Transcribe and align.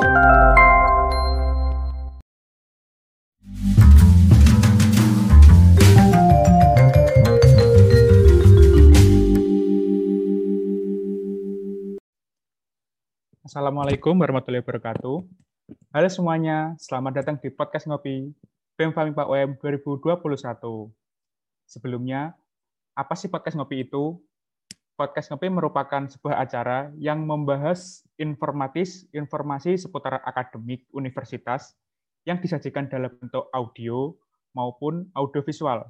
Assalamualaikum 0.00 0.16
warahmatullahi 14.16 14.64
wabarakatuh. 14.64 15.20
Halo 15.92 16.08
semuanya, 16.08 16.72
selamat 16.80 17.20
datang 17.20 17.36
di 17.36 17.52
podcast 17.52 17.84
Ngopi 17.84 18.32
BEM 18.80 18.96
Famimpa 18.96 19.28
UM 19.28 19.60
2021. 19.60 20.88
Sebelumnya, 21.68 22.32
apa 22.96 23.12
sih 23.20 23.28
podcast 23.28 23.52
Ngopi 23.52 23.84
itu? 23.84 24.16
Podcast 25.00 25.32
Ngopi 25.32 25.48
merupakan 25.48 26.04
sebuah 26.04 26.44
acara 26.44 26.92
yang 27.00 27.24
membahas 27.24 28.04
informatis, 28.20 29.08
informasi 29.16 29.80
seputar 29.80 30.20
akademik 30.20 30.84
universitas 30.92 31.72
yang 32.28 32.36
disajikan 32.36 32.84
dalam 32.84 33.08
bentuk 33.16 33.48
audio 33.48 34.12
maupun 34.52 35.08
audiovisual. 35.16 35.88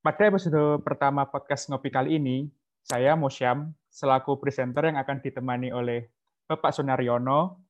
Pada 0.00 0.32
episode 0.32 0.80
pertama 0.80 1.28
podcast 1.28 1.68
Ngopi 1.68 1.92
kali 1.92 2.16
ini, 2.16 2.48
saya 2.88 3.12
Mosyam 3.20 3.76
selaku 3.92 4.40
presenter 4.40 4.88
yang 4.88 4.96
akan 4.96 5.20
ditemani 5.20 5.76
oleh 5.76 6.08
Bapak 6.48 6.72
Sunaryono 6.72 7.60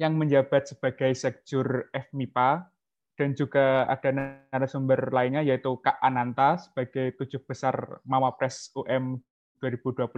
yang 0.00 0.16
menjabat 0.16 0.72
sebagai 0.72 1.12
Sekjur 1.12 1.92
FMIPA 1.92 2.64
dan 3.14 3.30
juga 3.38 3.86
ada 3.86 4.10
narasumber 4.50 5.14
lainnya 5.14 5.42
yaitu 5.46 5.78
Kak 5.78 6.02
Ananta 6.02 6.58
sebagai 6.58 7.14
tujuh 7.14 7.38
besar 7.46 8.02
Mawapres 8.02 8.74
UM 8.74 9.22
2021. 9.62 10.10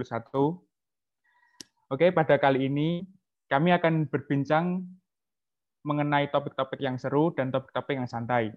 Oke, 1.87 2.11
pada 2.11 2.35
kali 2.41 2.67
ini 2.67 3.05
kami 3.47 3.71
akan 3.71 4.09
berbincang 4.09 4.83
mengenai 5.85 6.27
topik-topik 6.33 6.83
yang 6.83 6.99
seru 6.99 7.31
dan 7.31 7.53
topik-topik 7.53 7.95
yang 7.95 8.09
santai. 8.09 8.51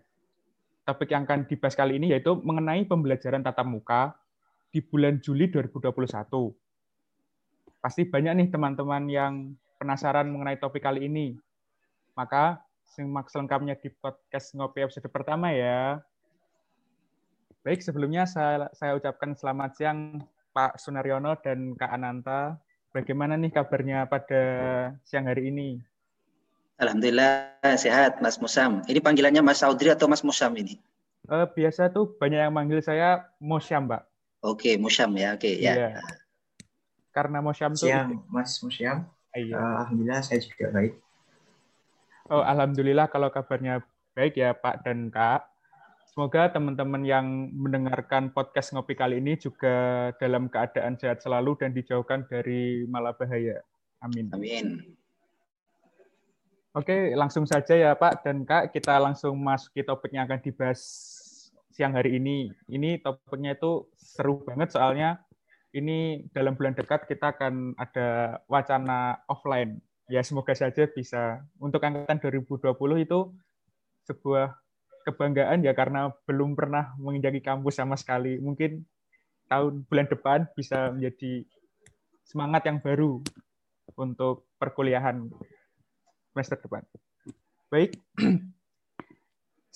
Topik 0.83 1.13
yang 1.13 1.29
akan 1.29 1.47
dibahas 1.47 1.79
kali 1.79 2.01
ini 2.01 2.11
yaitu 2.11 2.35
mengenai 2.43 2.89
pembelajaran 2.89 3.45
tatap 3.45 3.69
muka 3.69 4.17
di 4.73 4.83
bulan 4.83 5.23
Juli 5.23 5.47
2021. 5.53 5.95
Pasti 7.79 8.03
banyak 8.09 8.33
nih 8.35 8.49
teman-teman 8.51 9.05
yang 9.07 9.55
penasaran 9.79 10.33
mengenai 10.33 10.59
topik 10.59 10.83
kali 10.83 11.07
ini. 11.07 11.39
Maka 12.19 12.59
simak 12.91 13.31
selengkapnya 13.31 13.79
di 13.79 13.87
podcast 13.89 14.51
Ngopi 14.59 14.83
episode 14.83 15.07
pertama 15.15 15.55
ya. 15.55 16.03
Baik, 17.63 17.87
sebelumnya 17.87 18.27
saya, 18.27 18.67
saya 18.75 18.99
ucapkan 18.99 19.39
selamat 19.39 19.71
siang 19.79 20.27
Pak 20.51 20.75
Sunaryono 20.83 21.39
dan 21.39 21.79
Kak 21.79 21.93
Ananta. 21.95 22.59
Bagaimana 22.91 23.39
nih 23.39 23.55
kabarnya 23.55 24.11
pada 24.11 24.43
siang 25.07 25.31
hari 25.31 25.55
ini? 25.55 25.79
Alhamdulillah 26.83 27.55
sehat 27.79 28.19
Mas 28.19 28.43
Musam. 28.43 28.83
Ini 28.91 28.99
panggilannya 28.99 29.45
Mas 29.45 29.63
Audrey 29.63 29.95
atau 29.95 30.11
Mas 30.11 30.27
Musam 30.27 30.51
ini? 30.59 30.83
Uh, 31.31 31.47
biasa 31.47 31.93
tuh 31.95 32.11
banyak 32.19 32.43
yang 32.43 32.51
manggil 32.51 32.83
saya 32.83 33.31
Musam, 33.39 33.87
Mbak. 33.87 34.03
Oke, 34.41 34.75
Musyam 34.81 35.13
ya. 35.15 35.37
Oke, 35.37 35.61
ya. 35.61 35.73
Iya. 35.77 36.01
Karena 37.13 37.39
Musyam 37.45 37.77
tuh 37.77 37.87
Siang, 37.87 38.25
Mas 38.27 38.57
Musyam. 38.65 39.05
Iya. 39.37 39.55
Uh, 39.55 39.75
alhamdulillah 39.85 40.25
saya 40.25 40.41
juga 40.43 40.73
baik. 40.75 40.97
Oh, 42.31 42.47
alhamdulillah 42.47 43.11
kalau 43.11 43.27
kabarnya 43.27 43.83
baik 44.15 44.39
ya 44.39 44.55
Pak 44.55 44.87
dan 44.87 45.11
Kak. 45.11 45.51
Semoga 46.07 46.47
teman-teman 46.55 47.03
yang 47.03 47.27
mendengarkan 47.51 48.31
podcast 48.31 48.71
ngopi 48.71 48.95
kali 48.95 49.19
ini 49.19 49.35
juga 49.35 50.11
dalam 50.15 50.47
keadaan 50.47 50.95
sehat 50.95 51.27
selalu 51.27 51.59
dan 51.59 51.75
dijauhkan 51.75 52.23
dari 52.31 52.87
malabahaya. 52.87 53.59
Amin. 53.99 54.31
Amin. 54.31 54.95
Oke, 56.71 57.19
langsung 57.19 57.51
saja 57.51 57.75
ya 57.75 57.99
Pak 57.99 58.23
dan 58.23 58.47
Kak, 58.47 58.71
kita 58.71 58.95
langsung 59.03 59.35
masuki 59.35 59.83
topik 59.83 60.15
yang 60.15 60.31
akan 60.31 60.39
dibahas 60.39 60.79
siang 61.75 61.99
hari 61.99 62.15
ini. 62.15 62.55
Ini 62.71 63.03
topiknya 63.03 63.59
itu 63.59 63.91
seru 63.99 64.39
banget 64.47 64.79
soalnya 64.79 65.19
ini 65.75 66.31
dalam 66.31 66.55
bulan 66.55 66.79
dekat 66.79 67.11
kita 67.11 67.35
akan 67.35 67.75
ada 67.75 68.39
wacana 68.47 69.19
offline. 69.27 69.83
Ya 70.11 70.27
semoga 70.27 70.53
saja 70.59 70.91
bisa. 70.91 71.47
Untuk 71.63 71.79
angkatan 71.87 72.19
2020 72.19 73.07
itu 73.07 73.31
sebuah 74.11 74.59
kebanggaan 75.07 75.63
ya 75.63 75.73
karena 75.73 76.11
belum 76.27 76.59
pernah 76.59 76.93
menginjaki 76.99 77.39
kampus 77.39 77.79
sama 77.79 77.95
sekali. 77.95 78.43
Mungkin 78.43 78.83
tahun 79.47 79.87
bulan 79.87 80.07
depan 80.11 80.39
bisa 80.59 80.91
menjadi 80.91 81.47
semangat 82.27 82.67
yang 82.67 82.83
baru 82.83 83.23
untuk 83.95 84.51
perkuliahan 84.59 85.31
semester 86.35 86.59
depan. 86.59 86.83
Baik, 87.71 87.95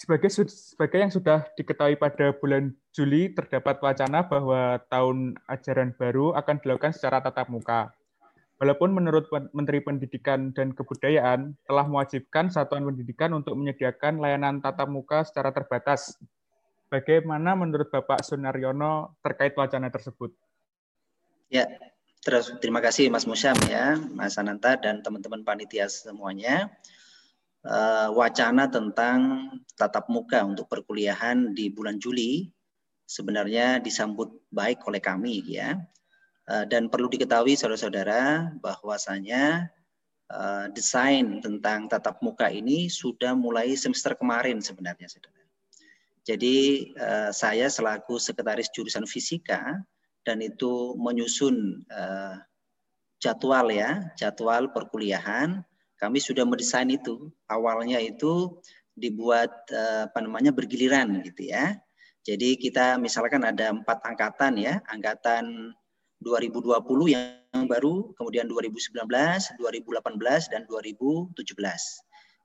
sebagai 0.01 0.31
sebagai 0.35 0.99
yang 0.99 1.15
sudah 1.15 1.47
diketahui 1.55 1.95
pada 1.95 2.35
bulan 2.35 2.75
Juli 2.95 3.31
terdapat 3.31 3.79
wacana 3.83 4.27
bahwa 4.27 4.83
tahun 4.91 5.39
ajaran 5.47 5.95
baru 5.95 6.35
akan 6.39 6.57
dilakukan 6.63 6.95
secara 6.95 7.23
tatap 7.23 7.51
muka. 7.51 7.91
Walaupun 8.63 8.95
menurut 8.95 9.27
Menteri 9.51 9.83
Pendidikan 9.83 10.55
dan 10.55 10.71
Kebudayaan 10.71 11.59
telah 11.67 11.85
mewajibkan 11.91 12.55
satuan 12.55 12.87
pendidikan 12.87 13.35
untuk 13.35 13.59
menyediakan 13.59 14.23
layanan 14.23 14.63
tatap 14.63 14.87
muka 14.87 15.27
secara 15.27 15.51
terbatas. 15.51 16.15
Bagaimana 16.87 17.59
menurut 17.59 17.91
Bapak 17.91 18.23
Sunaryono 18.23 19.19
terkait 19.27 19.59
wacana 19.59 19.91
tersebut? 19.91 20.31
Ya, 21.51 21.67
terus 22.23 22.55
terima 22.63 22.79
kasih 22.79 23.11
Mas 23.11 23.27
Musyam 23.27 23.59
ya, 23.67 23.99
Mas 24.15 24.39
Ananta 24.39 24.79
dan 24.79 25.03
teman-teman 25.03 25.43
panitia 25.43 25.91
semuanya 25.91 26.71
uh, 27.67 28.09
wacana 28.15 28.69
tentang 28.69 29.51
tatap 29.75 30.07
muka 30.13 30.45
untuk 30.45 30.69
perkuliahan 30.71 31.57
di 31.57 31.73
bulan 31.73 31.99
Juli 31.99 32.47
sebenarnya 33.05 33.81
disambut 33.81 34.45
baik 34.53 34.85
oleh 34.89 35.01
kami 35.01 35.45
ya. 35.45 35.77
Uh, 36.45 36.69
dan 36.69 36.93
perlu 36.93 37.09
diketahui 37.09 37.57
saudara-saudara 37.57 38.53
bahwasanya 38.61 39.73
uh, 40.29 40.69
desain 40.77 41.41
tentang 41.41 41.89
tatap 41.89 42.21
muka 42.21 42.53
ini 42.53 42.93
sudah 42.93 43.33
mulai 43.33 43.73
semester 43.73 44.13
kemarin 44.13 44.61
sebenarnya 44.61 45.09
saudara. 45.09 45.41
Jadi 46.25 46.89
uh, 47.01 47.33
saya 47.33 47.73
selaku 47.73 48.21
sekretaris 48.21 48.69
jurusan 48.77 49.09
fisika 49.09 49.81
dan 50.25 50.41
itu 50.41 50.97
menyusun 50.97 51.85
jadwal 53.21 53.69
ya, 53.69 54.09
jadwal 54.17 54.73
perkuliahan 54.73 55.61
kami 56.05 56.19
sudah 56.21 56.45
mendesain 56.45 56.91
itu. 56.93 57.33
Awalnya 57.49 57.97
itu 58.03 58.61
dibuat 58.93 59.51
eh, 59.73 60.05
apa 60.05 60.21
namanya 60.21 60.53
bergiliran 60.53 61.25
gitu 61.25 61.49
ya. 61.49 61.81
Jadi 62.25 62.57
kita 62.57 62.97
misalkan 62.97 63.45
ada 63.45 63.73
empat 63.73 64.01
angkatan 64.05 64.57
ya, 64.57 64.81
angkatan 64.89 65.73
2020 66.25 67.13
yang 67.13 67.69
baru, 67.69 68.17
kemudian 68.17 68.49
2019, 68.49 69.05
2018 69.61 70.49
dan 70.49 70.65
2017. 70.65 71.37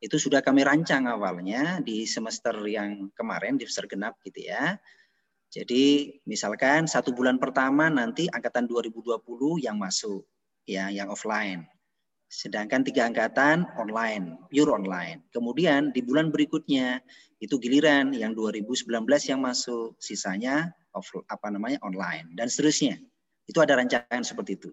Itu 0.04 0.16
sudah 0.20 0.44
kami 0.44 0.68
rancang 0.68 1.08
awalnya 1.08 1.80
di 1.80 2.04
semester 2.04 2.56
yang 2.68 3.08
kemarin 3.16 3.56
di 3.56 3.64
semester 3.68 3.88
genap 3.96 4.20
gitu 4.28 4.52
ya. 4.52 4.76
Jadi 5.50 6.14
misalkan 6.30 6.86
satu 6.86 7.10
bulan 7.10 7.42
pertama 7.42 7.90
nanti 7.90 8.30
angkatan 8.30 8.70
2020 8.70 9.18
yang 9.66 9.82
masuk 9.82 10.22
ya 10.70 10.94
yang 10.94 11.10
offline. 11.10 11.66
Sedangkan 12.30 12.86
tiga 12.86 13.10
angkatan 13.10 13.66
online, 13.82 14.38
pure 14.54 14.70
online. 14.70 15.26
Kemudian 15.34 15.90
di 15.90 16.06
bulan 16.06 16.30
berikutnya 16.30 17.02
itu 17.42 17.58
giliran 17.58 18.14
yang 18.14 18.38
2019 18.38 18.86
yang 19.26 19.42
masuk, 19.42 19.98
sisanya 19.98 20.70
off, 20.94 21.10
apa 21.26 21.50
namanya 21.50 21.82
online 21.82 22.30
dan 22.38 22.46
seterusnya. 22.46 23.02
Itu 23.50 23.66
ada 23.66 23.82
rancangan 23.82 24.22
seperti 24.22 24.62
itu. 24.62 24.70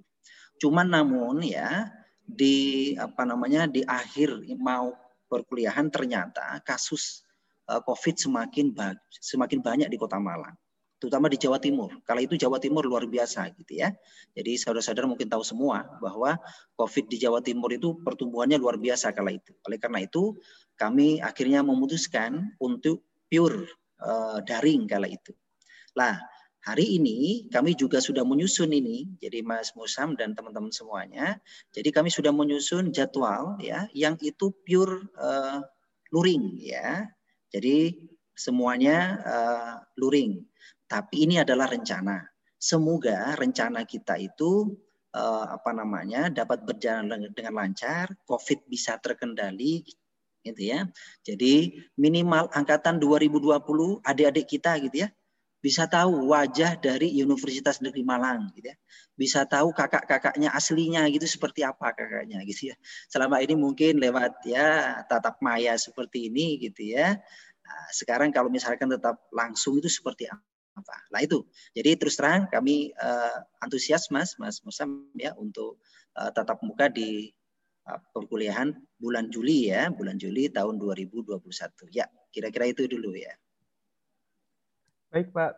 Cuman 0.61 0.93
namun 0.93 1.41
ya 1.41 1.89
di 2.21 2.93
apa 3.01 3.25
namanya 3.25 3.65
di 3.65 3.81
akhir 3.81 4.45
mau 4.61 4.93
perkuliahan 5.33 5.89
ternyata 5.89 6.61
kasus 6.61 7.25
uh, 7.73 7.81
COVID 7.81 8.21
semakin 8.21 8.77
semakin 9.09 9.65
banyak 9.65 9.89
di 9.89 9.97
Kota 9.97 10.21
Malang 10.21 10.53
terutama 10.97 11.29
di 11.29 11.37
Jawa 11.37 11.61
Timur. 11.61 11.93
Kala 12.09 12.25
itu 12.25 12.41
Jawa 12.41 12.57
Timur 12.57 12.89
luar 12.89 13.05
biasa 13.05 13.53
gitu 13.53 13.85
ya. 13.85 13.93
Jadi 14.33 14.57
saudara-saudara 14.57 15.05
mungkin 15.05 15.29
tahu 15.29 15.45
semua 15.45 15.85
bahwa 16.01 16.41
COVID 16.81 17.13
di 17.13 17.21
Jawa 17.21 17.45
Timur 17.45 17.69
itu 17.69 18.01
pertumbuhannya 18.01 18.57
luar 18.57 18.81
biasa 18.81 19.13
kala 19.13 19.37
itu. 19.37 19.53
Oleh 19.69 19.77
karena 19.77 20.01
itu 20.01 20.37
kami 20.81 21.21
akhirnya 21.21 21.61
memutuskan 21.61 22.57
untuk 22.57 23.05
pure 23.29 23.69
uh, 24.01 24.41
daring 24.41 24.89
kala 24.89 25.09
itu. 25.13 25.37
Lah 25.93 26.17
hari 26.67 26.99
ini 26.99 27.47
kami 27.47 27.79
juga 27.79 28.03
sudah 28.03 28.27
menyusun 28.27 28.75
ini, 28.75 29.07
jadi 29.23 29.47
Mas 29.47 29.71
Musam 29.79 30.19
dan 30.19 30.35
teman-teman 30.35 30.75
semuanya. 30.75 31.39
Jadi 31.71 31.95
kami 31.95 32.11
sudah 32.11 32.35
menyusun 32.35 32.91
jadwal 32.91 33.55
ya 33.63 33.87
yang 33.95 34.19
itu 34.19 34.51
pure 34.67 35.07
uh, 35.15 35.63
luring 36.11 36.59
ya. 36.59 37.07
Jadi 37.55 37.95
semuanya 38.35 38.99
uh, 39.23 39.75
luring. 39.95 40.43
Tapi 40.91 41.31
ini 41.31 41.39
adalah 41.39 41.71
rencana. 41.71 42.27
Semoga 42.59 43.39
rencana 43.39 43.87
kita 43.87 44.19
itu 44.19 44.75
uh, 45.15 45.47
apa 45.55 45.71
namanya 45.71 46.35
dapat 46.35 46.67
berjalan 46.67 47.31
dengan 47.31 47.55
lancar, 47.63 48.11
COVID 48.27 48.67
bisa 48.67 48.99
terkendali, 48.99 49.87
gitu 50.43 50.63
ya. 50.67 50.83
Jadi 51.23 51.79
minimal 51.95 52.51
angkatan 52.51 52.99
2020 52.99 54.03
adik-adik 54.03 54.47
kita 54.51 54.83
gitu 54.83 55.07
ya 55.07 55.11
bisa 55.67 55.91
tahu 55.91 56.31
wajah 56.31 56.79
dari 56.79 57.11
Universitas 57.19 57.83
Negeri 57.83 58.07
Malang 58.07 58.55
gitu 58.55 58.71
ya. 58.71 58.79
Bisa 59.19 59.43
tahu 59.51 59.75
kakak-kakaknya 59.75 60.55
aslinya 60.55 61.03
gitu 61.11 61.27
seperti 61.27 61.67
apa 61.67 61.91
kakaknya 61.91 62.39
gitu 62.47 62.71
ya. 62.71 62.77
Selama 63.11 63.43
ini 63.43 63.59
mungkin 63.59 63.99
lewat 63.99 64.47
ya 64.47 65.03
tatap 65.11 65.43
maya 65.43 65.75
seperti 65.75 66.31
ini 66.31 66.63
gitu 66.63 66.95
ya. 66.95 67.19
Nah, 67.67 67.87
sekarang 67.91 68.31
kalau 68.31 68.47
misalkan 68.47 68.87
tetap 68.87 69.27
langsung 69.35 69.75
itu 69.83 69.91
seperti 69.91 70.31
apa? 70.31 70.97
Nah 71.11 71.19
itu. 71.19 71.43
Jadi 71.75 71.99
terus 71.99 72.15
terang 72.15 72.47
kami 72.47 72.95
uh, 72.95 73.43
antusias 73.59 74.07
Mas 74.15 74.39
Mas 74.39 74.63
Musam 74.63 75.11
ya 75.19 75.35
untuk 75.35 75.83
uh, 76.15 76.31
tatap 76.31 76.63
muka 76.63 76.87
di 76.87 77.35
uh, 77.91 77.99
perkuliahan 78.15 78.71
bulan 79.03 79.35
Juli 79.35 79.75
ya, 79.75 79.91
bulan 79.91 80.15
Juli 80.15 80.47
tahun 80.47 80.79
2021. 80.79 81.43
Ya, 81.91 82.07
kira-kira 82.31 82.71
itu 82.71 82.87
dulu 82.87 83.19
ya. 83.19 83.35
Baik 85.11 85.31
Pak, 85.31 85.51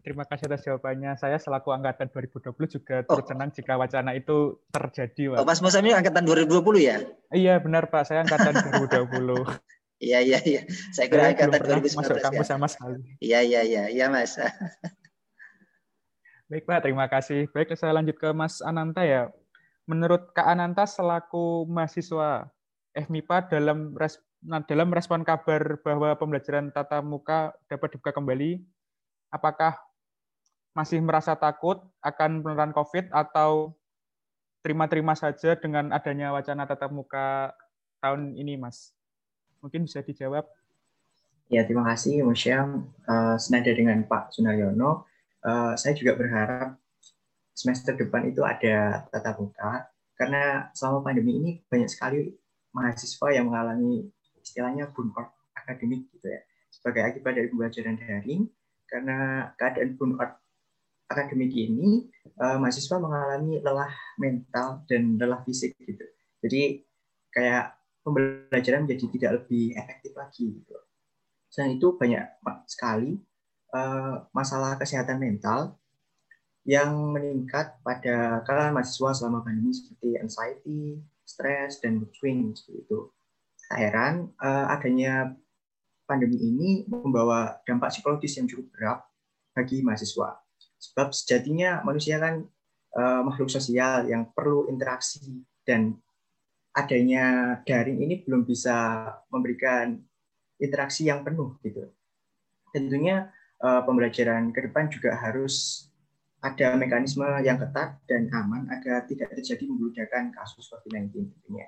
terima 0.00 0.24
kasih 0.24 0.48
atas 0.48 0.64
jawabannya. 0.64 1.12
Saya 1.20 1.36
selaku 1.36 1.74
angkatan 1.74 2.08
2020 2.08 2.76
juga 2.80 3.04
oh. 3.04 3.16
turut 3.16 3.26
senang 3.28 3.52
jika 3.52 3.76
wacana 3.76 4.16
itu 4.16 4.60
terjadi. 4.72 5.36
Pak. 5.36 5.38
Oh, 5.42 5.46
Mas 5.46 5.60
Musami 5.60 5.92
angkatan 5.92 6.24
2020 6.24 6.80
ya? 6.80 6.96
Iya 7.32 7.60
benar 7.60 7.92
Pak, 7.92 8.08
saya 8.08 8.24
angkatan 8.24 8.56
2020. 9.08 9.44
Iya 9.96 10.20
iya 10.20 10.38
iya. 10.44 10.62
Saya 10.92 11.08
kira 11.08 11.32
angkatan 11.32 11.60
2019 11.82 11.96
masuk 11.96 12.16
kampus 12.20 12.46
ya. 12.46 12.52
sama 12.52 12.66
sekali. 12.68 13.00
Iya 13.20 13.40
iya 13.44 13.60
iya, 13.64 13.84
iya 13.88 14.06
Mas. 14.12 14.36
Baik 16.46 16.62
Pak, 16.62 16.86
terima 16.86 17.10
kasih. 17.10 17.50
Baik, 17.50 17.74
saya 17.74 17.90
lanjut 17.90 18.14
ke 18.14 18.30
Mas 18.30 18.62
Ananta 18.62 19.02
ya. 19.02 19.34
Menurut 19.90 20.30
Kak 20.30 20.46
Ananta 20.46 20.86
selaku 20.86 21.66
mahasiswa 21.66 22.46
FMIPA 22.94 23.50
dalam 23.50 23.98
res, 23.98 24.22
nah, 24.46 24.62
dalam 24.62 24.94
respon 24.94 25.26
kabar 25.26 25.82
bahwa 25.82 26.14
pembelajaran 26.14 26.70
tatap 26.70 27.02
muka 27.02 27.50
dapat 27.66 27.98
dibuka 27.98 28.14
kembali, 28.14 28.62
apakah 29.30 29.78
masih 30.76 31.00
merasa 31.00 31.32
takut 31.32 31.80
akan 32.04 32.44
penularan 32.44 32.76
COVID 32.76 33.08
atau 33.08 33.72
terima-terima 34.60 35.16
saja 35.16 35.56
dengan 35.56 35.94
adanya 35.94 36.34
wacana 36.34 36.66
tatap 36.68 36.90
muka 36.92 37.54
tahun 38.02 38.36
ini, 38.36 38.58
Mas? 38.60 38.92
Mungkin 39.62 39.88
bisa 39.88 40.02
dijawab. 40.04 40.44
Ya, 41.46 41.62
terima 41.62 41.86
kasih, 41.86 42.26
Mas 42.26 42.42
Syam. 42.42 42.90
Uh, 43.06 43.38
senada 43.38 43.70
dengan 43.70 44.02
Pak 44.04 44.34
Sunaryono, 44.34 45.06
uh, 45.46 45.72
saya 45.78 45.94
juga 45.94 46.18
berharap 46.18 46.74
semester 47.56 47.96
depan 47.96 48.26
itu 48.28 48.44
ada 48.44 49.06
tatap 49.08 49.40
muka, 49.40 49.88
karena 50.18 50.68
selama 50.76 51.06
pandemi 51.06 51.40
ini 51.40 51.50
banyak 51.70 51.88
sekali 51.88 52.36
mahasiswa 52.74 53.32
yang 53.32 53.48
mengalami 53.48 54.12
istilahnya 54.42 54.92
burnout 54.92 55.32
akademik 55.56 56.04
gitu 56.12 56.28
ya, 56.28 56.44
sebagai 56.68 57.06
akibat 57.06 57.32
dari 57.38 57.48
pembelajaran 57.48 57.96
daring, 57.96 58.44
karena 58.86 59.50
keadaan 59.58 59.98
burnout 59.98 60.38
akademik 61.06 61.54
ini 61.54 62.06
uh, 62.42 62.58
mahasiswa 62.58 62.98
mengalami 62.98 63.62
lelah 63.62 63.94
mental 64.18 64.82
dan 64.90 65.14
lelah 65.18 65.42
fisik 65.46 65.78
gitu. 65.78 66.02
Jadi 66.42 66.82
kayak 67.30 67.78
pembelajaran 68.02 68.86
menjadi 68.86 69.06
tidak 69.14 69.30
lebih 69.42 69.74
efektif 69.78 70.12
lagi 70.14 70.46
gitu. 70.62 70.74
Selain 71.50 71.78
itu 71.78 71.94
banyak 71.94 72.26
sekali 72.66 73.18
uh, 73.74 74.26
masalah 74.34 74.78
kesehatan 74.78 75.18
mental 75.18 75.78
yang 76.66 77.14
meningkat 77.14 77.78
pada 77.86 78.42
kalangan 78.42 78.82
mahasiswa 78.82 79.14
selama 79.14 79.46
pandemi 79.46 79.70
seperti 79.70 80.18
anxiety, 80.18 80.98
stres, 81.22 81.78
dan 81.78 82.02
mood 82.02 82.10
swing 82.18 82.50
seperti 82.58 82.82
itu. 82.82 82.98
Tak 83.70 83.78
heran 83.78 84.14
uh, 84.42 84.74
adanya 84.74 85.34
pandemi 86.06 86.38
ini 86.38 86.86
membawa 86.86 87.58
dampak 87.66 87.90
psikologis 87.92 88.38
yang 88.38 88.46
cukup 88.46 88.66
berat 88.72 88.98
bagi 89.52 89.82
mahasiswa. 89.82 90.38
Sebab 90.78 91.10
sejatinya 91.10 91.82
manusia 91.82 92.22
kan 92.22 92.46
uh, 92.94 93.20
makhluk 93.26 93.50
sosial 93.50 94.06
yang 94.06 94.30
perlu 94.30 94.70
interaksi 94.70 95.42
dan 95.66 95.98
adanya 96.76 97.58
daring 97.66 98.00
ini 98.04 98.22
belum 98.22 98.46
bisa 98.46 99.08
memberikan 99.32 99.98
interaksi 100.62 101.08
yang 101.08 101.26
penuh 101.26 101.58
gitu. 101.64 101.90
Tentunya 102.70 103.32
uh, 103.60 103.82
pembelajaran 103.82 104.52
ke 104.52 104.68
depan 104.68 104.88
juga 104.92 105.16
harus 105.16 105.86
ada 106.44 106.76
mekanisme 106.76 107.26
yang 107.42 107.56
ketat 107.58 107.98
dan 108.04 108.28
aman 108.30 108.68
agar 108.70 109.08
tidak 109.08 109.32
terjadi 109.34 109.66
membludakan 109.66 110.30
kasus 110.36 110.68
COVID-19 110.70 111.32
tentunya. 111.32 111.66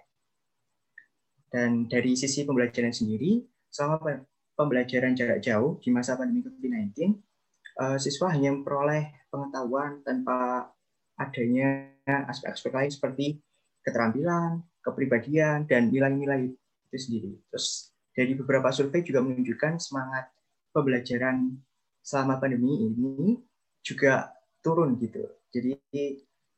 Dan 1.49 1.89
dari 1.89 2.13
sisi 2.13 2.45
pembelajaran 2.45 2.93
sendiri, 2.93 3.41
selama 3.79 4.27
pembelajaran 4.59 5.15
jarak 5.15 5.39
jauh 5.39 5.79
di 5.79 5.95
masa 5.95 6.19
pandemi 6.19 6.43
COVID-19, 6.43 7.15
uh, 7.79 7.95
siswa 7.95 8.35
hanya 8.35 8.51
memperoleh 8.51 9.31
pengetahuan 9.31 10.03
tanpa 10.03 10.67
adanya 11.15 11.95
aspek-aspek 12.27 12.75
lain 12.75 12.91
seperti 12.91 13.27
keterampilan, 13.87 14.67
kepribadian, 14.83 15.63
dan 15.71 15.95
nilai-nilai 15.95 16.51
itu 16.91 16.99
sendiri. 16.99 17.33
Terus 17.55 17.95
dari 18.11 18.35
beberapa 18.35 18.75
survei 18.75 19.07
juga 19.07 19.23
menunjukkan 19.23 19.79
semangat 19.79 20.27
pembelajaran 20.75 21.55
selama 22.03 22.43
pandemi 22.43 22.83
ini 22.83 23.39
juga 23.87 24.35
turun 24.59 24.99
gitu. 24.99 25.23
Jadi 25.55 25.79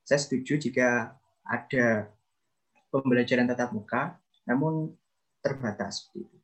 saya 0.09 0.21
setuju 0.25 0.57
jika 0.57 1.13
ada 1.45 2.09
pembelajaran 2.89 3.45
tatap 3.45 3.77
muka, 3.77 4.17
namun 4.49 4.97
terbatas 5.45 6.09
seperti 6.09 6.25
itu. 6.25 6.40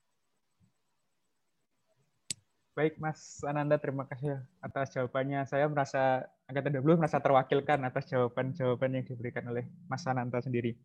Baik, 2.77 3.01
Mas 3.01 3.41
Ananda, 3.41 3.81
terima 3.81 4.05
kasih 4.05 4.37
atas 4.61 4.93
jawabannya. 4.93 5.49
Saya 5.49 5.65
merasa 5.65 6.29
angkatan 6.45 6.77
20 6.77 7.01
merasa 7.01 7.17
terwakilkan 7.25 7.81
atas 7.89 8.05
jawaban-jawaban 8.13 9.01
yang 9.01 9.05
diberikan 9.09 9.49
oleh 9.49 9.65
Mas 9.89 10.05
Ananda 10.05 10.45
sendiri. 10.45 10.77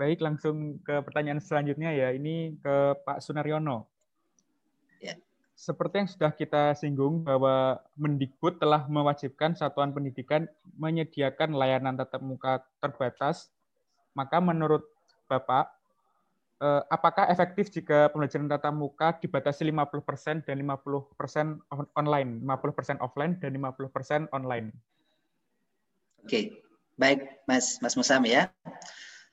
Baik, 0.00 0.24
langsung 0.24 0.80
ke 0.80 1.04
pertanyaan 1.04 1.36
selanjutnya 1.36 1.92
ya. 1.92 2.16
Ini 2.16 2.56
ke 2.64 3.04
Pak 3.04 3.20
Sunaryono. 3.20 3.84
Ya. 5.04 5.20
Seperti 5.52 6.00
yang 6.00 6.08
sudah 6.08 6.32
kita 6.32 6.72
singgung 6.72 7.20
bahwa 7.20 7.84
Mendikbud 8.00 8.56
telah 8.56 8.88
mewajibkan 8.88 9.52
satuan 9.52 9.92
pendidikan 9.92 10.48
menyediakan 10.80 11.52
layanan 11.52 12.00
tatap 12.00 12.24
muka 12.24 12.64
terbatas, 12.80 13.52
maka 14.16 14.40
menurut 14.40 14.88
Bapak, 15.28 15.68
apakah 16.92 17.32
efektif 17.32 17.72
jika 17.72 18.12
pembelajaran 18.12 18.44
tatap 18.44 18.74
muka 18.76 19.16
dibatasi 19.16 19.72
50% 19.72 20.44
dan 20.44 20.56
50% 20.60 21.96
online, 21.96 22.30
50% 22.44 23.00
offline 23.00 23.40
dan 23.40 23.50
50% 23.56 24.28
online? 24.28 24.68
Oke, 26.20 26.60
baik 27.00 27.48
Mas 27.48 27.80
Mas 27.80 27.96
Musam 27.96 28.28
ya. 28.28 28.52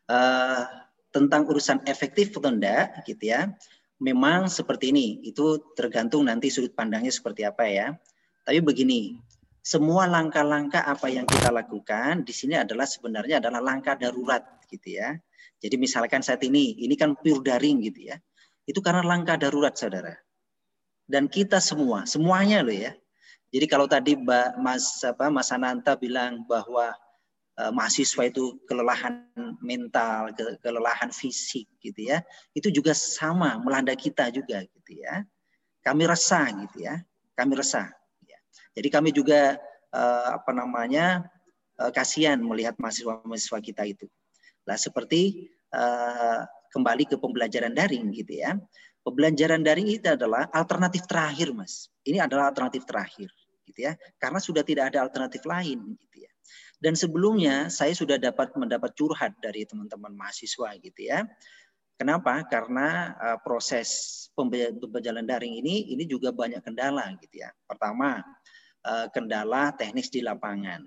Uh, 0.08 0.64
tentang 1.12 1.44
urusan 1.52 1.84
efektif 1.84 2.32
atau 2.32 2.48
enggak 2.48 3.04
gitu 3.04 3.28
ya. 3.28 3.52
Memang 4.00 4.48
seperti 4.48 4.96
ini, 4.96 5.20
itu 5.28 5.60
tergantung 5.76 6.30
nanti 6.32 6.48
sudut 6.48 6.72
pandangnya 6.72 7.12
seperti 7.12 7.44
apa 7.44 7.68
ya. 7.68 7.88
Tapi 8.48 8.64
begini, 8.64 9.20
semua 9.60 10.08
langkah-langkah 10.08 10.80
apa 10.80 11.12
yang 11.12 11.28
kita 11.28 11.52
lakukan 11.52 12.24
di 12.24 12.32
sini 12.32 12.56
adalah 12.56 12.88
sebenarnya 12.88 13.44
adalah 13.44 13.60
langkah 13.60 14.00
darurat 14.00 14.64
gitu 14.72 14.96
ya 14.96 15.20
jadi 15.58 15.76
misalkan 15.76 16.22
saat 16.22 16.46
ini, 16.46 16.78
ini 16.78 16.94
kan 16.94 17.18
pure 17.18 17.42
daring 17.42 17.82
gitu 17.82 18.14
ya. 18.14 18.18
Itu 18.70 18.84
karena 18.84 19.02
langkah 19.02 19.40
darurat 19.40 19.74
saudara. 19.74 20.14
Dan 21.08 21.32
kita 21.32 21.58
semua, 21.58 22.06
semuanya 22.06 22.62
loh 22.62 22.76
ya. 22.76 22.94
Jadi 23.48 23.66
kalau 23.66 23.88
tadi 23.88 24.20
Mbak 24.20 24.60
Mas 24.60 25.02
apa 25.08 25.32
Mas 25.32 25.50
Ananta 25.56 25.96
bilang 25.96 26.44
bahwa 26.46 26.92
uh, 27.58 27.72
mahasiswa 27.72 28.28
itu 28.28 28.60
kelelahan 28.68 29.24
mental, 29.64 30.36
ke, 30.36 30.60
kelelahan 30.60 31.10
fisik 31.16 31.66
gitu 31.80 32.12
ya. 32.12 32.22
Itu 32.52 32.70
juga 32.70 32.92
sama 32.92 33.56
melanda 33.64 33.96
kita 33.96 34.30
juga 34.36 34.62
gitu 34.68 35.00
ya. 35.00 35.24
Kami 35.82 36.04
resah 36.04 36.52
gitu 36.68 36.84
ya. 36.84 37.00
Kami 37.40 37.56
resah. 37.56 37.88
Ya. 38.28 38.38
Jadi 38.76 38.92
kami 38.92 39.16
juga 39.16 39.56
uh, 39.96 40.38
apa 40.38 40.52
namanya 40.52 41.24
uh, 41.80 41.90
kasihan 41.96 42.38
melihat 42.44 42.76
mahasiswa-mahasiswa 42.76 43.60
kita 43.64 43.88
itu. 43.88 44.12
Nah, 44.68 44.76
seperti 44.76 45.48
uh, 45.72 46.44
kembali 46.76 47.08
ke 47.08 47.16
pembelajaran 47.16 47.72
daring 47.72 48.12
gitu 48.12 48.44
ya. 48.44 48.60
Pembelajaran 49.02 49.64
daring 49.64 49.88
itu 49.88 50.04
adalah 50.12 50.52
alternatif 50.52 51.08
terakhir, 51.08 51.56
Mas. 51.56 51.88
Ini 52.04 52.28
adalah 52.28 52.52
alternatif 52.52 52.84
terakhir 52.84 53.32
gitu 53.64 53.88
ya. 53.88 53.96
Karena 54.20 54.44
sudah 54.44 54.68
tidak 54.68 54.92
ada 54.92 55.08
alternatif 55.08 55.48
lain 55.48 55.96
gitu 55.96 56.28
ya. 56.28 56.32
Dan 56.78 56.94
sebelumnya 56.94 57.72
saya 57.72 57.96
sudah 57.96 58.20
dapat 58.20 58.54
mendapat 58.60 58.94
curhat 58.94 59.34
dari 59.40 59.64
teman-teman 59.64 60.12
mahasiswa 60.14 60.76
gitu 60.84 61.02
ya. 61.08 61.24
Kenapa? 61.98 62.46
Karena 62.46 63.18
uh, 63.18 63.38
proses 63.42 63.90
pembelajaran 64.38 65.26
daring 65.26 65.58
ini 65.58 65.90
ini 65.90 66.06
juga 66.06 66.30
banyak 66.30 66.62
kendala 66.62 67.10
gitu 67.18 67.42
ya. 67.42 67.50
Pertama, 67.66 68.22
uh, 68.86 69.08
kendala 69.10 69.74
teknis 69.74 70.14
di 70.14 70.22
lapangan 70.22 70.86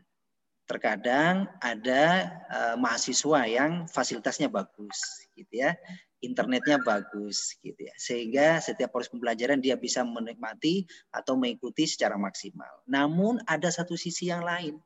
Terkadang 0.71 1.51
ada 1.59 2.31
uh, 2.47 2.77
mahasiswa 2.79 3.43
yang 3.51 3.91
fasilitasnya 3.91 4.47
bagus, 4.47 5.27
gitu 5.35 5.67
ya, 5.67 5.75
internetnya 6.23 6.79
bagus, 6.79 7.59
gitu 7.59 7.91
ya, 7.91 7.95
sehingga 7.99 8.63
setiap 8.63 8.95
proses 8.95 9.11
pembelajaran 9.11 9.59
dia 9.59 9.75
bisa 9.75 10.07
menikmati 10.07 10.87
atau 11.11 11.35
mengikuti 11.35 11.91
secara 11.91 12.15
maksimal. 12.15 12.87
Namun 12.87 13.43
ada 13.51 13.67
satu 13.67 13.99
sisi 13.99 14.31
yang 14.31 14.47
lain, 14.47 14.79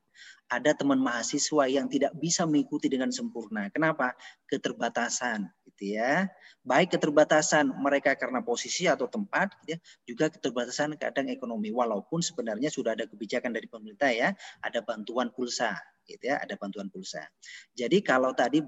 ada 0.52 0.76
teman 0.76 1.00
mahasiswa 1.00 1.64
yang 1.66 1.88
tidak 1.88 2.12
bisa 2.20 2.44
mengikuti 2.44 2.86
dengan 2.86 3.08
sempurna. 3.08 3.72
Kenapa? 3.72 4.12
Keterbatasan, 4.46 5.48
gitu 5.72 5.96
ya. 5.98 6.28
Baik 6.62 6.94
keterbatasan 6.96 7.72
mereka 7.80 8.14
karena 8.14 8.44
posisi 8.44 8.84
atau 8.84 9.08
tempat, 9.08 9.56
gitu 9.64 9.74
ya, 9.74 9.78
juga 10.04 10.30
keterbatasan 10.30 10.94
kadang 11.00 11.32
ekonomi. 11.32 11.72
Walaupun 11.72 12.20
sebenarnya 12.20 12.68
sudah 12.68 12.94
ada 12.94 13.08
kebijakan 13.08 13.56
dari 13.56 13.66
pemerintah 13.66 14.12
ya, 14.12 14.30
ada 14.60 14.84
bantuan 14.84 15.32
pulsa, 15.32 15.74
gitu 16.04 16.28
ya, 16.28 16.38
ada 16.38 16.54
bantuan 16.60 16.92
pulsa. 16.92 17.24
Jadi 17.72 18.04
kalau 18.04 18.30
tadi 18.36 18.60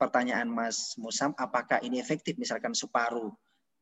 pertanyaan 0.00 0.50
Mas 0.50 0.98
Musam, 0.98 1.36
apakah 1.38 1.78
ini 1.84 2.02
efektif? 2.02 2.34
Misalkan 2.40 2.74
separuh 2.74 3.30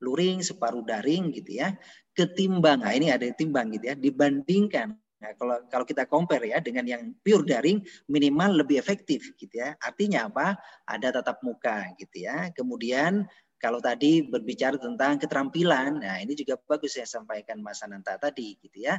luring, 0.01 0.41
separuh 0.41 0.81
daring, 0.81 1.29
gitu 1.29 1.61
ya, 1.61 1.77
ketimbang, 2.17 2.81
nah 2.81 2.97
ini 2.97 3.13
ada 3.13 3.29
timbang 3.37 3.69
gitu 3.69 3.93
ya, 3.93 3.97
dibandingkan 3.97 4.97
Nah, 5.21 5.37
kalau 5.37 5.61
kalau 5.69 5.85
kita 5.85 6.09
compare 6.09 6.49
ya 6.49 6.65
dengan 6.65 6.89
yang 6.89 7.13
pure 7.21 7.45
daring 7.45 7.85
minimal 8.09 8.65
lebih 8.65 8.81
efektif 8.81 9.37
gitu 9.37 9.53
ya. 9.53 9.77
Artinya 9.85 10.33
apa? 10.33 10.57
Ada 10.89 11.21
tatap 11.21 11.45
muka 11.45 11.93
gitu 12.01 12.25
ya. 12.25 12.49
Kemudian 12.57 13.29
kalau 13.61 13.85
tadi 13.85 14.25
berbicara 14.25 14.81
tentang 14.81 15.21
keterampilan, 15.21 16.01
nah 16.01 16.17
ini 16.17 16.33
juga 16.33 16.57
bagus 16.65 16.97
saya 16.97 17.05
sampaikan 17.05 17.61
Mas 17.61 17.85
Ananta 17.85 18.17
tadi 18.17 18.57
gitu 18.65 18.81
ya. 18.81 18.97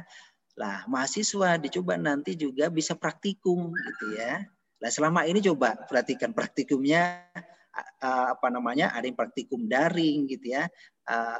Lah, 0.54 0.86
mahasiswa 0.86 1.58
dicoba 1.58 1.98
nanti 1.98 2.38
juga 2.38 2.70
bisa 2.70 2.94
praktikum 2.94 3.74
gitu 3.74 4.14
ya. 4.14 4.46
Lah 4.78 4.90
selama 4.94 5.26
ini 5.26 5.42
coba 5.42 5.74
perhatikan 5.90 6.30
praktikumnya 6.30 7.26
apa 7.98 8.46
namanya? 8.46 8.94
Ada 8.94 9.10
yang 9.10 9.18
praktikum 9.18 9.66
daring 9.66 10.30
gitu 10.30 10.54
ya. 10.54 10.70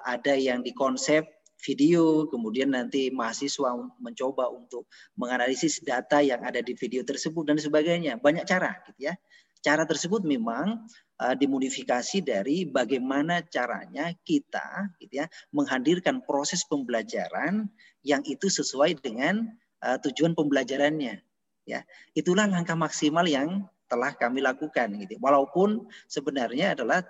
Ada 0.03 0.35
yang 0.35 0.67
di 0.67 0.75
konsep 0.75 1.23
video, 1.63 2.27
kemudian 2.27 2.75
nanti 2.75 3.09
mahasiswa 3.15 3.79
mencoba 4.03 4.51
untuk 4.51 4.91
menganalisis 5.15 5.79
data 5.81 6.19
yang 6.19 6.43
ada 6.43 6.59
di 6.59 6.75
video 6.75 7.07
tersebut 7.07 7.47
dan 7.47 7.57
sebagainya. 7.57 8.19
Banyak 8.19 8.45
cara 8.45 8.83
gitu 8.91 9.09
ya. 9.11 9.15
Cara 9.63 9.87
tersebut 9.87 10.27
memang 10.27 10.91
uh, 11.23 11.35
dimodifikasi 11.39 12.19
dari 12.19 12.67
bagaimana 12.67 13.47
caranya 13.47 14.11
kita 14.27 14.91
gitu 14.99 15.23
ya 15.23 15.31
menghadirkan 15.55 16.19
proses 16.27 16.67
pembelajaran 16.67 17.71
yang 18.03 18.27
itu 18.27 18.51
sesuai 18.51 18.99
dengan 18.99 19.47
uh, 19.87 20.03
tujuan 20.03 20.35
pembelajarannya. 20.35 21.23
Ya, 21.63 21.87
itulah 22.19 22.51
langkah 22.51 22.75
maksimal 22.75 23.23
yang 23.23 23.71
telah 23.87 24.11
kami 24.19 24.43
lakukan 24.43 24.99
gitu. 24.99 25.15
Walaupun 25.23 25.87
sebenarnya 26.11 26.75
adalah 26.75 27.07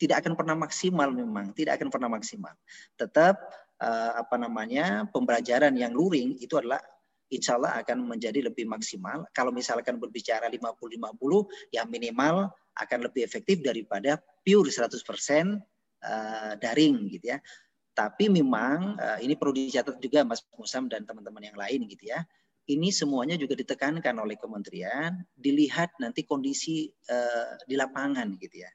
tidak 0.00 0.24
akan 0.24 0.34
pernah 0.34 0.56
maksimal 0.58 1.12
memang, 1.12 1.52
tidak 1.52 1.78
akan 1.78 1.92
pernah 1.92 2.08
maksimal. 2.08 2.54
Tetap 2.96 3.38
uh, 3.82 4.12
apa 4.22 4.38
namanya 4.38 5.10
pembelajaran 5.10 5.74
yang 5.74 5.90
luring 5.92 6.38
itu 6.38 6.54
adalah 6.54 6.78
insya 7.32 7.58
Allah 7.58 7.82
akan 7.82 8.06
menjadi 8.06 8.46
lebih 8.46 8.68
maksimal. 8.70 9.26
Kalau 9.34 9.50
misalkan 9.50 9.98
berbicara 9.98 10.46
50-50, 10.46 11.74
ya 11.74 11.82
minimal 11.88 12.52
akan 12.78 12.98
lebih 13.08 13.26
efektif 13.26 13.60
daripada 13.64 14.20
pure 14.46 14.70
100% 14.70 14.86
uh, 14.86 16.52
daring 16.60 16.96
gitu 17.10 17.34
ya. 17.34 17.38
Tapi 17.92 18.32
memang 18.32 18.96
uh, 18.96 19.18
ini 19.20 19.36
perlu 19.36 19.52
dicatat 19.52 20.00
juga 20.00 20.24
Mas 20.24 20.44
Musam 20.56 20.88
dan 20.88 21.04
teman-teman 21.04 21.42
yang 21.52 21.58
lain 21.58 21.88
gitu 21.90 22.12
ya. 22.12 22.22
Ini 22.62 22.94
semuanya 22.94 23.34
juga 23.34 23.58
ditekankan 23.58 24.22
oleh 24.22 24.38
kementerian, 24.38 25.18
dilihat 25.34 25.98
nanti 25.98 26.22
kondisi 26.22 26.86
di 27.66 27.74
lapangan 27.74 28.38
gitu 28.38 28.62
ya. 28.62 28.70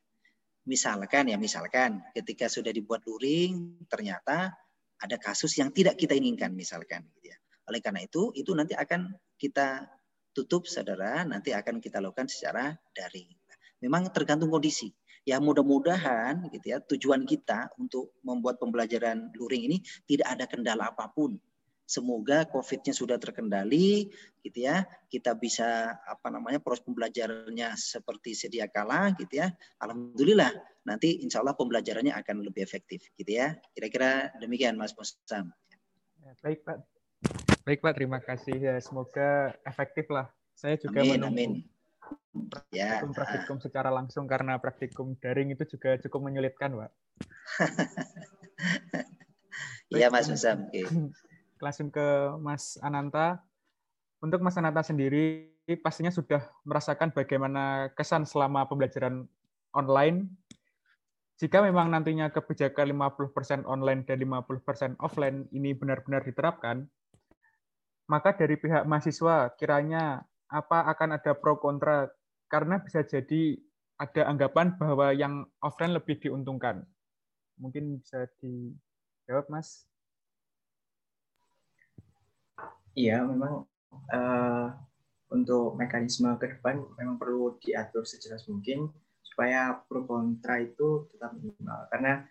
Misalkan 0.67 1.31
ya 1.31 1.39
misalkan 1.39 2.03
ketika 2.11 2.51
sudah 2.51 2.75
dibuat 2.75 3.07
luring 3.07 3.79
ternyata 3.87 4.51
ada 5.01 5.17
kasus 5.21 5.53
yang 5.57 5.69
tidak 5.73 5.97
kita 5.97 6.17
inginkan 6.17 6.53
misalkan 6.53 7.05
gitu 7.17 7.33
ya. 7.33 7.37
Oleh 7.67 7.83
karena 7.83 8.05
itu 8.05 8.31
itu 8.33 8.51
nanti 8.55 8.73
akan 8.73 9.13
kita 9.37 9.85
tutup 10.31 10.69
saudara, 10.69 11.25
nanti 11.25 11.51
akan 11.53 11.81
kita 11.81 11.97
lakukan 11.97 12.29
secara 12.29 12.77
daring. 12.93 13.29
Memang 13.81 14.09
tergantung 14.13 14.49
kondisi. 14.49 14.93
Ya 15.27 15.43
mudah-mudahan 15.43 16.47
gitu 16.55 16.71
ya 16.71 16.79
tujuan 16.79 17.27
kita 17.27 17.75
untuk 17.75 18.15
membuat 18.23 18.63
pembelajaran 18.63 19.27
luring 19.35 19.67
ini 19.67 19.77
tidak 20.07 20.39
ada 20.39 20.47
kendala 20.47 20.87
apa 20.87 21.11
pun 21.11 21.35
Semoga 21.87 22.43
COVID-nya 22.51 22.91
sudah 22.91 23.15
terkendali, 23.15 24.11
gitu 24.43 24.59
ya. 24.59 24.83
Kita 25.07 25.31
bisa 25.39 25.95
apa 26.03 26.27
namanya 26.27 26.59
proses 26.59 26.83
pembelajarannya 26.83 27.79
seperti 27.79 28.35
sedia 28.35 28.67
kala, 28.67 29.15
gitu 29.15 29.39
ya. 29.39 29.55
Alhamdulillah, 29.79 30.51
nanti 30.83 31.23
insya 31.23 31.39
Allah 31.39 31.55
pembelajarannya 31.55 32.11
akan 32.11 32.43
lebih 32.43 32.59
efektif, 32.59 33.07
gitu 33.15 33.39
ya. 33.39 33.55
Kira-kira 33.71 34.35
demikian, 34.35 34.75
Mas 34.75 34.91
Musam. 34.99 35.55
Ya, 36.19 36.35
baik 36.43 36.67
Pak, 36.67 36.77
baik 37.63 37.79
Pak, 37.79 37.93
terima 37.95 38.19
kasih. 38.19 38.59
Ya, 38.59 38.75
semoga 38.83 39.55
efektif 39.63 40.11
lah. 40.11 40.27
Saya 40.59 40.75
juga 40.75 41.07
amin, 41.07 41.23
menunggu 41.23 41.31
amin. 41.31 41.51
Ya, 42.75 42.99
praktikum, 42.99 43.11
praktikum 43.15 43.57
secara 43.63 43.89
langsung 43.95 44.27
karena 44.27 44.59
praktikum 44.59 45.15
daring 45.23 45.55
itu 45.55 45.63
juga 45.71 45.95
cukup 46.03 46.27
menyulitkan, 46.27 46.75
Pak. 46.75 46.91
Iya, 49.87 50.11
Mas 50.13 50.27
Musam. 50.27 50.67
Okay. 50.67 50.83
langsung 51.59 51.91
ke 51.91 52.37
Mas 52.41 52.77
Ananta. 52.81 53.41
Untuk 54.21 54.41
Mas 54.41 54.57
Ananta 54.57 54.81
sendiri, 54.81 55.53
pastinya 55.83 56.09
sudah 56.09 56.41
merasakan 56.63 57.13
bagaimana 57.13 57.93
kesan 57.93 58.25
selama 58.25 58.65
pembelajaran 58.65 59.29
online. 59.75 60.31
Jika 61.37 61.61
memang 61.61 61.93
nantinya 61.93 62.33
kebijakan 62.33 62.97
50% 62.97 63.69
online 63.69 64.01
dan 64.09 64.17
50% 64.17 64.97
offline 64.97 65.45
ini 65.53 65.77
benar-benar 65.77 66.25
diterapkan, 66.25 66.89
maka 68.09 68.33
dari 68.33 68.57
pihak 68.57 68.87
mahasiswa 68.89 69.53
kiranya 69.53 70.25
apa 70.49 70.87
akan 70.95 71.19
ada 71.19 71.35
pro 71.37 71.59
kontra 71.59 72.09
karena 72.47 72.79
bisa 72.79 73.03
jadi 73.03 73.59
ada 73.99 74.29
anggapan 74.31 74.73
bahwa 74.79 75.11
yang 75.11 75.43
offline 75.59 75.93
lebih 75.93 76.17
diuntungkan. 76.17 76.87
Mungkin 77.59 77.99
bisa 77.99 78.29
dijawab, 78.39 79.49
Mas. 79.49 79.89
Iya, 82.97 83.21
memang 83.21 83.61
uh, 84.09 84.67
untuk 85.29 85.77
mekanisme 85.77 86.33
ke 86.41 86.57
depan 86.57 86.81
memang 86.97 87.21
perlu 87.21 87.61
diatur 87.61 88.01
sejelas 88.09 88.49
mungkin 88.49 88.89
supaya 89.21 89.85
pro 89.85 90.01
kontra 90.09 90.57
itu 90.57 91.05
tetap 91.13 91.37
minimal. 91.37 91.85
Karena 91.93 92.25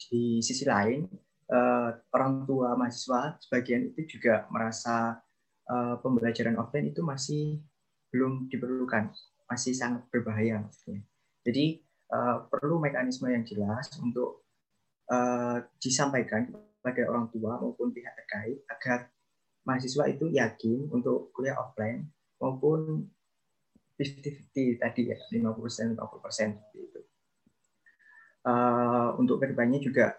di 0.00 0.40
sisi 0.40 0.64
lain 0.64 1.04
uh, 1.52 1.92
orang 2.16 2.48
tua 2.48 2.72
mahasiswa 2.80 3.36
sebagian 3.44 3.92
itu 3.92 4.16
juga 4.16 4.48
merasa 4.48 5.20
uh, 5.68 6.00
pembelajaran 6.00 6.56
offline 6.56 6.96
itu 6.96 7.04
masih 7.04 7.60
belum 8.08 8.48
diperlukan, 8.48 9.12
masih 9.52 9.76
sangat 9.76 10.08
berbahaya 10.08 10.64
maksudnya. 10.64 11.04
Jadi 11.44 11.84
uh, 12.08 12.48
perlu 12.48 12.80
mekanisme 12.80 13.28
yang 13.28 13.44
jelas 13.44 13.92
untuk 14.00 14.48
uh, 15.12 15.60
disampaikan 15.76 16.48
kepada 16.48 17.04
orang 17.04 17.28
tua 17.28 17.60
maupun 17.60 17.92
pihak 17.92 18.16
terkait 18.16 18.64
agar 18.64 19.12
mahasiswa 19.64 20.04
itu 20.08 20.30
yakin 20.32 20.88
untuk 20.90 21.30
kuliah 21.36 21.56
offline 21.60 22.08
maupun 22.40 23.04
50-50 24.00 24.80
tadi 24.80 25.12
ya 25.12 25.16
50% 25.28 25.96
50% 25.96 26.56
seperti 26.56 26.78
itu. 26.80 27.00
Uh, 28.40 29.12
untuk 29.20 29.36
ke 29.44 29.52
depannya 29.52 29.76
juga 29.84 30.16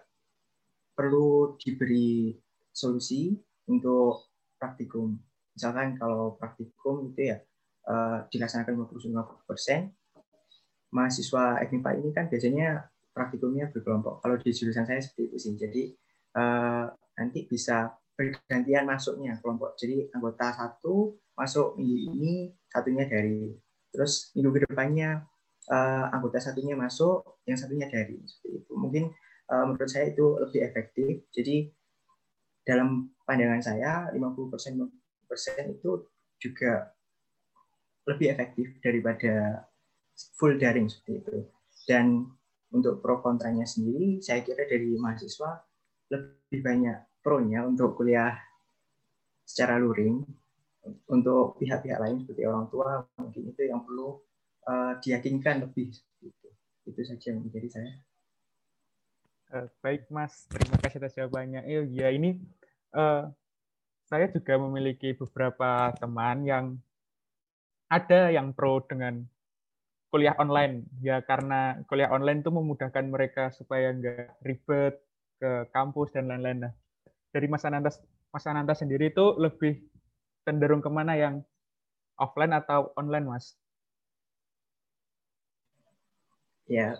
perlu 0.94 1.58
diberi 1.58 2.38
solusi 2.70 3.34
untuk 3.66 4.30
praktikum. 4.54 5.18
Misalkan 5.58 5.98
kalau 5.98 6.38
praktikum 6.38 7.10
itu 7.10 7.34
ya 7.34 7.42
uh, 7.90 8.22
dilaksanakan 8.30 8.86
50-50%, 8.86 9.90
mahasiswa 10.94 11.44
FMIPA 11.66 11.90
ini 11.98 12.10
kan 12.14 12.30
biasanya 12.30 12.86
praktikumnya 13.10 13.66
berkelompok. 13.74 14.22
Kalau 14.22 14.38
di 14.38 14.50
jurusan 14.54 14.86
saya 14.86 15.02
seperti 15.02 15.22
itu 15.28 15.36
sih. 15.42 15.54
Jadi 15.58 15.82
uh, 16.38 16.86
nanti 17.18 17.44
bisa 17.50 17.90
bergantian 18.16 18.84
masuknya 18.84 19.38
kelompok. 19.40 19.74
Jadi 19.80 20.08
anggota 20.12 20.52
satu 20.52 21.16
masuk 21.36 21.80
minggu 21.80 22.12
ini, 22.12 22.34
satunya 22.68 23.08
dari. 23.08 23.52
Terus 23.92 24.32
minggu 24.36 24.50
ke 24.56 24.60
depannya 24.68 25.24
uh, 25.68 26.06
anggota 26.12 26.38
satunya 26.40 26.76
masuk, 26.76 27.42
yang 27.48 27.56
satunya 27.56 27.88
dari. 27.88 28.20
Seperti 28.24 28.64
itu. 28.64 28.72
Mungkin 28.76 29.04
uh, 29.52 29.64
menurut 29.68 29.90
saya 29.90 30.12
itu 30.12 30.36
lebih 30.38 30.60
efektif. 30.64 31.26
Jadi 31.32 31.68
dalam 32.62 33.10
pandangan 33.26 33.62
saya 33.64 34.06
50% 34.14 35.26
persen 35.26 35.64
itu 35.74 36.06
juga 36.38 36.94
lebih 38.06 38.34
efektif 38.34 38.78
daripada 38.82 39.66
full 40.38 40.58
daring 40.58 40.90
seperti 40.90 41.12
itu. 41.22 41.36
Dan 41.88 42.28
untuk 42.72 43.02
pro 43.02 43.20
kontranya 43.20 43.66
sendiri, 43.66 44.22
saya 44.22 44.40
kira 44.46 44.64
dari 44.64 44.94
mahasiswa 44.96 45.60
lebih 46.12 46.60
banyak 46.62 46.98
pro-nya 47.22 47.64
untuk 47.64 47.94
kuliah 47.94 48.34
secara 49.46 49.78
luring 49.78 50.22
untuk 51.06 51.62
pihak-pihak 51.62 51.98
lain 52.02 52.26
seperti 52.26 52.42
orang 52.42 52.66
tua 52.66 53.06
mungkin 53.14 53.54
itu 53.54 53.62
yang 53.70 53.86
perlu 53.86 54.18
uh, 54.66 54.98
diyakinkan 54.98 55.62
lebih 55.62 55.94
itu 56.22 56.48
itu 56.82 57.00
saja 57.06 57.30
yang 57.30 57.46
menjadi 57.46 57.68
saya. 57.70 57.92
Uh, 59.52 59.66
baik 59.84 60.10
mas. 60.10 60.50
Terima 60.50 60.76
kasih 60.82 60.98
atas 60.98 61.14
jawabannya. 61.14 61.62
Eh, 61.68 61.86
ya 61.94 62.10
ini 62.10 62.42
uh, 62.98 63.30
saya 64.10 64.26
juga 64.34 64.58
memiliki 64.58 65.14
beberapa 65.14 65.94
teman 66.02 66.42
yang 66.42 66.64
ada 67.86 68.32
yang 68.34 68.50
pro 68.50 68.82
dengan 68.82 69.22
kuliah 70.10 70.34
online. 70.42 70.90
Ya 70.98 71.22
karena 71.22 71.78
kuliah 71.86 72.10
online 72.10 72.42
itu 72.42 72.50
memudahkan 72.50 73.06
mereka 73.06 73.54
supaya 73.54 73.94
nggak 73.94 74.42
ribet 74.42 74.98
ke 75.38 75.70
kampus 75.70 76.10
dan 76.10 76.26
lain-lain. 76.26 76.66
Nah 76.66 76.72
dari 77.32 77.48
Mas 77.48 77.64
Ananda 77.64 77.90
Mas 78.28 78.44
Ananda 78.44 78.76
sendiri 78.76 79.08
itu 79.08 79.36
lebih 79.40 79.80
cenderung 80.44 80.84
ke 80.84 80.90
mana 80.92 81.16
yang 81.16 81.40
offline 82.20 82.52
atau 82.52 82.92
online, 82.94 83.26
Mas? 83.26 83.56
Ya, 86.70 86.96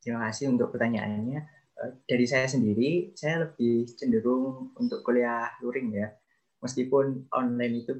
terima 0.00 0.28
kasih 0.30 0.52
untuk 0.52 0.70
pertanyaannya. 0.72 1.40
Eh, 1.80 1.92
dari 2.06 2.24
saya 2.28 2.46
sendiri, 2.46 3.12
saya 3.16 3.48
lebih 3.48 3.88
cenderung 3.96 4.72
untuk 4.76 5.02
kuliah 5.02 5.50
luring 5.64 5.96
ya. 5.96 6.08
Meskipun 6.60 7.28
online 7.32 7.84
itu 7.84 7.92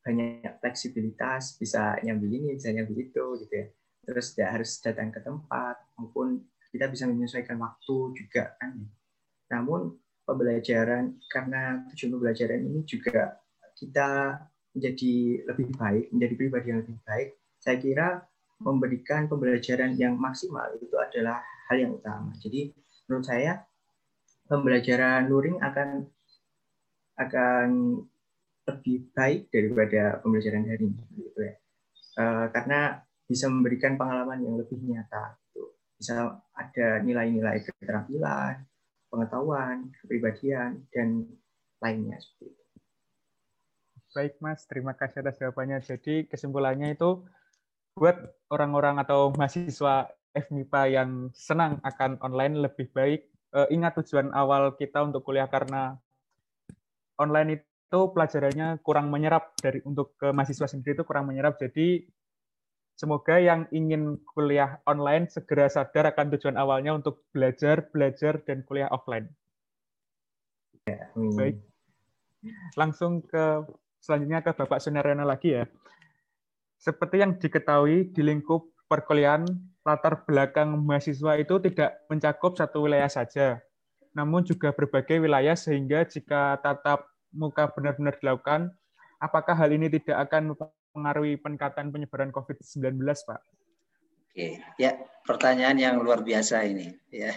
banyak 0.00 0.60
fleksibilitas, 0.64 1.60
bisa 1.60 2.00
nyambil 2.00 2.40
ini, 2.40 2.56
bisa 2.56 2.72
nyambil 2.72 2.96
itu 3.04 3.24
gitu 3.44 3.52
ya. 3.52 3.66
Terus 4.08 4.32
tidak 4.32 4.50
harus 4.60 4.70
datang 4.80 5.12
ke 5.12 5.20
tempat, 5.20 5.76
maupun 6.00 6.40
kita 6.72 6.88
bisa 6.88 7.04
menyesuaikan 7.04 7.60
waktu 7.60 7.96
juga 8.16 8.56
kan. 8.56 8.88
Namun 9.52 9.96
pembelajaran 10.28 11.16
karena 11.32 11.88
tujuan 11.88 12.20
pembelajaran 12.20 12.60
ini 12.60 12.84
juga 12.84 13.40
kita 13.72 14.36
menjadi 14.76 15.14
lebih 15.48 15.66
baik, 15.74 16.04
menjadi 16.12 16.34
pribadi 16.36 16.66
yang 16.68 16.80
lebih 16.84 16.98
baik, 17.08 17.28
saya 17.56 17.76
kira 17.80 18.08
memberikan 18.60 19.24
pembelajaran 19.30 19.96
yang 19.96 20.18
maksimal 20.20 20.68
itu 20.76 20.92
adalah 21.00 21.40
hal 21.70 21.76
yang 21.80 21.96
utama. 21.96 22.34
Jadi 22.36 22.76
menurut 23.08 23.24
saya 23.24 23.64
pembelajaran 24.50 25.24
luring 25.30 25.56
akan 25.62 26.04
akan 27.18 27.68
lebih 28.68 29.08
baik 29.16 29.48
daripada 29.48 30.20
pembelajaran 30.20 30.68
daring 30.68 30.92
gitu 31.16 31.40
ya. 31.40 31.54
Uh, 32.18 32.46
karena 32.52 33.00
bisa 33.28 33.46
memberikan 33.46 33.96
pengalaman 33.96 34.42
yang 34.42 34.54
lebih 34.58 34.76
nyata. 34.84 35.38
Gitu. 35.48 35.64
Bisa 35.98 36.40
ada 36.52 36.88
nilai-nilai 37.02 37.62
keterampilan, 37.62 38.64
pengetahuan, 39.08 39.88
kepribadian, 40.00 40.84
dan 40.92 41.24
lainnya. 41.80 42.18
Baik 44.12 44.40
Mas, 44.40 44.64
terima 44.64 44.96
kasih 44.96 45.20
atas 45.24 45.36
jawabannya. 45.40 45.84
Jadi 45.84 46.28
kesimpulannya 46.28 46.96
itu 46.96 47.24
buat 47.98 48.16
orang-orang 48.48 49.02
atau 49.02 49.34
mahasiswa 49.34 50.08
FMIPA 50.32 50.82
yang 50.92 51.10
senang 51.34 51.82
akan 51.82 52.20
online 52.22 52.62
lebih 52.62 52.88
baik 52.94 53.26
uh, 53.52 53.68
ingat 53.72 53.96
tujuan 54.02 54.32
awal 54.36 54.76
kita 54.76 55.02
untuk 55.04 55.24
kuliah 55.24 55.48
karena 55.48 55.96
online 57.18 57.58
itu 57.58 58.00
pelajarannya 58.12 58.78
kurang 58.84 59.08
menyerap 59.08 59.56
dari 59.58 59.80
untuk 59.82 60.14
ke 60.20 60.30
mahasiswa 60.30 60.68
sendiri 60.68 61.00
itu 61.00 61.04
kurang 61.08 61.26
menyerap. 61.26 61.56
Jadi 61.56 62.04
semoga 62.98 63.38
yang 63.38 63.70
ingin 63.70 64.18
kuliah 64.34 64.82
online 64.82 65.30
segera 65.30 65.70
sadar 65.70 66.10
akan 66.10 66.34
tujuan 66.34 66.58
awalnya 66.58 66.98
untuk 66.98 67.22
belajar, 67.30 67.86
belajar 67.94 68.42
dan 68.42 68.66
kuliah 68.66 68.90
offline. 68.90 69.30
Ya, 70.82 71.06
Baik. 71.14 71.62
Langsung 72.74 73.22
ke 73.22 73.62
selanjutnya 74.02 74.42
ke 74.42 74.50
Bapak 74.50 74.82
Sunaryono 74.82 75.22
lagi 75.22 75.54
ya. 75.54 75.64
Seperti 76.78 77.22
yang 77.22 77.38
diketahui 77.38 78.10
di 78.10 78.22
lingkup 78.22 78.66
perkuliahan, 78.90 79.46
latar 79.86 80.26
belakang 80.26 80.74
mahasiswa 80.78 81.38
itu 81.38 81.58
tidak 81.62 82.02
mencakup 82.06 82.54
satu 82.54 82.86
wilayah 82.86 83.10
saja, 83.10 83.58
namun 84.14 84.42
juga 84.46 84.70
berbagai 84.70 85.18
wilayah 85.18 85.54
sehingga 85.58 86.06
jika 86.06 86.56
tatap 86.62 87.04
muka 87.34 87.68
benar-benar 87.74 88.16
dilakukan, 88.22 88.70
apakah 89.18 89.54
hal 89.58 89.74
ini 89.74 89.90
tidak 89.90 90.30
akan 90.30 90.54
mempengaruhi 90.90 91.36
peningkatan 91.40 91.92
penyebaran 91.92 92.30
COVID-19, 92.32 93.00
Pak? 93.04 93.40
Oke, 94.28 94.62
ya 94.78 94.96
pertanyaan 95.26 95.76
yang 95.76 95.94
luar 96.00 96.22
biasa 96.22 96.64
ini. 96.68 96.94
Ya, 97.10 97.36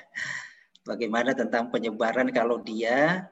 bagaimana 0.86 1.34
tentang 1.34 1.72
penyebaran 1.74 2.30
kalau 2.30 2.62
dia 2.62 3.32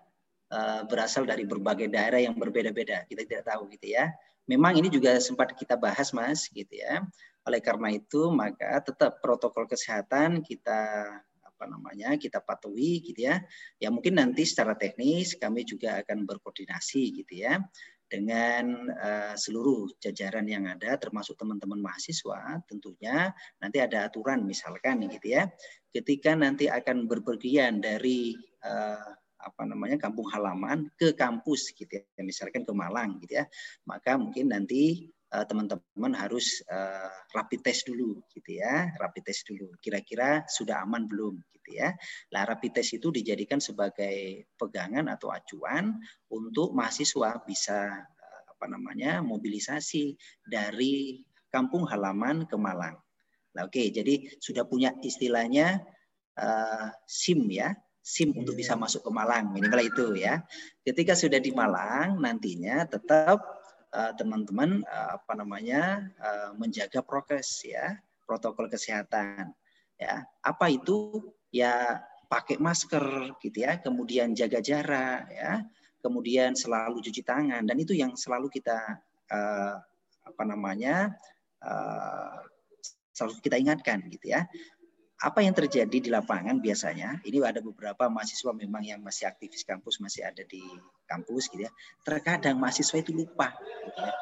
Eh, 0.49 0.81
berasal 0.89 1.29
dari 1.29 1.45
berbagai 1.45 1.85
daerah 1.93 2.17
yang 2.17 2.33
berbeda-beda. 2.33 3.05
Kita 3.05 3.21
tidak 3.21 3.45
tahu 3.45 3.69
gitu 3.69 3.93
ya. 3.93 4.09
Memang 4.49 4.81
ini 4.81 4.89
juga 4.89 5.13
sempat 5.21 5.53
kita 5.53 5.77
bahas 5.77 6.09
Mas 6.09 6.49
gitu 6.49 6.73
ya. 6.73 7.05
Oleh 7.45 7.61
karena 7.61 7.93
itu 7.93 8.33
maka 8.33 8.81
tetap 8.81 9.21
protokol 9.21 9.69
kesehatan 9.69 10.41
kita 10.41 11.05
apa 11.45 11.63
namanya 11.69 12.17
kita 12.17 12.41
patuhi 12.41 12.97
gitu 13.05 13.29
ya. 13.29 13.45
Ya 13.77 13.93
mungkin 13.93 14.17
nanti 14.17 14.41
secara 14.41 14.73
teknis 14.73 15.37
kami 15.37 15.69
juga 15.69 16.01
akan 16.01 16.25
berkoordinasi 16.25 17.21
gitu 17.21 17.45
ya 17.45 17.61
dengan 18.09 18.89
uh, 18.89 19.37
seluruh 19.37 19.87
jajaran 20.01 20.49
yang 20.49 20.65
ada 20.65 20.97
termasuk 20.97 21.37
teman-teman 21.37 21.77
mahasiswa 21.77 22.57
tentunya 22.65 23.29
nanti 23.61 23.77
ada 23.77 24.09
aturan 24.09 24.43
misalkan 24.43 25.05
gitu 25.05 25.37
ya. 25.37 25.45
Ketika 25.93 26.33
nanti 26.33 26.65
akan 26.65 27.05
berpergian 27.05 27.79
dari 27.79 28.33
uh, 28.65 29.13
apa 29.39 29.63
namanya 29.63 29.95
kampung 29.95 30.27
halaman 30.27 30.91
ke 30.99 31.15
kampus 31.15 31.71
gitu 31.71 32.03
ya 32.03 32.21
misalkan 32.27 32.67
ke 32.67 32.73
Malang 32.75 33.23
gitu 33.23 33.39
ya 33.39 33.47
maka 33.87 34.19
mungkin 34.19 34.51
nanti 34.51 35.07
teman-teman 35.29 36.13
harus 36.17 36.65
uh, 36.65 37.13
rapid 37.37 37.61
test 37.61 37.85
dulu 37.85 38.17
gitu 38.33 38.57
ya. 38.57 38.89
Rapid 38.97 39.23
test 39.29 39.45
dulu. 39.45 39.77
Kira-kira 39.77 40.45
sudah 40.49 40.81
aman 40.81 41.05
belum 41.05 41.37
gitu 41.53 41.77
ya. 41.77 41.93
Lah 42.33 42.49
rapid 42.49 42.81
test 42.81 42.97
itu 42.97 43.13
dijadikan 43.13 43.61
sebagai 43.61 44.49
pegangan 44.57 45.05
atau 45.05 45.29
acuan 45.29 45.93
untuk 46.33 46.73
mahasiswa 46.73 47.37
bisa 47.45 47.79
uh, 48.01 48.41
apa 48.49 48.65
namanya 48.65 49.21
mobilisasi 49.21 50.17
dari 50.45 51.21
kampung 51.53 51.85
halaman 51.85 52.49
ke 52.49 52.57
Malang. 52.57 52.97
Nah 53.53 53.61
oke 53.65 53.73
okay, 53.73 53.89
jadi 53.89 54.29
sudah 54.37 54.65
punya 54.65 54.93
istilahnya 55.01 55.81
uh, 56.37 56.89
SIM 57.05 57.49
ya. 57.49 57.73
SIM 57.99 58.33
untuk 58.33 58.57
bisa 58.57 58.73
iya. 58.73 58.81
masuk 58.81 59.05
ke 59.05 59.11
Malang 59.13 59.53
minimal 59.53 59.81
itu 59.85 60.17
ya. 60.17 60.41
Ketika 60.81 61.13
sudah 61.13 61.37
di 61.37 61.53
Malang 61.53 62.17
nantinya 62.17 62.87
tetap 62.89 63.37
eh, 63.37 63.58
teman-teman 63.89 64.85
uh, 64.85 65.17
apa 65.17 65.33
namanya 65.33 66.05
uh, 66.21 66.53
menjaga 66.53 67.01
prokes 67.01 67.65
ya 67.65 67.97
protokol 68.29 68.69
kesehatan 68.69 69.49
ya. 69.97 70.21
Apa 70.45 70.69
itu? 70.69 71.33
Ya 71.49 72.05
pakai 72.29 72.61
masker 72.61 73.33
gitu 73.41 73.65
ya. 73.65 73.81
Kemudian 73.81 74.37
jaga 74.37 74.61
jarak 74.61 75.25
ya. 75.33 75.65
Kemudian 76.05 76.53
selalu 76.53 77.01
cuci 77.01 77.25
tangan. 77.25 77.65
Dan 77.65 77.81
itu 77.81 77.97
yang 77.97 78.13
selalu 78.13 78.53
kita 78.53 79.01
uh, 79.33 79.75
apa 80.29 80.43
namanya 80.45 81.17
uh, 81.65 82.45
selalu 83.17 83.41
kita 83.41 83.57
ingatkan 83.57 84.05
gitu 84.07 84.31
ya 84.31 84.45
apa 85.19 85.43
yang 85.43 85.51
terjadi 85.51 85.97
di 85.99 86.07
lapangan 86.07 86.63
biasanya 86.63 87.19
ini 87.27 87.43
ada 87.43 87.59
beberapa 87.59 88.07
mahasiswa 88.07 88.55
memang 88.55 88.87
yang 88.87 89.03
masih 89.03 89.27
aktivis 89.27 89.67
kampus 89.67 89.99
masih 89.99 90.23
ada 90.23 90.47
di 90.47 90.63
kampus 91.11 91.51
gitu 91.51 91.67
ya 91.67 91.71
terkadang 92.07 92.55
mahasiswa 92.55 92.95
itu 93.03 93.11
lupa 93.11 93.51
gitu 93.59 93.99
ya 93.99 94.15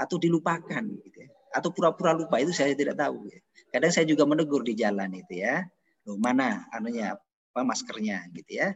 atau 0.00 0.16
dilupakan 0.16 0.84
gitu 1.04 1.18
ya 1.20 1.28
atau 1.52 1.68
pura-pura 1.74 2.16
lupa 2.16 2.40
itu 2.40 2.54
saya 2.56 2.72
tidak 2.72 2.96
tahu 2.96 3.28
ya. 3.28 3.38
kadang 3.68 3.92
saya 3.92 4.06
juga 4.08 4.24
menegur 4.24 4.64
di 4.64 4.72
jalan 4.72 5.12
itu 5.12 5.44
ya 5.44 5.66
loh 6.08 6.16
mana 6.16 6.64
anunya 6.72 7.20
apa 7.50 7.60
maskernya? 7.66 8.30
gitu 8.32 8.62
ya. 8.62 8.72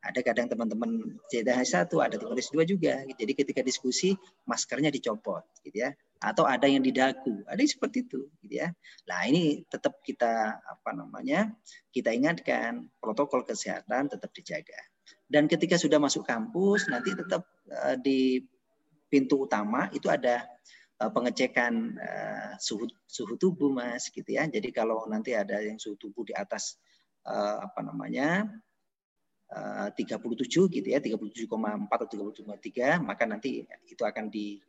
Ada 0.00 0.24
kadang 0.24 0.48
teman-teman 0.48 1.20
C1 1.28 1.92
ada 1.92 2.16
teman 2.16 2.32
S2 2.32 2.64
juga 2.64 3.04
jadi 3.04 3.32
ketika 3.36 3.60
diskusi 3.60 4.16
maskernya 4.48 4.88
dicopot 4.88 5.44
gitu 5.60 5.84
ya 5.84 5.92
atau 6.20 6.44
ada 6.44 6.68
yang 6.68 6.84
di 6.84 6.92
dagu, 6.92 7.40
ada 7.48 7.56
yang 7.56 7.72
seperti 7.72 8.04
itu, 8.04 8.28
gitu 8.44 8.60
ya. 8.60 8.68
Nah 9.08 9.24
ini 9.24 9.64
tetap 9.64 10.04
kita 10.04 10.60
apa 10.60 10.90
namanya 10.92 11.48
kita 11.88 12.12
ingatkan 12.12 12.92
protokol 13.00 13.48
kesehatan 13.48 14.12
tetap 14.12 14.28
dijaga. 14.36 14.76
Dan 15.24 15.48
ketika 15.48 15.80
sudah 15.80 15.96
masuk 15.96 16.28
kampus 16.28 16.92
nanti 16.92 17.16
tetap 17.16 17.48
uh, 17.72 17.96
di 17.96 18.44
pintu 19.08 19.48
utama 19.48 19.88
itu 19.96 20.12
ada 20.12 20.44
uh, 21.00 21.08
pengecekan 21.08 21.96
uh, 21.96 22.52
suhu 22.60 22.84
suhu 23.08 23.40
tubuh 23.40 23.72
mas, 23.72 24.12
gitu 24.12 24.28
ya. 24.28 24.44
Jadi 24.44 24.68
kalau 24.76 25.08
nanti 25.08 25.32
ada 25.32 25.56
yang 25.64 25.80
suhu 25.80 25.96
tubuh 25.96 26.28
di 26.28 26.36
atas 26.36 26.76
uh, 27.24 27.64
apa 27.64 27.80
namanya 27.80 28.44
37 29.50 30.46
gitu 30.46 30.86
ya, 30.94 31.02
37,4 31.02 31.50
atau 31.90 32.06
37,3 32.06 33.02
maka 33.02 33.26
nanti 33.26 33.66
itu 33.90 33.98
akan 34.06 34.30
di 34.30 34.62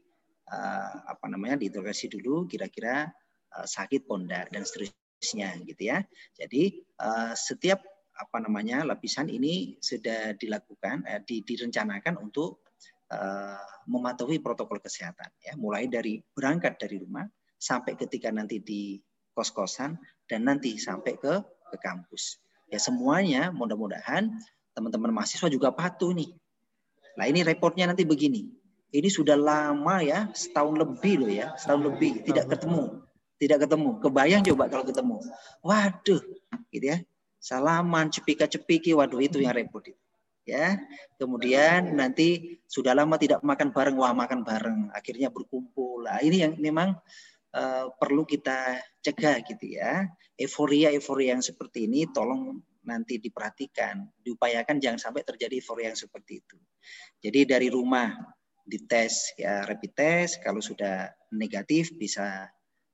uh, 0.52 0.94
apa 1.08 1.26
namanya 1.32 1.56
diinterogasi 1.58 2.12
dulu 2.12 2.46
kira-kira 2.46 3.08
uh, 3.56 3.68
sakit 3.68 4.06
ponda 4.06 4.46
dan 4.52 4.68
seterusnya 4.68 5.56
gitu 5.64 5.82
ya. 5.88 6.04
Jadi 6.36 6.84
uh, 7.00 7.34
setiap 7.34 7.82
apa 8.12 8.38
namanya 8.44 8.84
lapisan 8.84 9.32
ini 9.32 9.80
sudah 9.80 10.36
dilakukan 10.36 11.08
uh, 11.08 11.22
di, 11.24 11.42
direncanakan 11.48 12.20
untuk 12.20 12.68
uh, 13.10 13.64
mematuhi 13.88 14.44
protokol 14.44 14.84
kesehatan 14.84 15.32
ya. 15.42 15.56
Mulai 15.56 15.88
dari 15.88 16.20
berangkat 16.20 16.78
dari 16.78 17.00
rumah 17.00 17.26
sampai 17.56 17.96
ketika 17.96 18.30
nanti 18.30 18.60
di 18.60 19.00
kos-kosan 19.32 19.96
dan 20.28 20.44
nanti 20.44 20.76
sampai 20.76 21.16
ke 21.16 21.34
ke 21.72 21.78
kampus. 21.80 22.44
Ya 22.68 22.80
semuanya 22.80 23.52
mudah-mudahan 23.52 24.32
teman-teman 24.76 25.12
mahasiswa 25.12 25.48
juga 25.52 25.72
patuh 25.72 26.12
nih. 26.16 26.32
Nah 27.20 27.26
ini 27.28 27.44
reportnya 27.44 27.92
nanti 27.92 28.08
begini 28.08 28.61
ini 28.92 29.10
sudah 29.10 29.40
lama 29.40 30.04
ya 30.04 30.28
setahun 30.36 30.76
lebih 30.76 31.24
loh 31.24 31.32
ya 31.32 31.56
setahun 31.56 31.84
lebih 31.92 32.24
tidak 32.28 32.52
ketemu 32.52 33.02
tidak 33.42 33.66
ketemu. 33.66 33.98
Kebayang 33.98 34.46
coba 34.54 34.70
kalau 34.70 34.86
ketemu. 34.86 35.18
Waduh 35.66 36.22
gitu 36.70 36.86
ya. 36.86 37.02
Salaman 37.42 38.14
cepika-cepiki 38.14 38.94
waduh 38.94 39.18
itu 39.18 39.42
yang 39.42 39.58
repot 39.58 39.82
itu 39.82 39.98
ya. 40.46 40.78
Kemudian 41.18 41.98
nanti 41.98 42.62
sudah 42.70 42.94
lama 42.94 43.18
tidak 43.18 43.42
makan 43.42 43.74
bareng 43.74 43.98
wah 43.98 44.14
makan 44.14 44.46
bareng. 44.46 44.94
Akhirnya 44.94 45.34
berkumpul. 45.34 46.06
Nah, 46.06 46.22
ini 46.22 46.46
yang 46.46 46.54
memang 46.62 46.94
uh, 47.58 47.90
perlu 47.98 48.30
kita 48.30 48.78
cegah 49.02 49.42
gitu 49.42 49.74
ya. 49.74 50.06
Euforia 50.38 50.94
euforia 50.94 51.34
yang 51.34 51.42
seperti 51.42 51.90
ini 51.90 52.06
tolong 52.14 52.62
nanti 52.86 53.18
diperhatikan. 53.18 54.06
Diupayakan 54.22 54.78
jangan 54.78 55.02
sampai 55.02 55.26
terjadi 55.26 55.58
euforia 55.58 55.90
yang 55.90 55.98
seperti 55.98 56.46
itu. 56.46 56.62
Jadi 57.26 57.58
dari 57.58 57.74
rumah 57.74 58.14
dites 58.66 59.34
ya 59.38 59.66
rapid 59.66 59.92
test 59.94 60.42
kalau 60.42 60.62
sudah 60.62 61.10
negatif 61.34 61.96
bisa 61.98 62.50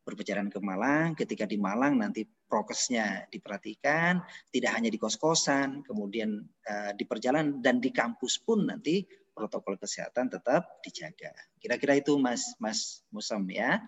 berperjalanan 0.07 0.47
ke 0.47 0.63
Malang. 0.63 1.11
Ketika 1.19 1.43
di 1.43 1.59
Malang 1.59 1.99
nanti 1.99 2.23
prokesnya 2.23 3.27
diperhatikan, 3.27 4.23
tidak 4.47 4.71
hanya 4.71 4.87
di 4.87 4.95
kos-kosan, 4.95 5.83
kemudian 5.83 6.47
uh, 6.63 6.95
di 6.95 7.03
perjalanan 7.03 7.59
dan 7.59 7.83
di 7.83 7.91
kampus 7.91 8.39
pun 8.39 8.71
nanti 8.71 9.03
protokol 9.35 9.75
kesehatan 9.75 10.31
tetap 10.31 10.79
dijaga. 10.79 11.35
Kira-kira 11.59 11.99
itu 11.99 12.15
Mas 12.15 12.55
Mas 12.63 13.03
Musam 13.11 13.43
ya. 13.51 13.83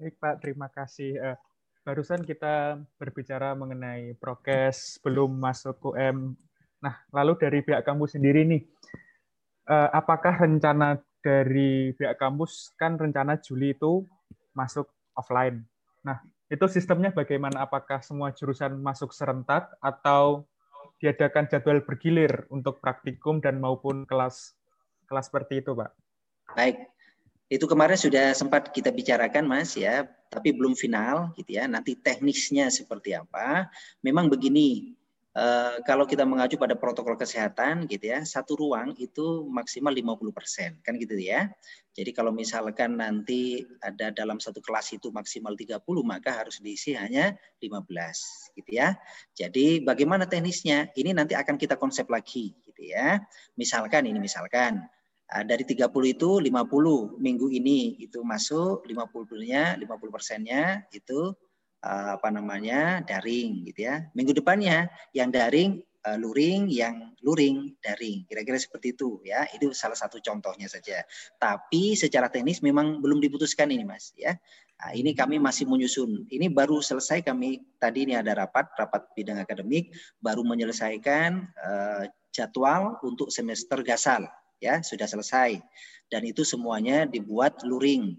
Baik 0.00 0.16
Pak, 0.16 0.34
terima 0.40 0.72
kasih. 0.72 1.20
Uh, 1.20 1.36
barusan 1.84 2.24
kita 2.24 2.80
berbicara 2.96 3.52
mengenai 3.52 4.16
prokes 4.16 4.96
belum 5.04 5.36
masuk 5.36 5.92
UM. 5.92 6.32
Nah, 6.80 6.94
lalu 7.12 7.36
dari 7.40 7.60
pihak 7.60 7.84
kampus 7.84 8.16
sendiri 8.16 8.44
nih, 8.44 8.60
uh, 9.70 9.88
apakah 9.92 10.34
rencana 10.46 10.98
dari 11.20 11.90
pihak 11.94 12.16
kampus 12.22 12.70
kan 12.78 12.94
rencana 12.94 13.38
Juli 13.42 13.74
itu 13.74 14.06
masuk 14.54 14.86
offline. 15.18 15.66
Nah, 16.06 16.22
itu 16.46 16.62
sistemnya 16.70 17.10
bagaimana? 17.10 17.66
Apakah 17.66 17.98
semua 18.00 18.30
jurusan 18.30 18.78
masuk 18.78 19.10
serentak 19.10 19.74
atau 19.82 20.46
diadakan 21.02 21.50
jadwal 21.50 21.82
bergilir 21.82 22.46
untuk 22.48 22.78
praktikum 22.80 23.42
dan 23.42 23.58
maupun 23.58 24.06
kelas 24.06 24.54
kelas 25.10 25.26
seperti 25.28 25.60
itu, 25.60 25.74
Pak? 25.74 25.90
Baik. 26.54 26.86
Itu 27.46 27.70
kemarin 27.70 27.94
sudah 27.94 28.34
sempat 28.34 28.74
kita 28.74 28.90
bicarakan, 28.90 29.46
Mas 29.46 29.78
ya, 29.78 30.02
tapi 30.30 30.50
belum 30.50 30.74
final 30.74 31.30
gitu 31.38 31.58
ya. 31.58 31.70
Nanti 31.70 31.94
teknisnya 31.94 32.74
seperti 32.74 33.14
apa? 33.14 33.70
Memang 34.02 34.26
begini, 34.26 34.95
Uh, 35.36 35.84
kalau 35.84 36.08
kita 36.08 36.24
mengacu 36.24 36.56
pada 36.56 36.72
protokol 36.72 37.12
kesehatan 37.12 37.84
gitu 37.92 38.08
ya, 38.08 38.24
satu 38.24 38.56
ruang 38.56 38.96
itu 38.96 39.44
maksimal 39.52 39.92
50%, 39.92 40.80
kan 40.80 40.96
gitu 40.96 41.12
ya. 41.20 41.52
Jadi 41.92 42.16
kalau 42.16 42.32
misalkan 42.32 42.96
nanti 42.96 43.60
ada 43.84 44.08
dalam 44.16 44.40
satu 44.40 44.64
kelas 44.64 44.96
itu 44.96 45.12
maksimal 45.12 45.52
30, 45.52 45.84
maka 46.08 46.40
harus 46.40 46.56
diisi 46.64 46.96
hanya 46.96 47.36
15 47.60 48.56
gitu 48.56 48.80
ya. 48.80 48.96
Jadi 49.36 49.84
bagaimana 49.84 50.24
teknisnya? 50.24 50.88
Ini 50.96 51.12
nanti 51.12 51.36
akan 51.36 51.60
kita 51.60 51.76
konsep 51.76 52.08
lagi 52.08 52.56
gitu 52.64 52.88
ya. 52.88 53.20
Misalkan 53.60 54.08
ini 54.08 54.16
misalkan 54.16 54.88
uh, 55.36 55.44
dari 55.44 55.68
30 55.68 55.84
itu 56.16 56.30
50 56.40 57.20
minggu 57.20 57.52
ini 57.52 58.00
itu 58.00 58.24
masuk 58.24 58.88
50-nya 58.88 59.76
50 59.76 59.84
persennya 60.08 60.88
itu 60.96 61.36
Eh, 61.36 61.45
apa 61.84 62.28
namanya 62.32 63.02
daring 63.04 63.66
gitu 63.68 63.86
ya. 63.86 64.06
Minggu 64.16 64.32
depannya 64.34 64.90
yang 65.12 65.30
daring 65.30 65.82
uh, 66.06 66.18
luring, 66.18 66.70
yang 66.70 67.12
luring 67.22 67.74
daring. 67.82 68.26
Kira-kira 68.26 68.56
seperti 68.58 68.94
itu 68.94 69.20
ya. 69.26 69.46
Itu 69.50 69.74
salah 69.74 69.98
satu 69.98 70.22
contohnya 70.22 70.70
saja. 70.70 71.02
Tapi 71.36 71.98
secara 71.98 72.30
teknis 72.30 72.62
memang 72.62 73.02
belum 73.02 73.18
diputuskan 73.18 73.70
ini 73.74 73.82
Mas 73.82 74.14
ya. 74.14 74.34
Nah, 74.76 74.92
ini 74.92 75.16
kami 75.16 75.40
masih 75.40 75.64
menyusun. 75.64 76.28
Ini 76.28 76.52
baru 76.52 76.84
selesai 76.84 77.24
kami 77.24 77.64
tadi 77.80 78.04
ini 78.04 78.12
ada 78.12 78.36
rapat 78.36 78.68
rapat 78.76 79.08
bidang 79.16 79.40
akademik 79.40 79.90
baru 80.20 80.44
menyelesaikan 80.44 81.48
uh, 81.56 82.04
jadwal 82.28 83.00
untuk 83.00 83.32
semester 83.32 83.80
gasal 83.80 84.28
ya 84.60 84.80
sudah 84.80 85.04
selesai 85.08 85.60
dan 86.08 86.22
itu 86.24 86.44
semuanya 86.44 87.04
dibuat 87.04 87.60
luring 87.64 88.16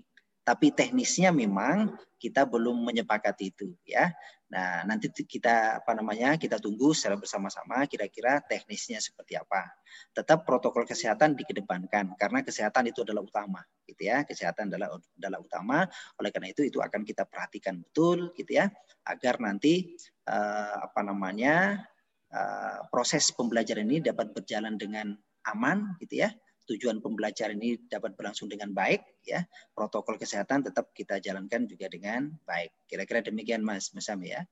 tapi 0.48 0.72
teknisnya 0.72 1.36
memang 1.36 1.92
kita 2.16 2.48
belum 2.48 2.88
menyepakati 2.88 3.52
itu 3.52 3.76
ya. 3.84 4.16
Nah, 4.48 4.88
nanti 4.88 5.12
kita 5.12 5.84
apa 5.84 5.92
namanya? 5.92 6.40
kita 6.40 6.56
tunggu 6.56 6.96
secara 6.96 7.20
bersama-sama 7.20 7.84
kira-kira 7.84 8.40
teknisnya 8.48 9.04
seperti 9.04 9.36
apa. 9.36 9.68
Tetap 10.16 10.48
protokol 10.48 10.88
kesehatan 10.88 11.36
dikedepankan 11.36 12.16
karena 12.16 12.40
kesehatan 12.48 12.88
itu 12.88 13.04
adalah 13.04 13.28
utama 13.28 13.60
gitu 13.84 14.08
ya. 14.08 14.24
Kesehatan 14.24 14.72
adalah 14.72 14.96
adalah 15.20 15.40
utama. 15.44 15.78
Oleh 16.16 16.32
karena 16.32 16.56
itu 16.56 16.64
itu 16.64 16.80
akan 16.80 17.04
kita 17.04 17.28
perhatikan 17.28 17.84
betul 17.84 18.32
gitu 18.40 18.56
ya 18.56 18.72
agar 19.04 19.44
nanti 19.44 20.00
uh, 20.32 20.88
apa 20.88 21.04
namanya? 21.04 21.84
Uh, 22.28 22.84
proses 22.92 23.32
pembelajaran 23.32 23.88
ini 23.88 24.04
dapat 24.04 24.36
berjalan 24.36 24.76
dengan 24.76 25.16
aman 25.48 25.96
gitu 26.04 26.28
ya 26.28 26.36
tujuan 26.68 27.00
pembelajaran 27.00 27.58
ini 27.58 27.80
dapat 27.88 28.14
berlangsung 28.20 28.52
dengan 28.52 28.76
baik 28.76 29.24
ya. 29.24 29.44
Protokol 29.72 30.20
kesehatan 30.20 30.68
tetap 30.68 30.92
kita 30.92 31.18
jalankan 31.24 31.66
juga 31.66 31.88
dengan 31.88 32.30
baik. 32.44 32.76
Kira-kira 32.86 33.24
demikian 33.24 33.64
mas 33.64 33.96
Masam 33.96 34.20
ya. 34.22 34.44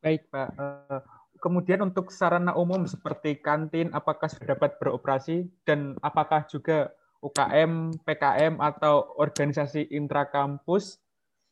Baik 0.00 0.30
pak. 0.30 0.54
Eh, 0.54 1.00
kemudian 1.42 1.82
untuk 1.82 2.14
sarana 2.14 2.54
umum 2.54 2.86
seperti 2.86 3.42
kantin 3.42 3.90
apakah 3.90 4.30
sudah 4.30 4.54
dapat 4.54 4.78
beroperasi? 4.78 5.50
Dan 5.66 5.98
apakah 6.00 6.46
juga 6.46 6.94
UKM 7.20 7.96
PKM 8.06 8.62
atau 8.62 9.18
organisasi 9.18 9.90
intrakampus 9.90 11.02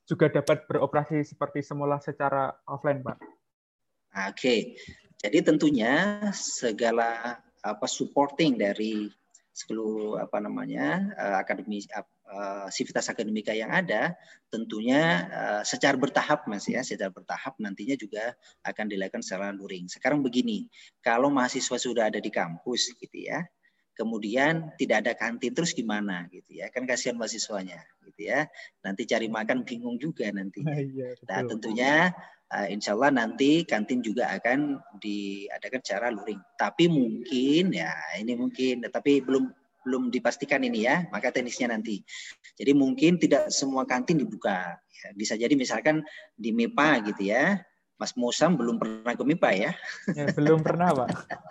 juga 0.05 0.29
dapat 0.29 0.69
beroperasi 0.69 1.25
seperti 1.25 1.65
semula 1.65 1.99
secara 1.99 2.53
offline 2.69 3.01
pak? 3.03 3.19
Oke. 4.31 4.79
Jadi 5.19 5.39
tentunya 5.41 6.21
segala 6.37 7.41
apa 7.65 7.87
supporting 7.89 8.61
dari 8.61 9.09
seluruh 9.55 10.19
apa 10.19 10.43
namanya 10.43 11.14
uh, 11.14 11.38
akademi 11.38 11.87
uh, 11.95 12.67
sivitas 12.75 13.07
akademika 13.07 13.55
yang 13.55 13.71
ada 13.71 14.19
tentunya 14.51 15.31
uh, 15.31 15.62
secara 15.62 15.95
bertahap 15.95 16.51
mas 16.51 16.67
ya 16.67 16.83
secara 16.83 17.14
bertahap 17.14 17.55
nantinya 17.62 17.95
juga 17.95 18.35
akan 18.67 18.90
dilakukan 18.90 19.23
secara 19.23 19.55
luring. 19.55 19.87
Sekarang 19.87 20.27
begini, 20.27 20.67
kalau 20.99 21.31
mahasiswa 21.31 21.79
sudah 21.79 22.11
ada 22.11 22.19
di 22.19 22.35
kampus 22.35 22.99
gitu 22.99 23.31
ya, 23.31 23.47
kemudian 23.95 24.75
tidak 24.75 25.07
ada 25.07 25.12
kantin 25.14 25.55
terus 25.55 25.71
gimana 25.71 26.27
gitu 26.35 26.59
ya 26.59 26.67
kan 26.69 26.83
kasihan 26.83 27.14
mahasiswanya 27.14 27.79
gitu 28.11 28.27
ya 28.27 28.51
nanti 28.83 29.07
cari 29.07 29.31
makan 29.31 29.62
bingung 29.62 29.97
juga 30.03 30.29
nanti 30.35 30.67
iya, 30.67 31.14
nah 31.31 31.40
tentunya 31.47 32.11
uh, 32.52 32.66
insya 32.68 32.92
Allah 32.98 33.24
nanti 33.24 33.64
kantin 33.64 34.04
juga 34.04 34.28
akan 34.35 34.83
diadakan 35.00 35.80
secara 35.80 36.12
luring 36.12 36.40
tapi 36.61 36.90
mungkin 36.90 37.72
ya 37.72 37.92
ini 38.20 38.37
mungkin 38.37 38.85
tapi 38.90 39.24
belum 39.24 39.48
belum 39.85 40.09
dipastikan 40.09 40.64
ini 40.64 40.88
ya 40.88 41.04
maka 41.12 41.33
teknisnya 41.33 41.72
nanti 41.72 42.00
jadi 42.57 42.72
mungkin 42.72 43.20
tidak 43.20 43.52
semua 43.52 43.85
kantin 43.85 44.16
dibuka 44.16 44.80
ya, 44.80 45.09
bisa 45.12 45.37
jadi 45.37 45.52
misalkan 45.52 46.00
di 46.37 46.52
MEPA 46.57 47.04
gitu 47.04 47.28
ya 47.28 47.61
Mas 47.94 48.12
Musam 48.18 48.59
belum 48.59 48.76
pernah 48.83 49.14
ke 49.14 49.22
MIPA 49.22 49.50
ya? 49.54 49.70
ya 50.18 50.26
belum 50.35 50.66
pernah, 50.66 50.90
Pak. 50.90 51.09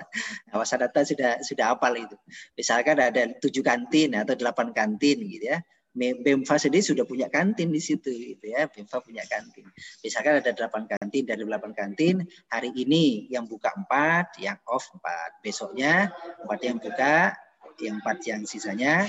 Awas 0.54 0.76
data 0.76 1.02
sudah 1.08 1.40
sudah 1.40 1.72
apal 1.72 1.96
itu. 1.96 2.20
Misalkan 2.60 3.00
ada 3.00 3.32
tujuh 3.40 3.64
kantin 3.64 4.12
atau 4.14 4.36
delapan 4.36 4.76
kantin 4.76 5.24
gitu 5.24 5.56
ya. 5.56 5.64
BEMFA 5.94 6.58
sendiri 6.58 6.82
sudah 6.82 7.06
punya 7.06 7.30
kantin 7.30 7.70
di 7.70 7.78
situ 7.78 8.10
gitu 8.10 8.50
ya. 8.50 8.66
BEMFA 8.66 8.98
punya 9.06 9.22
kantin. 9.30 9.70
Misalkan 10.02 10.42
ada 10.42 10.50
delapan 10.50 10.90
kantin 10.90 11.24
dari 11.30 11.46
delapan 11.46 11.72
kantin, 11.78 12.26
hari 12.50 12.74
ini 12.74 13.30
yang 13.30 13.46
buka 13.46 13.70
empat, 13.78 14.42
yang 14.42 14.58
off 14.66 14.90
empat. 14.90 15.46
Besoknya 15.46 16.10
empat 16.42 16.60
yang 16.66 16.78
buka, 16.82 17.38
yang 17.78 18.02
empat 18.02 18.18
yang 18.26 18.42
sisanya 18.50 19.06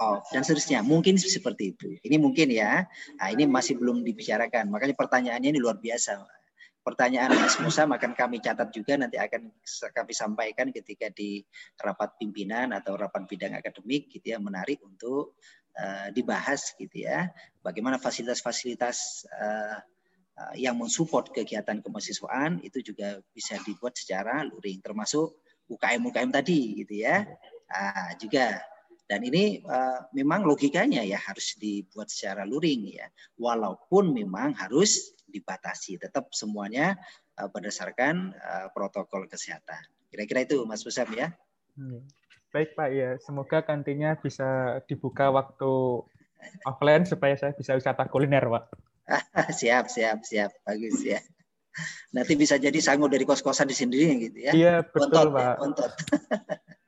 off 0.00 0.24
dan 0.32 0.40
seterusnya. 0.42 0.80
Mungkin 0.80 1.20
seperti 1.20 1.76
itu. 1.76 2.00
Ini 2.00 2.16
mungkin 2.16 2.48
ya. 2.48 2.88
Nah, 3.20 3.28
ini 3.28 3.44
masih 3.44 3.76
belum 3.76 4.00
dibicarakan. 4.00 4.72
Makanya 4.72 4.96
pertanyaannya 4.96 5.52
ini 5.52 5.60
luar 5.60 5.76
biasa. 5.76 6.24
Pertanyaan 6.82 7.38
Mas 7.38 7.54
Musa 7.62 7.86
akan 7.86 8.12
kami 8.18 8.42
catat 8.42 8.74
juga 8.74 8.98
nanti 8.98 9.14
akan 9.14 9.54
kami 9.94 10.12
sampaikan 10.18 10.66
ketika 10.74 11.14
di 11.14 11.38
rapat 11.78 12.18
pimpinan 12.18 12.74
atau 12.74 12.98
rapat 12.98 13.22
bidang 13.30 13.54
akademik 13.54 14.10
gitu 14.10 14.34
ya 14.34 14.42
menarik 14.42 14.82
untuk 14.82 15.38
uh, 15.78 16.08
dibahas 16.12 16.74
gitu 16.76 17.06
ya. 17.06 17.30
Bagaimana 17.60 17.96
fasilitas-fasilitas 17.96 19.28
uh, 19.30 19.78
uh, 20.38 20.54
yang 20.58 20.76
mensupport 20.76 21.30
kegiatan 21.30 21.80
kemahasiswaan 21.80 22.60
itu 22.64 22.82
juga 22.82 23.20
bisa 23.32 23.56
dibuat 23.62 23.96
secara 23.96 24.44
luring 24.48 24.80
termasuk 24.82 25.36
UKM 25.70 26.02
UKM 26.10 26.30
tadi 26.34 26.84
gitu 26.84 27.06
ya 27.06 27.24
Nah, 27.72 28.12
juga 28.20 28.60
dan 29.08 29.24
ini 29.24 29.60
memang 30.16 30.44
logikanya 30.44 31.04
ya 31.04 31.16
harus 31.20 31.56
dibuat 31.56 32.12
secara 32.12 32.44
luring 32.44 32.96
ya. 32.96 33.08
Walaupun 33.40 34.12
memang 34.12 34.56
harus 34.56 35.16
dibatasi, 35.28 35.96
tetap 36.00 36.32
semuanya 36.36 36.96
berdasarkan 37.36 38.36
protokol 38.76 39.28
kesehatan. 39.28 39.84
Kira-kira 40.12 40.44
itu 40.44 40.64
Mas 40.68 40.84
Musam 40.84 41.08
ya. 41.16 41.32
Hmm. 41.76 42.04
Baik 42.52 42.76
Pak 42.76 42.88
ya, 42.92 43.10
semoga 43.24 43.64
kantinnya 43.64 44.20
bisa 44.20 44.80
dibuka 44.84 45.32
waktu 45.32 46.04
offline 46.68 47.08
supaya 47.08 47.32
saya 47.32 47.56
bisa 47.56 47.72
wisata 47.72 48.04
kuliner 48.12 48.44
Pak. 48.44 48.64
siap, 49.60 49.88
siap, 49.88 50.20
siap. 50.20 50.52
Bagus 50.60 51.00
ya. 51.00 51.16
Nanti 52.12 52.36
bisa 52.36 52.60
jadi 52.60 52.76
sanggup 52.84 53.08
dari 53.08 53.24
kos-kosan 53.24 53.64
di 53.64 53.76
sendiri 53.76 54.28
gitu 54.28 54.38
ya. 54.44 54.52
Iya, 54.52 54.74
betul, 54.84 55.32
Pak. 55.32 55.56
Ya, 55.56 55.88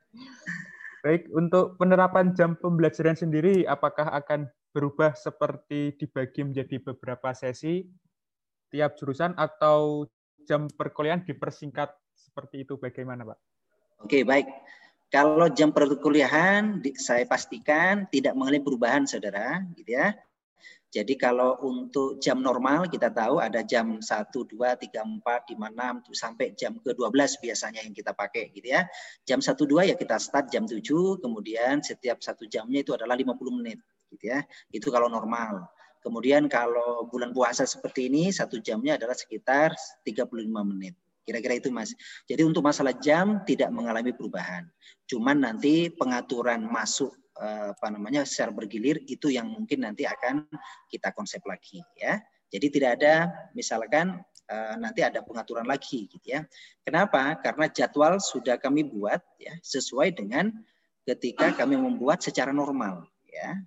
Baik, 1.04 1.28
untuk 1.32 1.80
penerapan 1.80 2.36
jam 2.36 2.56
pembelajaran 2.56 3.16
sendiri, 3.16 3.64
apakah 3.64 4.08
akan 4.12 4.48
berubah 4.76 5.16
seperti 5.16 5.96
dibagi 5.96 6.44
menjadi 6.44 6.80
beberapa 6.80 7.32
sesi 7.32 7.84
tiap 8.68 8.96
jurusan 9.00 9.32
atau 9.36 10.08
jam 10.44 10.68
perkuliahan 10.68 11.24
dipersingkat 11.24 11.92
seperti 12.12 12.68
itu 12.68 12.76
bagaimana, 12.76 13.24
Pak? 13.24 13.38
Oke, 14.04 14.24
baik. 14.24 14.48
Kalau 15.14 15.46
jam 15.46 15.70
perkuliahan 15.70 16.82
saya 16.98 17.22
pastikan 17.22 18.10
tidak 18.10 18.34
mengalami 18.34 18.66
perubahan, 18.66 19.06
Saudara, 19.06 19.62
gitu 19.78 19.94
ya. 19.94 20.10
Jadi 20.90 21.14
kalau 21.14 21.54
untuk 21.62 22.18
jam 22.18 22.42
normal 22.42 22.90
kita 22.90 23.14
tahu 23.14 23.38
ada 23.38 23.62
jam 23.62 24.02
1, 24.02 24.02
2, 24.02 24.74
3, 24.74 24.90
4, 25.22 25.54
5, 25.54 25.70
6 25.70 26.18
sampai 26.18 26.54
jam 26.58 26.74
ke-12 26.82 27.38
biasanya 27.42 27.86
yang 27.86 27.94
kita 27.94 28.10
pakai 28.10 28.50
gitu 28.58 28.74
ya. 28.74 28.90
Jam 29.22 29.38
1, 29.38 29.54
2 29.54 29.90
ya 29.90 29.94
kita 29.94 30.18
start 30.18 30.50
jam 30.50 30.66
7, 30.66 30.82
kemudian 31.22 31.78
setiap 31.78 32.18
satu 32.18 32.50
jamnya 32.50 32.82
itu 32.82 32.94
adalah 32.94 33.14
50 33.14 33.38
menit 33.54 33.78
gitu 34.10 34.34
ya. 34.34 34.42
Itu 34.74 34.90
kalau 34.90 35.06
normal. 35.06 35.66
Kemudian 36.02 36.50
kalau 36.50 37.06
bulan 37.06 37.30
puasa 37.30 37.62
seperti 37.66 38.10
ini 38.10 38.34
satu 38.34 38.58
jamnya 38.58 38.98
adalah 38.98 39.14
sekitar 39.14 39.74
35 40.02 40.26
menit. 40.62 40.98
Kira-kira 41.24 41.56
itu 41.56 41.72
Mas. 41.72 41.96
Jadi 42.28 42.44
untuk 42.44 42.60
masalah 42.60 42.92
jam 43.00 43.40
tidak 43.48 43.72
mengalami 43.72 44.12
perubahan. 44.12 44.68
Cuman 45.08 45.40
nanti 45.40 45.88
pengaturan 45.88 46.68
masuk 46.68 47.16
Eh, 47.34 47.68
apa 47.74 47.90
namanya 47.90 48.22
secara 48.22 48.54
bergilir 48.54 49.02
itu 49.10 49.26
yang 49.26 49.50
mungkin 49.50 49.82
nanti 49.82 50.06
akan 50.06 50.46
kita 50.86 51.10
konsep 51.10 51.42
lagi 51.42 51.82
ya. 51.98 52.22
Jadi 52.46 52.66
tidak 52.70 53.02
ada 53.02 53.26
misalkan 53.58 54.22
eh, 54.46 54.74
nanti 54.78 55.02
ada 55.02 55.18
pengaturan 55.18 55.66
lagi 55.66 56.06
gitu 56.06 56.22
ya. 56.22 56.46
Kenapa? 56.86 57.34
Karena 57.42 57.66
jadwal 57.66 58.22
sudah 58.22 58.54
kami 58.54 58.86
buat 58.86 59.18
ya 59.42 59.50
sesuai 59.66 60.14
dengan 60.14 60.54
ketika 61.02 61.50
kami 61.58 61.74
membuat 61.74 62.22
secara 62.22 62.54
normal 62.54 63.02
ya. 63.26 63.58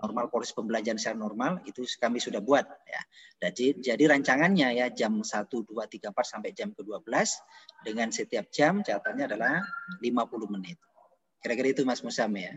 Normal 0.00 0.30
polis 0.30 0.54
pembelajaran 0.54 0.96
secara 0.96 1.18
normal 1.18 1.60
itu 1.66 1.82
kami 1.98 2.22
sudah 2.22 2.38
buat 2.38 2.62
ya. 2.62 3.02
Jadi 3.48 3.80
jadi 3.82 4.04
rancangannya 4.16 4.68
ya 4.80 4.86
jam 4.92 5.20
1 5.20 5.26
2 5.50 5.66
3 5.66 6.12
4 6.12 6.14
sampai 6.24 6.50
jam 6.54 6.70
ke-12 6.72 7.10
dengan 7.84 8.08
setiap 8.14 8.48
jam 8.54 8.80
catatannya 8.80 9.24
adalah 9.28 9.60
50 9.98 10.54
menit. 10.54 10.78
Kira-kira 11.40 11.72
itu 11.72 11.82
Mas 11.88 12.04
Musam 12.04 12.36
ya. 12.36 12.54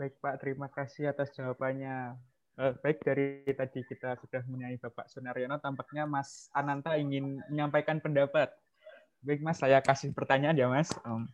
Baik 0.00 0.16
Pak, 0.18 0.40
terima 0.40 0.72
kasih 0.72 1.12
atas 1.12 1.30
jawabannya. 1.36 2.16
Eh, 2.52 2.72
baik 2.84 3.00
dari 3.00 3.48
tadi 3.52 3.80
kita 3.84 4.16
sudah 4.20 4.44
menyanyi 4.48 4.76
Bapak 4.76 5.08
Sunaryono, 5.08 5.56
tampaknya 5.60 6.04
Mas 6.04 6.52
Ananta 6.52 6.96
ingin 7.00 7.40
menyampaikan 7.48 8.00
pendapat. 8.00 8.52
Baik 9.24 9.40
Mas, 9.40 9.60
saya 9.60 9.80
kasih 9.80 10.12
pertanyaan 10.12 10.56
ya 10.56 10.68
Mas. 10.68 10.92
Um, 11.04 11.28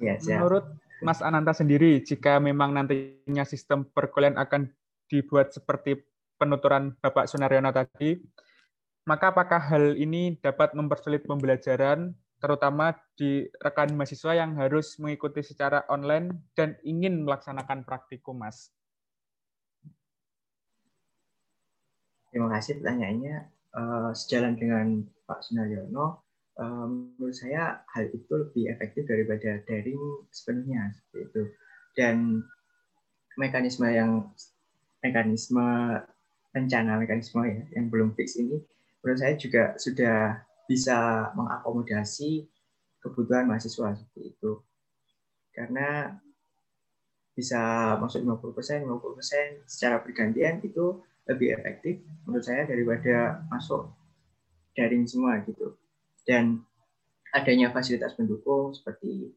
ya, 0.00 0.16
Menurut 0.40 0.64
Mas 1.00 1.20
Ananta 1.20 1.52
sendiri, 1.52 2.00
jika 2.04 2.40
memang 2.40 2.76
nantinya 2.76 3.44
sistem 3.44 3.84
perkuliahan 3.88 4.36
akan 4.36 4.68
dibuat 5.08 5.52
seperti 5.52 6.00
penuturan 6.36 6.96
Bapak 7.00 7.28
Sunaryono 7.28 7.72
tadi, 7.72 8.20
maka 9.08 9.32
apakah 9.32 9.60
hal 9.60 9.96
ini 9.96 10.36
dapat 10.40 10.76
mempersulit 10.76 11.24
pembelajaran 11.24 12.12
terutama 12.40 12.96
di 13.20 13.44
rekan 13.60 13.92
mahasiswa 13.92 14.32
yang 14.32 14.56
harus 14.56 14.96
mengikuti 14.96 15.44
secara 15.44 15.84
online 15.92 16.32
dan 16.56 16.80
ingin 16.84 17.20
melaksanakan 17.28 17.84
praktikum, 17.84 18.40
Mas? 18.40 18.72
Terima 22.32 22.48
kasih 22.48 22.80
pertanyaannya. 22.80 23.36
Uh, 23.70 24.10
sejalan 24.16 24.58
dengan 24.58 25.06
Pak 25.30 25.46
Sunaryono, 25.46 26.24
uh, 26.58 26.86
menurut 26.88 27.36
saya 27.36 27.84
hal 27.94 28.10
itu 28.10 28.32
lebih 28.32 28.72
efektif 28.74 29.06
daripada 29.06 29.62
daring 29.68 30.26
sepenuhnya 30.34 30.90
seperti 30.96 31.18
itu. 31.30 31.42
Dan 31.94 32.16
mekanisme 33.38 33.86
yang 33.86 34.30
mekanisme 35.04 35.66
rencana 36.50 36.98
mekanisme 36.98 37.40
ya 37.46 37.62
yang 37.78 37.86
belum 37.86 38.12
fix 38.18 38.34
ini 38.34 38.58
menurut 39.00 39.18
saya 39.22 39.34
juga 39.38 39.78
sudah 39.78 40.42
bisa 40.66 41.30
mengakomodasi 41.34 42.46
kebutuhan 43.00 43.48
mahasiswa 43.48 43.96
seperti 43.96 44.36
itu. 44.36 44.60
Karena 45.50 46.14
bisa 47.34 47.96
masuk 47.96 48.22
50%, 48.22 48.84
50% 48.84 49.64
secara 49.64 50.04
bergantian 50.04 50.60
itu 50.60 51.00
lebih 51.24 51.56
efektif 51.56 52.04
menurut 52.26 52.44
saya 52.44 52.68
daripada 52.68 53.40
masuk 53.48 53.88
daring 54.76 55.08
semua 55.08 55.40
gitu. 55.48 55.74
Dan 56.26 56.60
adanya 57.30 57.70
fasilitas 57.70 58.14
pendukung 58.18 58.74
seperti 58.74 59.30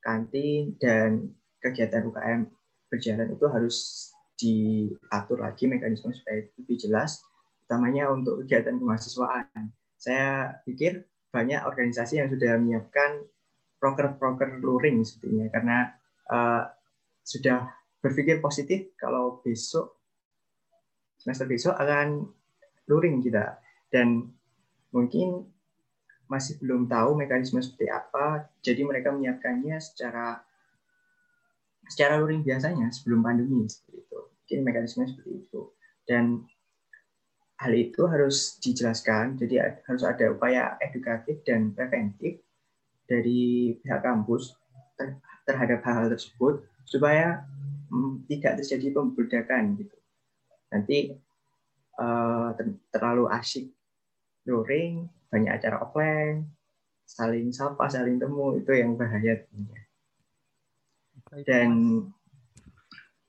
kantin 0.00 0.76
dan 0.80 1.32
kegiatan 1.60 2.04
UKM 2.04 2.48
berjalan 2.92 3.28
itu 3.32 3.46
harus 3.48 3.76
diatur 4.34 5.40
lagi 5.40 5.64
mekanisme 5.70 6.10
supaya 6.12 6.44
lebih 6.58 6.76
jelas, 6.76 7.22
utamanya 7.64 8.10
untuk 8.12 8.44
kegiatan 8.44 8.76
kemahasiswaan. 8.76 9.72
Saya 9.96 10.60
pikir 10.68 11.06
banyak 11.32 11.64
organisasi 11.64 12.20
yang 12.20 12.28
sudah 12.28 12.60
menyiapkan 12.60 13.24
proker-proker 13.80 14.60
luring 14.62 15.02
sepertinya 15.02 15.50
karena 15.50 15.78
uh, 16.30 16.62
sudah 17.24 17.72
berpikir 18.04 18.38
positif 18.44 18.92
kalau 19.00 19.40
besok 19.40 19.96
semester 21.16 21.48
besok 21.48 21.74
akan 21.80 22.28
luring 22.84 23.24
kita. 23.24 23.56
Dan 23.88 24.28
mungkin 24.92 25.53
masih 26.34 26.58
belum 26.58 26.90
tahu 26.90 27.14
mekanisme 27.14 27.62
seperti 27.62 27.86
apa. 27.94 28.50
Jadi 28.58 28.82
mereka 28.82 29.14
menyiapkannya 29.14 29.78
secara 29.78 30.42
secara 31.86 32.18
luring 32.18 32.42
biasanya 32.42 32.90
sebelum 32.90 33.22
pandemi 33.22 33.70
seperti 33.70 34.02
itu. 34.02 34.18
Mungkin 34.18 34.60
mekanisme 34.66 35.02
seperti 35.06 35.30
itu. 35.46 35.60
Dan 36.04 36.42
hal 37.62 37.72
itu 37.72 38.02
harus 38.10 38.58
dijelaskan, 38.58 39.38
jadi 39.38 39.80
harus 39.86 40.02
ada 40.02 40.34
upaya 40.34 40.74
edukatif 40.82 41.40
dan 41.46 41.70
preventif 41.72 42.42
dari 43.06 43.72
pihak 43.80 44.02
kampus 44.02 44.58
terhadap 45.44 45.80
hal-hal 45.86 46.08
tersebut 46.12 46.64
supaya 46.84 47.44
hmm, 47.88 48.26
tidak 48.26 48.60
terjadi 48.60 48.96
pembedakan 48.96 49.76
gitu. 49.78 49.96
Nanti 50.72 50.98
uh, 52.00 52.50
terlalu 52.90 53.30
asik 53.30 53.70
luring, 54.44 55.08
banyak 55.32 55.52
acara 55.52 55.80
offline, 55.80 56.48
saling 57.04 57.52
sapa, 57.52 57.88
saling 57.88 58.16
temu 58.16 58.56
itu 58.56 58.72
yang 58.72 58.96
bahaya. 58.96 59.44
Dan 61.44 61.70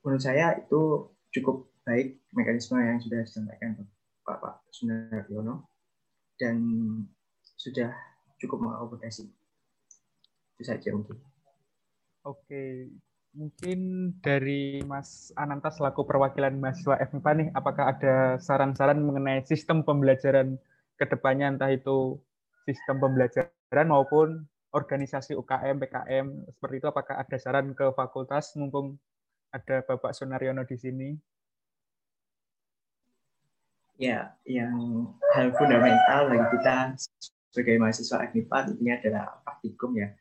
menurut 0.06 0.22
saya 0.22 0.56
itu 0.60 1.10
cukup 1.34 1.68
baik 1.84 2.22
mekanisme 2.34 2.78
yang 2.78 3.02
sudah 3.02 3.26
disampaikan 3.26 3.78
Pak 4.26 4.38
Pak 4.42 4.56
Sunaryono 4.74 5.70
dan 6.38 6.58
sudah 7.58 7.94
cukup 8.42 8.62
mengakomodasi. 8.62 9.26
Itu 10.56 10.64
saja 10.64 10.90
mungkin. 10.94 11.18
Oke, 12.26 12.90
mungkin 13.38 13.80
dari 14.24 14.82
Mas 14.82 15.30
Ananta 15.38 15.70
selaku 15.70 16.08
perwakilan 16.08 16.58
mahasiswa 16.58 16.98
FMIPA 17.06 17.32
nih, 17.38 17.50
apakah 17.54 17.86
ada 17.94 18.16
saran-saran 18.42 18.98
mengenai 18.98 19.46
sistem 19.46 19.86
pembelajaran 19.86 20.58
ke 20.96 21.06
depannya, 21.08 21.52
entah 21.52 21.72
itu 21.72 22.20
sistem 22.66 23.04
pembelajaran 23.04 23.88
maupun 23.88 24.48
organisasi 24.76 25.36
UKM, 25.40 25.80
PKM, 25.80 26.26
seperti 26.56 26.76
itu, 26.84 26.88
apakah 26.92 27.16
ada 27.20 27.38
saran 27.40 27.72
ke 27.72 27.92
fakultas, 27.96 28.52
mumpung 28.60 29.00
ada 29.56 29.80
Bapak 29.88 30.12
Sunaryono 30.12 30.68
di 30.68 30.76
sini? 30.76 31.10
ya 33.96 34.36
yang 34.44 35.08
hal 35.36 35.56
fundamental 35.56 36.28
bagi 36.28 36.48
kita 36.60 36.76
sebagai 37.52 37.76
mahasiswa 37.80 38.18
Agnipa 38.28 38.68
tentunya 38.68 39.00
adalah 39.00 39.40
praktikum 39.44 39.96
ya. 39.96 40.12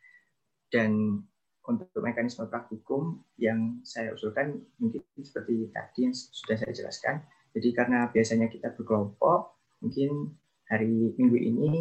Dan 0.70 1.22
untuk 1.64 1.88
mekanisme 2.02 2.46
praktikum 2.46 3.24
yang 3.40 3.82
saya 3.82 4.14
usulkan 4.14 4.62
mungkin 4.78 5.02
seperti 5.18 5.70
tadi 5.74 5.98
yang 6.10 6.14
sudah 6.14 6.56
saya 6.60 6.72
jelaskan. 6.74 7.14
Jadi 7.54 7.68
karena 7.70 8.10
biasanya 8.10 8.50
kita 8.50 8.74
berkelompok, 8.74 9.54
mungkin 9.82 10.34
hari 10.70 11.12
minggu 11.16 11.38
ini 11.38 11.72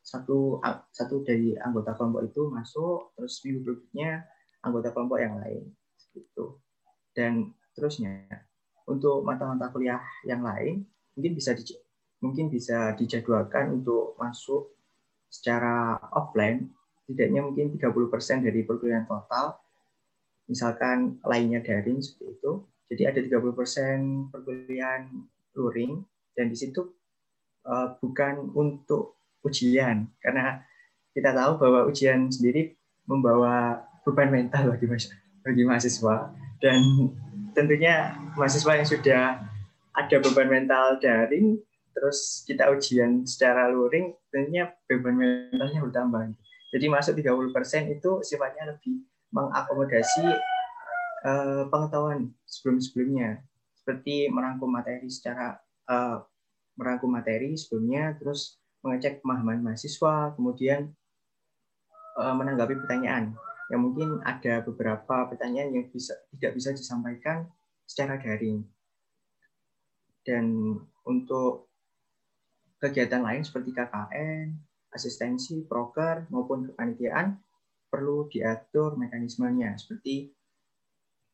satu 0.00 0.58
satu 0.90 1.22
dari 1.22 1.54
anggota 1.60 1.94
kelompok 1.94 2.26
itu 2.26 2.48
masuk, 2.48 3.12
terus 3.14 3.40
minggu 3.44 3.60
berikutnya 3.62 4.24
anggota 4.64 4.90
kelompok 4.90 5.18
yang 5.20 5.36
lain 5.38 5.70
gitu. 6.16 6.58
Dan 7.12 7.52
terusnya 7.76 8.26
untuk 8.88 9.22
mata-mata 9.22 9.70
kuliah 9.70 10.02
yang 10.26 10.42
lain 10.42 10.82
mungkin 11.14 11.32
bisa 11.36 11.54
di, 11.54 11.62
mungkin 12.24 12.50
bisa 12.50 12.96
dijadwalkan 12.98 13.80
untuk 13.80 14.18
masuk 14.18 14.74
secara 15.30 15.94
offline 16.10 16.74
tidaknya 17.06 17.42
mungkin 17.42 17.74
30% 17.74 18.46
dari 18.46 18.62
perkuliahan 18.66 19.06
total 19.06 19.58
misalkan 20.50 21.22
lainnya 21.22 21.62
daring 21.62 22.02
seperti 22.02 22.34
itu. 22.38 22.52
Jadi 22.90 23.02
ada 23.06 23.20
30% 23.38 24.34
perkuliahan 24.34 25.06
luring 25.54 26.02
dan 26.34 26.50
di 26.50 26.58
situ 26.58 26.90
uh, 27.66 27.96
bukan 27.98 28.52
untuk 28.54 29.18
ujian. 29.44 30.08
Karena 30.20 30.62
kita 31.16 31.34
tahu 31.34 31.58
bahwa 31.58 31.88
ujian 31.88 32.30
sendiri 32.30 32.76
membawa 33.08 33.82
beban 34.06 34.30
mental 34.30 34.72
bagi 34.76 34.86
bagi 35.42 35.62
mahasiswa. 35.64 36.30
Dan 36.60 37.10
tentunya 37.56 38.14
mahasiswa 38.36 38.72
yang 38.76 38.88
sudah 38.88 39.22
ada 39.96 40.16
beban 40.22 40.48
mental 40.48 41.00
daring 41.02 41.58
terus 41.90 42.46
kita 42.46 42.70
ujian 42.70 43.26
secara 43.26 43.66
luring 43.68 44.14
tentunya 44.30 44.70
beban 44.86 45.16
mentalnya 45.18 45.80
bertambah. 45.82 46.32
Jadi 46.70 46.86
masuk 46.86 47.18
30% 47.18 47.90
itu 47.98 48.10
sifatnya 48.22 48.70
lebih 48.70 49.02
mengakomodasi 49.34 50.22
uh, 51.26 51.66
pengetahuan 51.66 52.30
sebelum-sebelumnya. 52.46 53.42
Seperti 53.74 54.30
merangkum 54.30 54.70
materi 54.70 55.10
secara 55.10 55.58
uh, 55.90 56.22
merangkum 56.80 57.12
materi 57.12 57.52
sebelumnya 57.60 58.16
terus 58.16 58.56
mengecek 58.80 59.20
pemahaman 59.20 59.60
mahasiswa 59.60 60.32
kemudian 60.32 60.88
uh, 62.16 62.32
menanggapi 62.32 62.80
pertanyaan 62.80 63.36
yang 63.70 63.86
mungkin 63.86 64.18
ada 64.26 64.66
beberapa 64.66 65.30
pertanyaan 65.30 65.70
yang 65.70 65.86
bisa 65.92 66.18
tidak 66.34 66.58
bisa 66.58 66.74
disampaikan 66.74 67.46
secara 67.86 68.18
daring. 68.18 68.66
Dan 70.26 70.74
untuk 71.06 71.70
kegiatan 72.82 73.22
lain 73.22 73.46
seperti 73.46 73.70
KKN, 73.70 74.58
asistensi, 74.90 75.62
proker 75.62 76.26
maupun 76.34 76.74
kepanitiaan 76.74 77.38
perlu 77.90 78.26
diatur 78.26 78.98
mekanismenya 78.98 79.78
seperti 79.78 80.30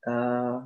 uh, 0.09 0.61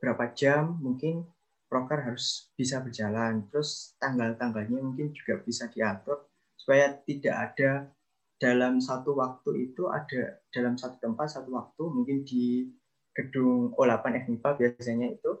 berapa 0.00 0.24
jam 0.32 0.76
mungkin 0.80 1.24
proker 1.72 2.04
harus 2.04 2.52
bisa 2.52 2.84
berjalan, 2.84 3.48
terus 3.48 3.96
tanggal-tanggalnya 3.96 4.76
mungkin 4.76 5.08
juga 5.16 5.40
bisa 5.40 5.72
diatur 5.72 6.28
supaya 6.60 6.92
tidak 7.08 7.32
ada 7.32 7.88
dalam 8.36 8.76
satu 8.76 9.16
waktu 9.16 9.72
itu 9.72 9.88
ada 9.88 10.36
dalam 10.52 10.76
satu 10.76 11.00
tempat 11.00 11.32
satu 11.32 11.56
waktu 11.56 11.82
mungkin 11.88 12.28
di 12.28 12.68
gedung 13.16 13.72
O8 13.72 14.28
FMIPA 14.28 14.50
biasanya 14.60 15.16
itu 15.16 15.32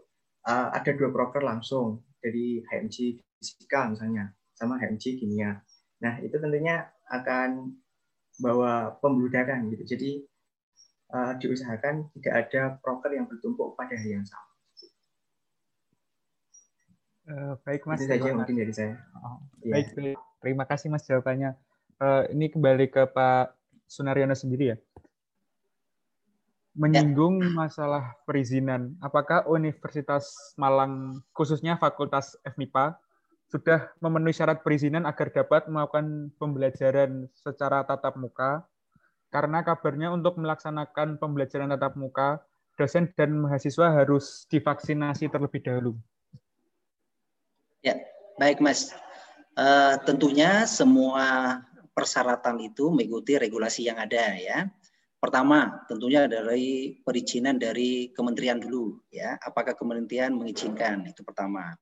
uh, 0.48 0.72
ada 0.72 0.90
dua 0.96 1.12
proker 1.12 1.44
langsung 1.44 2.00
dari 2.22 2.62
HMC 2.64 3.20
Fisika 3.36 3.90
misalnya 3.90 4.32
sama 4.54 4.78
HMC 4.78 5.18
Kimia. 5.18 5.58
Nah 6.00 6.14
itu 6.22 6.38
tentunya 6.38 6.86
akan 7.10 7.74
bawa 8.38 8.96
pembludakan 9.02 9.68
gitu. 9.74 9.84
Jadi 9.98 10.10
uh, 11.10 11.34
diusahakan 11.42 12.08
tidak 12.18 12.34
ada 12.46 12.62
proker 12.78 13.18
yang 13.18 13.26
bertumpuk 13.26 13.74
pada 13.74 13.98
hari 13.98 14.14
yang 14.14 14.24
sama. 14.24 14.51
Uh, 17.22 17.54
baik 17.62 17.86
mas. 17.86 18.02
Itu 18.02 18.10
saja 18.10 18.34
mungkin 18.34 18.58
dari 18.58 18.74
saya. 18.74 18.98
Oh, 19.22 19.38
baik, 19.62 19.94
ya. 19.94 20.18
terima 20.42 20.66
kasih 20.66 20.90
mas 20.90 21.06
jawabannya 21.06 21.54
uh, 22.02 22.22
ini 22.34 22.50
kembali 22.50 22.90
ke 22.90 23.06
Pak 23.14 23.54
Sunaryono 23.86 24.34
sendiri 24.34 24.74
ya. 24.74 24.76
Menyinggung 26.72 27.44
ya. 27.44 27.52
masalah 27.52 28.16
perizinan, 28.24 28.96
apakah 29.04 29.44
Universitas 29.44 30.56
Malang 30.56 31.20
khususnya 31.36 31.76
Fakultas 31.76 32.32
FMIPA 32.48 32.96
sudah 33.52 33.92
memenuhi 34.00 34.32
syarat 34.32 34.64
perizinan 34.64 35.04
agar 35.04 35.28
dapat 35.28 35.68
melakukan 35.68 36.32
pembelajaran 36.40 37.28
secara 37.36 37.84
tatap 37.84 38.16
muka? 38.16 38.64
Karena 39.28 39.60
kabarnya 39.60 40.12
untuk 40.16 40.40
melaksanakan 40.40 41.20
pembelajaran 41.20 41.68
tatap 41.76 41.92
muka, 42.00 42.40
dosen 42.80 43.12
dan 43.12 43.36
mahasiswa 43.36 43.92
harus 43.92 44.48
divaksinasi 44.48 45.28
terlebih 45.28 45.60
dahulu. 45.60 45.92
Baik 48.40 48.64
Mas. 48.64 48.96
Uh, 49.52 50.00
tentunya 50.08 50.64
semua 50.64 51.60
persyaratan 51.92 52.56
itu 52.64 52.88
mengikuti 52.88 53.36
regulasi 53.36 53.84
yang 53.84 54.00
ada 54.00 54.32
ya. 54.40 54.64
Pertama, 55.20 55.84
tentunya 55.86 56.26
dari 56.26 56.98
perizinan 57.04 57.60
dari 57.60 58.10
kementerian 58.16 58.58
dulu 58.58 58.98
ya. 59.12 59.36
Apakah 59.44 59.76
kementerian 59.76 60.32
mengizinkan? 60.34 61.04
Itu 61.06 61.22
pertama. 61.22 61.76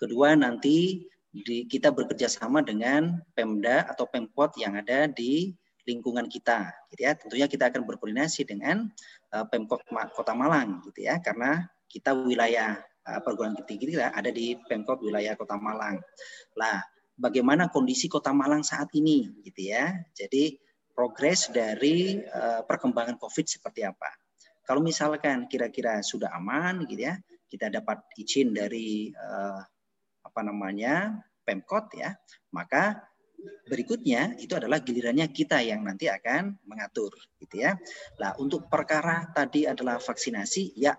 Kedua, 0.00 0.32
nanti 0.34 1.06
di, 1.30 1.68
kita 1.68 1.92
bekerja 1.94 2.26
sama 2.26 2.64
dengan 2.64 3.20
Pemda 3.36 3.86
atau 3.86 4.08
Pemkot 4.08 4.58
yang 4.58 4.80
ada 4.80 5.06
di 5.06 5.54
lingkungan 5.84 6.26
kita 6.26 6.72
gitu 6.90 7.00
ya. 7.04 7.12
Tentunya 7.14 7.46
kita 7.46 7.68
akan 7.68 7.84
berkoordinasi 7.84 8.48
dengan 8.48 8.88
uh, 9.36 9.44
Pemkot 9.46 9.84
Kota 10.16 10.32
Malang 10.32 10.80
gitu 10.88 11.04
ya 11.04 11.20
karena 11.20 11.68
kita 11.86 12.16
wilayah 12.16 12.80
perguruan 13.18 13.58
tinggi 13.66 13.90
kita 13.90 14.14
ada 14.14 14.30
di 14.30 14.54
Pemkot 14.54 15.02
wilayah 15.02 15.34
Kota 15.34 15.58
Malang. 15.58 15.98
Lah, 16.54 16.78
bagaimana 17.18 17.68
kondisi 17.68 18.06
Kota 18.06 18.30
Malang 18.30 18.62
saat 18.62 18.88
ini 18.94 19.28
gitu 19.42 19.74
ya. 19.74 19.92
Jadi 20.14 20.56
progres 20.94 21.50
dari 21.50 22.16
uh, 22.22 22.62
perkembangan 22.64 23.20
Covid 23.20 23.46
seperti 23.50 23.84
apa. 23.84 24.08
Kalau 24.64 24.80
misalkan 24.80 25.50
kira-kira 25.50 26.00
sudah 26.00 26.30
aman 26.36 26.86
gitu 26.86 27.10
ya, 27.10 27.18
kita 27.50 27.68
dapat 27.68 28.06
izin 28.14 28.54
dari 28.54 29.10
uh, 29.10 29.60
apa 30.22 30.40
namanya 30.46 31.18
Pemkot 31.42 31.90
ya, 31.98 32.14
maka 32.54 33.02
berikutnya 33.66 34.36
itu 34.36 34.52
adalah 34.52 34.84
gilirannya 34.84 35.32
kita 35.32 35.64
yang 35.64 35.82
nanti 35.82 36.06
akan 36.06 36.60
mengatur 36.68 37.10
gitu 37.40 37.64
ya. 37.64 37.74
Nah, 38.20 38.36
untuk 38.38 38.68
perkara 38.68 39.32
tadi 39.32 39.64
adalah 39.64 39.96
vaksinasi 39.98 40.76
ya. 40.76 40.94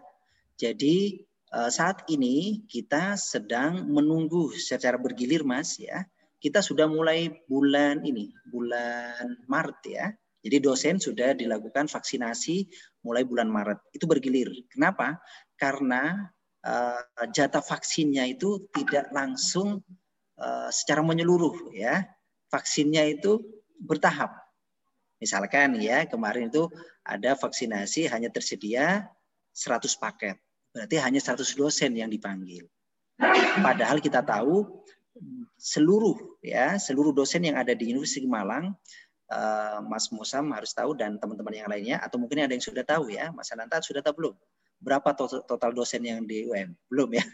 Jadi 0.58 1.16
Eh, 1.16 1.31
saat 1.52 2.08
ini 2.08 2.64
kita 2.64 3.20
sedang 3.20 3.84
menunggu 3.92 4.56
secara 4.56 4.96
bergilir 4.96 5.44
Mas 5.44 5.76
ya. 5.76 6.08
Kita 6.42 6.64
sudah 6.64 6.90
mulai 6.90 7.44
bulan 7.46 8.02
ini, 8.08 8.32
bulan 8.50 9.36
Maret 9.46 9.80
ya. 9.86 10.06
Jadi 10.42 10.58
dosen 10.58 10.98
sudah 10.98 11.38
dilakukan 11.38 11.86
vaksinasi 11.86 12.66
mulai 13.06 13.28
bulan 13.28 13.46
Maret. 13.46 13.78
Itu 13.94 14.10
bergilir. 14.10 14.50
Kenapa? 14.74 15.22
Karena 15.54 16.18
uh, 16.66 17.04
jatah 17.30 17.62
vaksinnya 17.62 18.26
itu 18.26 18.66
tidak 18.74 19.14
langsung 19.14 19.86
uh, 20.42 20.70
secara 20.74 21.06
menyeluruh 21.06 21.76
ya. 21.78 22.10
Vaksinnya 22.50 23.06
itu 23.06 23.38
bertahap. 23.78 24.34
Misalkan 25.22 25.78
ya, 25.78 26.10
kemarin 26.10 26.50
itu 26.50 26.66
ada 27.06 27.38
vaksinasi 27.38 28.10
hanya 28.10 28.34
tersedia 28.34 29.14
100 29.54 29.94
paket 30.02 30.42
Berarti 30.72 30.96
hanya 31.04 31.20
100 31.20 31.44
dosen 31.60 31.92
yang 31.96 32.08
dipanggil. 32.08 32.64
Padahal 33.60 34.00
kita 34.00 34.24
tahu 34.24 34.82
seluruh 35.60 36.42
ya 36.42 36.80
seluruh 36.82 37.14
dosen 37.14 37.46
yang 37.46 37.60
ada 37.60 37.76
di 37.78 37.94
Universitas 37.94 38.26
Malang 38.26 38.74
uh, 39.30 39.80
Mas 39.86 40.10
Musam 40.10 40.50
harus 40.56 40.74
tahu 40.74 40.98
dan 40.98 41.22
teman-teman 41.22 41.54
yang 41.54 41.70
lainnya 41.70 41.98
atau 42.02 42.18
mungkin 42.18 42.42
ada 42.48 42.54
yang 42.56 42.64
sudah 42.64 42.82
tahu 42.82 43.14
ya 43.14 43.30
Mas 43.36 43.52
Ananta 43.54 43.84
sudah 43.84 44.02
tahu 44.02 44.16
belum? 44.18 44.36
Berapa 44.82 45.14
total, 45.14 45.46
total 45.46 45.72
dosen 45.78 46.02
yang 46.02 46.26
di 46.26 46.50
UM 46.50 46.74
belum 46.90 47.14
ya. 47.14 47.26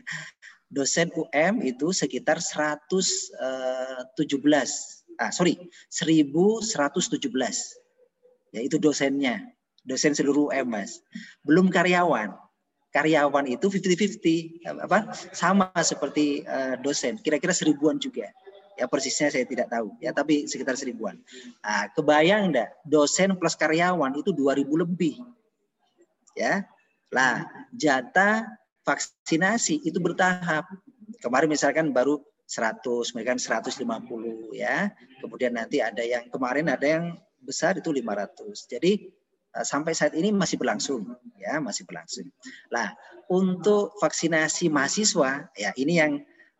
Dosen 0.67 1.08
UM 1.15 1.63
itu 1.63 1.95
sekitar 1.95 2.43
117 2.43 2.84
eh, 3.39 4.67
ah 5.17 5.32
sorry 5.32 5.56
1117 5.88 7.23
ya 8.52 8.60
itu 8.60 8.76
dosennya. 8.76 9.47
Dosen 9.88 10.12
seluruh 10.12 10.52
UM 10.52 10.67
Mas. 10.67 11.00
Belum 11.47 11.71
karyawan 11.71 12.36
karyawan 12.92 13.46
itu 13.46 13.67
50-50 13.67 14.63
apa 14.63 15.12
sama 15.35 15.69
seperti 15.83 16.48
uh, 16.48 16.79
dosen 16.79 17.19
kira-kira 17.19 17.52
seribuan 17.52 18.00
juga. 18.00 18.31
Ya 18.77 18.85
persisnya 18.85 19.33
saya 19.33 19.46
tidak 19.46 19.73
tahu. 19.73 19.90
Ya 19.98 20.13
tapi 20.13 20.46
sekitar 20.46 20.77
seribuan. 20.77 21.17
Nah, 21.65 21.90
kebayang 21.98 22.54
enggak 22.54 22.69
dosen 22.85 23.33
plus 23.33 23.58
karyawan 23.58 24.13
itu 24.13 24.29
2000 24.31 24.83
lebih. 24.85 25.17
Ya 26.38 26.69
lah 27.10 27.50
jatah 27.73 28.46
vaksinasi 28.85 29.81
itu 29.81 29.98
bertahap. 29.98 30.69
Kemarin 31.17 31.50
misalkan 31.50 31.90
baru 31.90 32.21
100 32.46 33.17
misalkan 33.17 33.42
150 33.42 34.54
ya. 34.54 34.94
Kemudian 35.19 35.58
nanti 35.58 35.81
ada 35.81 36.06
yang 36.06 36.29
kemarin 36.29 36.69
ada 36.69 36.85
yang 36.85 37.06
besar 37.42 37.77
itu 37.81 37.90
500 37.90 38.69
jadi 38.69 39.10
Eh, 39.10 39.27
sampai 39.63 39.93
saat 39.95 40.13
ini 40.17 40.33
masih 40.33 40.60
berlangsung 40.60 41.17
ya 41.37 41.62
masih 41.62 41.87
berlangsung. 41.87 42.27
Lah 42.73 42.91
untuk 43.31 43.95
vaksinasi 43.99 44.67
mahasiswa 44.71 45.51
ya 45.55 45.71
ini 45.77 45.93
yang 45.97 46.13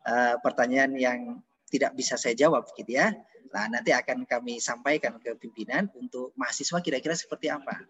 uh, 0.08 0.36
pertanyaan 0.40 0.96
yang 0.96 1.20
tidak 1.68 1.92
bisa 1.94 2.16
saya 2.16 2.32
jawab 2.32 2.64
gitu 2.74 2.96
ya. 2.96 3.12
Nah, 3.48 3.64
nanti 3.72 3.96
akan 3.96 4.28
kami 4.28 4.60
sampaikan 4.60 5.16
ke 5.16 5.32
pimpinan 5.40 5.88
untuk 5.96 6.36
mahasiswa 6.36 6.84
kira-kira 6.84 7.16
seperti 7.16 7.48
apa. 7.48 7.80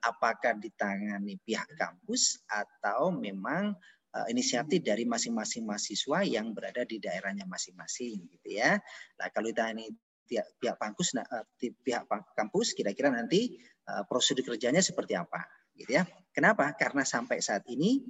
Apakah 0.00 0.56
ditangani 0.56 1.36
pihak 1.44 1.68
kampus 1.76 2.40
atau 2.48 3.12
memang 3.12 3.76
uh, 4.16 4.26
inisiatif 4.32 4.80
dari 4.80 5.04
masing-masing 5.04 5.68
mahasiswa 5.68 6.24
yang 6.24 6.56
berada 6.56 6.84
di 6.88 6.96
daerahnya 6.96 7.44
masing-masing 7.44 8.24
gitu 8.28 8.56
ya. 8.56 8.80
Nah, 9.20 9.28
kalau 9.32 9.52
ditangani 9.52 9.92
pihak, 10.26 10.46
pihak 10.58 10.76
kampus 10.78 11.14
nah, 11.18 11.26
uh, 11.28 11.44
pihak 11.58 12.06
kampus 12.36 12.72
kira-kira 12.72 13.12
nanti 13.12 13.58
uh, 13.88 14.02
prosedur 14.06 14.54
kerjanya 14.54 14.80
seperti 14.80 15.18
apa 15.18 15.42
gitu 15.76 15.96
ya. 16.00 16.04
Kenapa? 16.32 16.72
Karena 16.76 17.04
sampai 17.04 17.40
saat 17.40 17.64
ini 17.68 18.00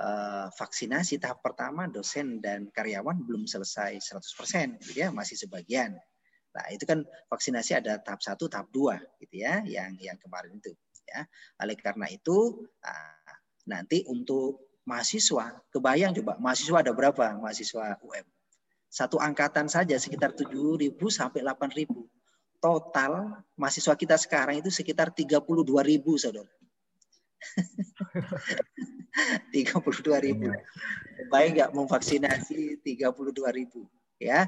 uh, 0.00 0.48
vaksinasi 0.52 1.20
tahap 1.20 1.44
pertama 1.44 1.88
dosen 1.88 2.40
dan 2.40 2.68
karyawan 2.72 3.20
belum 3.24 3.44
selesai 3.48 4.00
100% 4.00 4.80
gitu 4.84 4.92
ya, 4.96 5.08
masih 5.12 5.36
sebagian. 5.36 5.96
Nah, 6.52 6.66
itu 6.68 6.84
kan 6.84 7.00
vaksinasi 7.32 7.80
ada 7.80 7.96
tahap 8.04 8.20
satu, 8.20 8.44
tahap 8.44 8.68
dua, 8.68 9.00
gitu 9.24 9.40
ya, 9.40 9.64
yang 9.64 9.96
yang 9.96 10.20
kemarin 10.20 10.60
itu. 10.60 10.76
Ya, 11.08 11.24
oleh 11.60 11.76
karena 11.80 12.08
itu, 12.12 12.68
nanti 13.64 14.04
untuk 14.04 14.80
mahasiswa, 14.84 15.64
kebayang 15.72 16.12
coba 16.20 16.36
mahasiswa 16.36 16.78
ada 16.84 16.92
berapa 16.92 17.40
mahasiswa 17.40 17.96
UM? 18.04 18.26
Satu 18.92 19.16
angkatan 19.16 19.72
saja 19.72 19.96
sekitar 19.96 20.36
7.000 20.36 20.52
sampai 21.08 21.40
8.000. 21.40 21.88
Total 22.60 23.40
mahasiswa 23.56 23.96
kita 23.96 24.20
sekarang 24.20 24.60
itu 24.60 24.68
sekitar 24.68 25.16
32.000, 25.16 25.40
saudara. 26.20 26.52
32 29.52 30.26
ribu. 30.28 30.52
Baik 31.32 31.48
nggak 31.56 31.72
memvaksinasi 31.72 32.84
32 32.84 33.32
ribu. 33.56 33.88
Ya, 34.20 34.46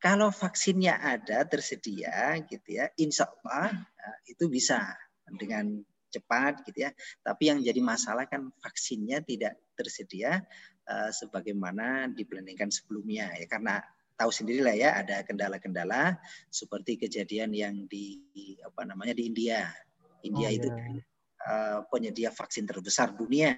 kalau 0.00 0.32
vaksinnya 0.32 0.96
ada 0.96 1.44
tersedia 1.44 2.38
gitu 2.48 2.80
ya, 2.80 2.88
insya 2.96 3.28
Allah 3.28 3.74
ya, 3.74 4.10
itu 4.32 4.48
bisa 4.48 4.80
dengan 5.36 5.82
cepat 6.10 6.66
gitu 6.66 6.84
ya. 6.84 6.90
Tapi 7.22 7.54
yang 7.54 7.58
jadi 7.62 7.80
masalah 7.80 8.26
kan 8.26 8.50
vaksinnya 8.60 9.22
tidak 9.22 9.56
tersedia 9.78 10.42
uh, 10.90 11.10
sebagaimana 11.14 12.10
diplaningkan 12.10 12.68
sebelumnya 12.68 13.30
ya 13.38 13.46
karena 13.46 13.80
tahu 14.20 14.28
sendirilah 14.28 14.76
ya 14.76 14.90
ada 15.00 15.24
kendala-kendala 15.24 16.20
seperti 16.52 17.00
kejadian 17.00 17.56
yang 17.56 17.74
di 17.88 18.20
apa 18.60 18.84
namanya 18.84 19.16
di 19.16 19.24
India. 19.32 19.64
India 20.20 20.52
oh, 20.52 20.56
itu 20.60 20.68
ya. 20.68 20.84
uh, 21.48 21.78
penyedia 21.88 22.28
vaksin 22.28 22.68
terbesar 22.68 23.16
dunia 23.16 23.56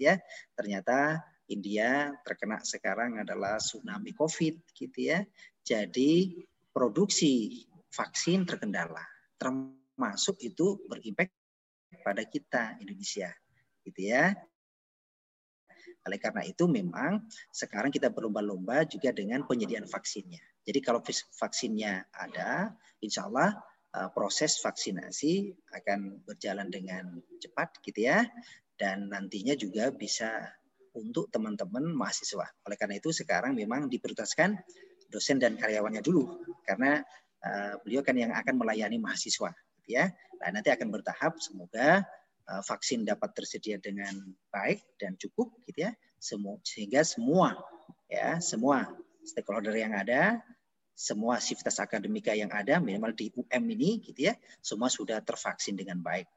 ya. 0.00 0.16
Ternyata 0.56 1.20
India 1.52 2.14
terkena 2.24 2.64
sekarang 2.64 3.20
adalah 3.20 3.60
tsunami 3.60 4.16
Covid 4.16 4.72
gitu 4.72 4.98
ya. 5.12 5.20
Jadi 5.60 6.40
produksi 6.72 7.66
vaksin 7.90 8.46
terkendala, 8.46 9.02
termasuk 9.36 10.38
itu 10.40 10.80
berimpact 10.86 11.34
pada 12.00 12.24
kita 12.24 12.80
Indonesia, 12.82 13.30
gitu 13.86 14.00
ya. 14.10 14.34
Oleh 16.08 16.16
karena 16.16 16.42
itu 16.48 16.64
memang 16.64 17.28
sekarang 17.52 17.92
kita 17.92 18.08
berlomba-lomba 18.08 18.88
juga 18.88 19.12
dengan 19.12 19.44
penyediaan 19.44 19.84
vaksinnya. 19.84 20.40
Jadi 20.64 20.78
kalau 20.80 21.04
vaksinnya 21.36 22.08
ada, 22.12 22.72
insya 23.04 23.28
Allah 23.28 23.52
eh, 23.92 24.08
proses 24.12 24.60
vaksinasi 24.64 25.52
akan 25.76 26.24
berjalan 26.24 26.72
dengan 26.72 27.20
cepat 27.40 27.80
gitu 27.84 28.08
ya. 28.08 28.24
Dan 28.80 29.12
nantinya 29.12 29.52
juga 29.52 29.92
bisa 29.92 30.40
untuk 30.96 31.28
teman-teman 31.28 31.84
mahasiswa. 31.92 32.48
Oleh 32.66 32.76
karena 32.80 32.96
itu 32.98 33.12
sekarang 33.12 33.54
memang 33.54 33.86
diprioritaskan 33.86 34.56
dosen 35.10 35.42
dan 35.42 35.58
karyawannya 35.58 36.02
dulu 36.06 36.38
karena 36.62 37.02
uh, 37.42 37.74
beliau 37.82 38.02
kan 38.06 38.14
yang 38.14 38.30
akan 38.30 38.54
melayani 38.56 39.02
mahasiswa 39.02 39.50
gitu 39.82 39.90
ya. 39.98 40.14
Nah, 40.40 40.48
nanti 40.56 40.72
akan 40.72 40.88
bertahap 40.88 41.36
semoga 41.38 42.04
uh, 42.48 42.62
vaksin 42.64 43.04
dapat 43.04 43.36
tersedia 43.36 43.76
dengan 43.76 44.12
baik 44.48 44.80
dan 44.96 45.14
cukup 45.20 45.52
gitu 45.68 45.88
ya. 45.88 45.92
Semua 46.20 46.56
sehingga 46.64 47.04
semua 47.04 47.56
ya, 48.08 48.40
semua 48.40 48.88
stakeholder 49.24 49.76
yang 49.76 49.92
ada 49.92 50.40
semua 51.00 51.40
sivitas 51.40 51.80
akademika 51.80 52.36
yang 52.36 52.52
ada 52.52 52.76
minimal 52.76 53.16
di 53.16 53.32
UM 53.32 53.64
ini 53.72 54.04
gitu 54.04 54.28
ya 54.28 54.36
semua 54.60 54.92
sudah 54.92 55.24
tervaksin 55.24 55.72
dengan 55.72 55.96
baik 55.96 56.28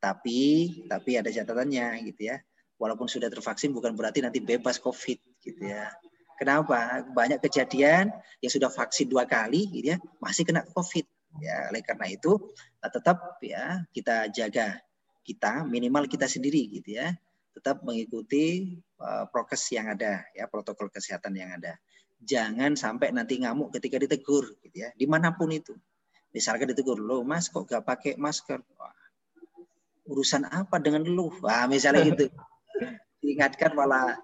tapi 0.00 0.72
tapi 0.88 1.20
ada 1.20 1.28
catatannya 1.28 2.00
gitu 2.08 2.32
ya 2.32 2.40
walaupun 2.80 3.12
sudah 3.12 3.28
tervaksin 3.28 3.76
bukan 3.76 3.92
berarti 3.92 4.24
nanti 4.24 4.40
bebas 4.40 4.80
covid 4.80 5.20
gitu 5.44 5.68
ya 5.68 5.92
Kenapa? 6.36 7.00
Banyak 7.16 7.40
kejadian 7.40 8.12
yang 8.44 8.52
sudah 8.52 8.68
vaksin 8.68 9.08
dua 9.08 9.24
kali, 9.24 9.72
gitu 9.72 9.96
ya, 9.96 9.98
masih 10.20 10.44
kena 10.44 10.68
COVID. 10.68 11.08
Ya, 11.42 11.68
oleh 11.68 11.82
karena 11.84 12.06
itu 12.10 12.32
eh, 12.82 12.90
tetap 12.90 13.38
ya 13.42 13.84
kita 13.92 14.30
jaga 14.32 14.80
kita 15.26 15.66
minimal 15.66 16.06
kita 16.06 16.30
sendiri 16.30 16.70
gitu 16.70 17.02
ya 17.02 17.10
tetap 17.50 17.82
mengikuti 17.82 18.76
uh, 19.00 19.26
prokes 19.32 19.72
yang 19.72 19.90
ada 19.90 20.22
ya 20.36 20.44
protokol 20.46 20.92
kesehatan 20.92 21.34
yang 21.34 21.56
ada 21.56 21.80
jangan 22.20 22.76
sampai 22.76 23.10
nanti 23.10 23.40
ngamuk 23.40 23.72
ketika 23.74 23.96
ditegur 23.96 24.54
gitu 24.60 24.86
ya 24.86 24.92
di 24.94 25.08
mana 25.08 25.34
pun 25.34 25.50
itu 25.50 25.74
misalkan 26.30 26.70
ditegur 26.70 27.00
lo 27.00 27.24
mas 27.24 27.48
kok 27.48 27.64
gak 27.66 27.82
pakai 27.82 28.14
masker 28.20 28.60
Wah, 28.76 28.94
urusan 30.06 30.46
apa 30.46 30.78
dengan 30.78 31.08
lu 31.08 31.32
wah 31.42 31.64
misalnya 31.66 32.06
gitu 32.06 32.30
diingatkan 33.24 33.72
malah 33.74 34.20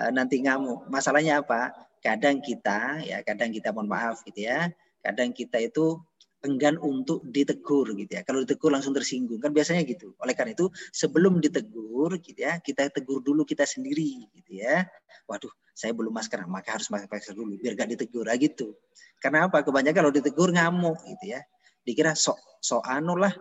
Eh, 0.00 0.10
nanti 0.14 0.38
ngamuk. 0.38 0.86
Masalahnya 0.86 1.42
apa? 1.42 1.74
Kadang 2.00 2.38
kita 2.40 3.02
ya, 3.02 3.20
kadang 3.26 3.50
kita 3.50 3.74
mohon 3.74 3.90
maaf 3.90 4.22
gitu 4.22 4.46
ya. 4.46 4.70
Kadang 5.02 5.34
kita 5.34 5.58
itu 5.58 5.98
enggan 6.40 6.80
untuk 6.80 7.20
ditegur 7.28 7.92
gitu 7.96 8.12
ya. 8.16 8.22
Kalau 8.24 8.44
ditegur 8.44 8.72
langsung 8.72 8.96
tersinggung 8.96 9.40
kan 9.40 9.52
biasanya 9.52 9.84
gitu. 9.84 10.16
Oleh 10.20 10.32
karena 10.32 10.56
itu 10.56 10.72
sebelum 10.92 11.38
ditegur 11.38 12.16
gitu 12.20 12.40
ya, 12.40 12.56
kita 12.60 12.88
tegur 12.88 13.20
dulu 13.20 13.44
kita 13.44 13.68
sendiri 13.68 14.24
gitu 14.32 14.60
ya. 14.60 14.88
Waduh, 15.28 15.52
saya 15.76 15.92
belum 15.92 16.12
masker, 16.12 16.44
maka 16.48 16.80
harus 16.80 16.88
pakai 16.88 17.08
masker 17.08 17.34
dulu 17.36 17.60
biar 17.60 17.76
gak 17.76 17.92
ditegur 17.92 18.24
lah 18.24 18.36
gitu. 18.40 18.72
Karena 19.20 19.48
apa? 19.48 19.60
Kebanyakan 19.60 19.96
kalau 20.00 20.12
ditegur 20.12 20.48
ngamuk 20.52 20.96
gitu 21.04 21.36
ya. 21.36 21.40
Dikira 21.84 22.16
sok 22.16 22.40
sok 22.60 22.84
anu 22.88 23.16
lah, 23.16 23.32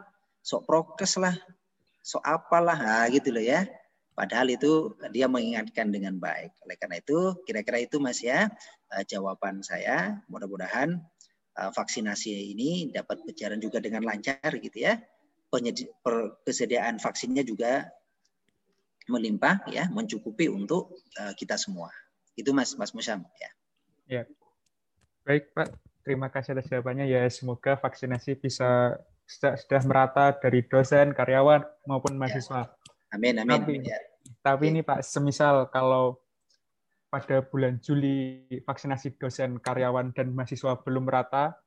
sok 0.44 0.64
prokes 0.68 1.20
lah, 1.20 1.36
sok 2.04 2.24
apalah, 2.24 2.80
nah, 2.80 3.08
gitu 3.12 3.32
loh 3.36 3.44
ya. 3.44 3.68
Padahal 4.16 4.52
itu 4.52 5.00
dia 5.16 5.32
mengingatkan 5.32 5.96
dengan 5.96 6.20
baik. 6.20 6.52
Oleh 6.68 6.76
karena 6.76 7.00
itu, 7.00 7.40
kira-kira 7.48 7.80
itu 7.80 8.04
Mas 8.04 8.20
ya 8.20 8.52
uh, 8.92 9.04
jawaban 9.08 9.64
saya. 9.64 10.20
Mudah-mudahan 10.28 11.00
vaksinasi 11.56 12.56
ini 12.56 12.94
dapat 12.94 13.22
berjalan 13.26 13.60
juga 13.60 13.84
dengan 13.84 14.06
lancar 14.06 14.54
gitu 14.60 14.78
ya. 14.78 15.00
Penyedi 15.50 15.90
kesediaan 16.46 17.02
vaksinnya 17.02 17.42
juga 17.42 17.90
melimpah 19.10 19.66
ya, 19.74 19.90
mencukupi 19.90 20.46
untuk 20.46 20.94
uh, 21.18 21.34
kita 21.34 21.58
semua. 21.58 21.90
Itu 22.38 22.54
Mas 22.54 22.78
Mas 22.78 22.94
Musam 22.94 23.26
ya. 23.42 23.50
Ya. 24.06 24.24
Baik 25.26 25.54
Pak, 25.54 25.74
terima 26.06 26.30
kasih 26.30 26.54
atas 26.54 26.70
jawabannya 26.70 27.10
ya. 27.10 27.26
Semoga 27.34 27.78
vaksinasi 27.82 28.38
bisa 28.38 28.98
sudah, 29.26 29.58
sudah 29.58 29.82
merata 29.86 30.26
dari 30.38 30.66
dosen, 30.66 31.14
karyawan 31.14 31.66
maupun 31.90 32.16
ya. 32.16 32.20
mahasiswa. 32.22 32.62
Ya. 32.66 32.74
Amin, 33.14 33.42
amin. 33.42 33.62
Tapi, 33.62 33.74
ya. 33.82 34.00
tapi 34.46 34.64
ini 34.70 34.82
Pak, 34.86 35.02
semisal 35.02 35.70
kalau 35.74 36.22
pada 37.10 37.42
bulan 37.42 37.82
Juli 37.82 38.46
vaksinasi 38.62 39.18
dosen, 39.18 39.58
karyawan, 39.58 40.14
dan 40.14 40.32
mahasiswa 40.38 40.78
belum 40.86 41.10
merata, 41.10 41.58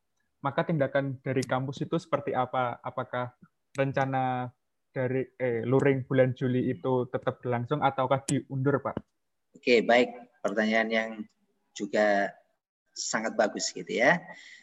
maka 0.43 0.67
tindakan 0.67 1.19
dari 1.23 1.43
kampus 1.43 1.83
itu 1.83 1.99
seperti 1.99 2.35
apa? 2.35 2.79
Apakah 2.83 3.35
rencana 3.75 4.51
dari 4.95 5.27
eh, 5.39 5.67
luring 5.67 6.07
bulan 6.07 6.35
Juli 6.35 6.71
itu 6.71 7.11
tetap 7.11 7.43
berlangsung 7.43 7.83
ataukah 7.83 8.23
diundur, 8.23 8.79
Pak? 8.83 8.97
Oke, 9.59 9.83
baik. 9.83 10.41
Pertanyaan 10.43 10.89
yang 10.91 11.11
juga 11.73 12.31
sangat 12.93 13.35
bagus 13.35 13.73
gitu 13.73 13.89
ya. 13.89 14.21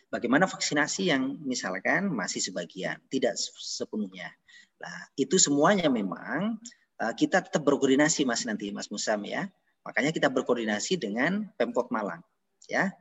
Bagaimana 0.09 0.49
vaksinasi 0.49 1.13
yang 1.13 1.37
misalkan 1.45 2.09
masih 2.09 2.41
sebagian, 2.41 2.97
tidak 3.13 3.37
sepenuhnya. 3.37 4.33
Nah, 4.79 4.99
itu 5.19 5.37
semuanya 5.37 5.91
memang 5.91 6.57
uh, 6.97 7.13
kita 7.13 7.45
tetap 7.45 7.61
berkoordinasi 7.61 8.25
Mas 8.25 8.47
nanti 8.47 8.73
Mas 8.73 8.89
Musam 8.89 9.21
ya. 9.27 9.45
Makanya 9.83 10.11
kita 10.11 10.27
berkoordinasi 10.27 10.99
dengan 10.99 11.47
Pemkot 11.55 11.89
Malang 11.89 12.21
ya. 12.67 12.91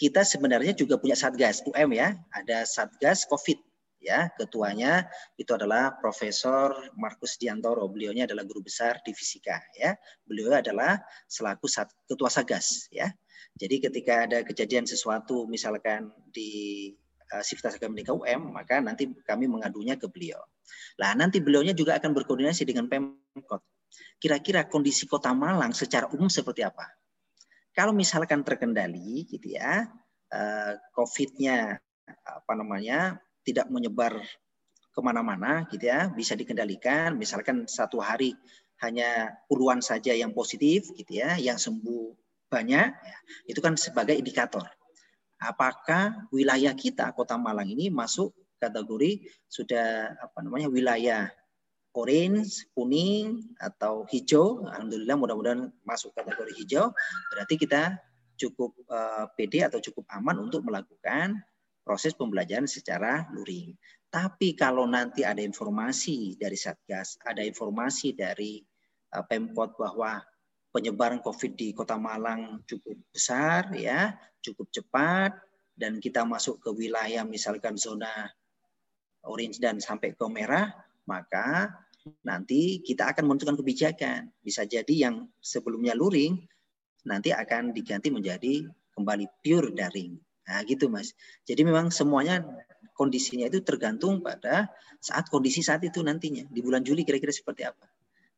Kita 0.00 0.24
sebenarnya 0.24 0.72
juga 0.72 0.96
punya 0.96 1.12
Satgas 1.12 1.60
UM 1.68 1.92
ya, 1.92 2.16
ada 2.32 2.64
Satgas 2.64 3.28
Covid 3.28 3.60
ya. 4.00 4.32
Ketuanya 4.32 5.04
itu 5.36 5.52
adalah 5.52 5.92
Profesor 6.00 6.72
Markus 6.96 7.36
Diantoro. 7.36 7.84
Beliaunya 7.92 8.24
adalah 8.24 8.48
guru 8.48 8.64
besar 8.64 9.04
di 9.04 9.12
fisika 9.12 9.60
ya. 9.76 9.92
Beliau 10.24 10.56
adalah 10.56 10.96
selaku 11.28 11.68
sat, 11.68 11.92
ketua 12.08 12.32
Satgas 12.32 12.88
ya. 12.88 13.12
Jadi 13.60 13.76
ketika 13.84 14.24
ada 14.24 14.40
kejadian 14.40 14.88
sesuatu 14.88 15.44
misalkan 15.44 16.08
di 16.32 16.88
uh, 17.36 17.44
Sivitas 17.44 17.76
Akademika 17.76 18.16
UM, 18.16 18.56
maka 18.56 18.80
nanti 18.80 19.10
kami 19.28 19.46
mengadunya 19.52 20.00
ke 20.00 20.08
beliau. 20.08 20.40
Nah, 20.96 21.12
nanti 21.12 21.44
beliaunya 21.44 21.76
juga 21.76 22.00
akan 22.00 22.16
berkoordinasi 22.16 22.64
dengan 22.64 22.88
Pemkot. 22.88 23.60
Kira-kira 24.20 24.68
kondisi 24.68 25.08
Kota 25.08 25.32
Malang 25.32 25.72
secara 25.72 26.06
umum 26.12 26.28
seperti 26.28 26.60
apa? 26.60 26.84
Kalau 27.72 27.96
misalkan 27.96 28.44
terkendali 28.44 29.24
gitu 29.24 29.56
ya, 29.56 29.88
uh, 30.30 30.72
COVID-nya 30.92 31.80
apa 32.10 32.52
namanya 32.52 33.16
tidak 33.46 33.66
menyebar 33.72 34.20
ke 34.90 35.00
mana-mana 35.00 35.64
gitu 35.70 35.86
ya 35.86 36.10
bisa 36.10 36.34
dikendalikan 36.34 37.14
misalkan 37.14 37.64
satu 37.70 38.02
hari 38.02 38.34
hanya 38.82 39.38
puluhan 39.46 39.78
saja 39.78 40.10
yang 40.10 40.34
positif 40.34 40.90
gitu 40.98 41.22
ya 41.22 41.38
yang 41.38 41.60
sembuh 41.60 42.16
banyak 42.50 42.88
ya, 42.90 43.16
itu 43.46 43.62
kan 43.62 43.78
sebagai 43.78 44.18
indikator 44.18 44.66
apakah 45.38 46.26
wilayah 46.34 46.74
kita 46.74 47.14
Kota 47.14 47.38
Malang 47.38 47.70
ini 47.70 47.86
masuk 47.88 48.34
kategori 48.58 49.24
sudah 49.46 50.18
apa 50.18 50.38
namanya 50.42 50.68
wilayah 50.68 51.30
orange, 51.94 52.70
kuning 52.74 53.42
atau 53.58 54.06
hijau. 54.06 54.66
Alhamdulillah 54.66 55.16
mudah-mudahan 55.18 55.62
masuk 55.82 56.14
kategori 56.14 56.54
hijau. 56.62 56.94
Berarti 57.34 57.54
kita 57.58 57.98
cukup 58.40 58.72
uh, 58.88 59.28
pede 59.36 59.66
atau 59.66 59.82
cukup 59.82 60.08
aman 60.14 60.48
untuk 60.48 60.64
melakukan 60.64 61.36
proses 61.84 62.16
pembelajaran 62.16 62.70
secara 62.70 63.28
luring. 63.34 63.76
Tapi 64.10 64.58
kalau 64.58 64.90
nanti 64.90 65.22
ada 65.22 65.42
informasi 65.42 66.34
dari 66.34 66.58
Satgas, 66.58 67.20
ada 67.22 67.44
informasi 67.44 68.16
dari 68.16 68.58
uh, 69.14 69.22
Pemkot 69.26 69.78
bahwa 69.78 70.18
penyebaran 70.70 71.18
COVID 71.22 71.52
di 71.58 71.74
Kota 71.74 71.98
Malang 71.98 72.62
cukup 72.66 72.96
besar, 73.10 73.74
ya, 73.74 74.14
cukup 74.42 74.70
cepat, 74.70 75.34
dan 75.74 75.98
kita 75.98 76.22
masuk 76.22 76.62
ke 76.62 76.70
wilayah 76.70 77.26
misalkan 77.26 77.74
zona 77.74 78.30
orange 79.26 79.60
dan 79.60 79.78
sampai 79.82 80.16
ke 80.16 80.26
merah, 80.30 80.72
maka 81.10 81.74
nanti 82.22 82.78
kita 82.86 83.10
akan 83.10 83.26
menentukan 83.26 83.58
kebijakan. 83.58 84.30
Bisa 84.38 84.62
jadi 84.62 85.10
yang 85.10 85.26
sebelumnya 85.42 85.98
luring 85.98 86.38
nanti 87.02 87.34
akan 87.34 87.74
diganti 87.74 88.14
menjadi 88.14 88.70
kembali 88.94 89.26
pure 89.42 89.74
daring. 89.74 90.14
Nah, 90.46 90.62
gitu 90.62 90.86
Mas. 90.86 91.14
Jadi 91.42 91.66
memang 91.66 91.90
semuanya 91.90 92.42
kondisinya 92.94 93.50
itu 93.50 93.64
tergantung 93.66 94.22
pada 94.22 94.70
saat 95.02 95.26
kondisi 95.32 95.64
saat 95.64 95.82
itu 95.82 96.04
nantinya 96.04 96.46
di 96.46 96.60
bulan 96.60 96.84
Juli 96.84 97.02
kira-kira 97.02 97.32
seperti 97.34 97.66
apa. 97.66 97.86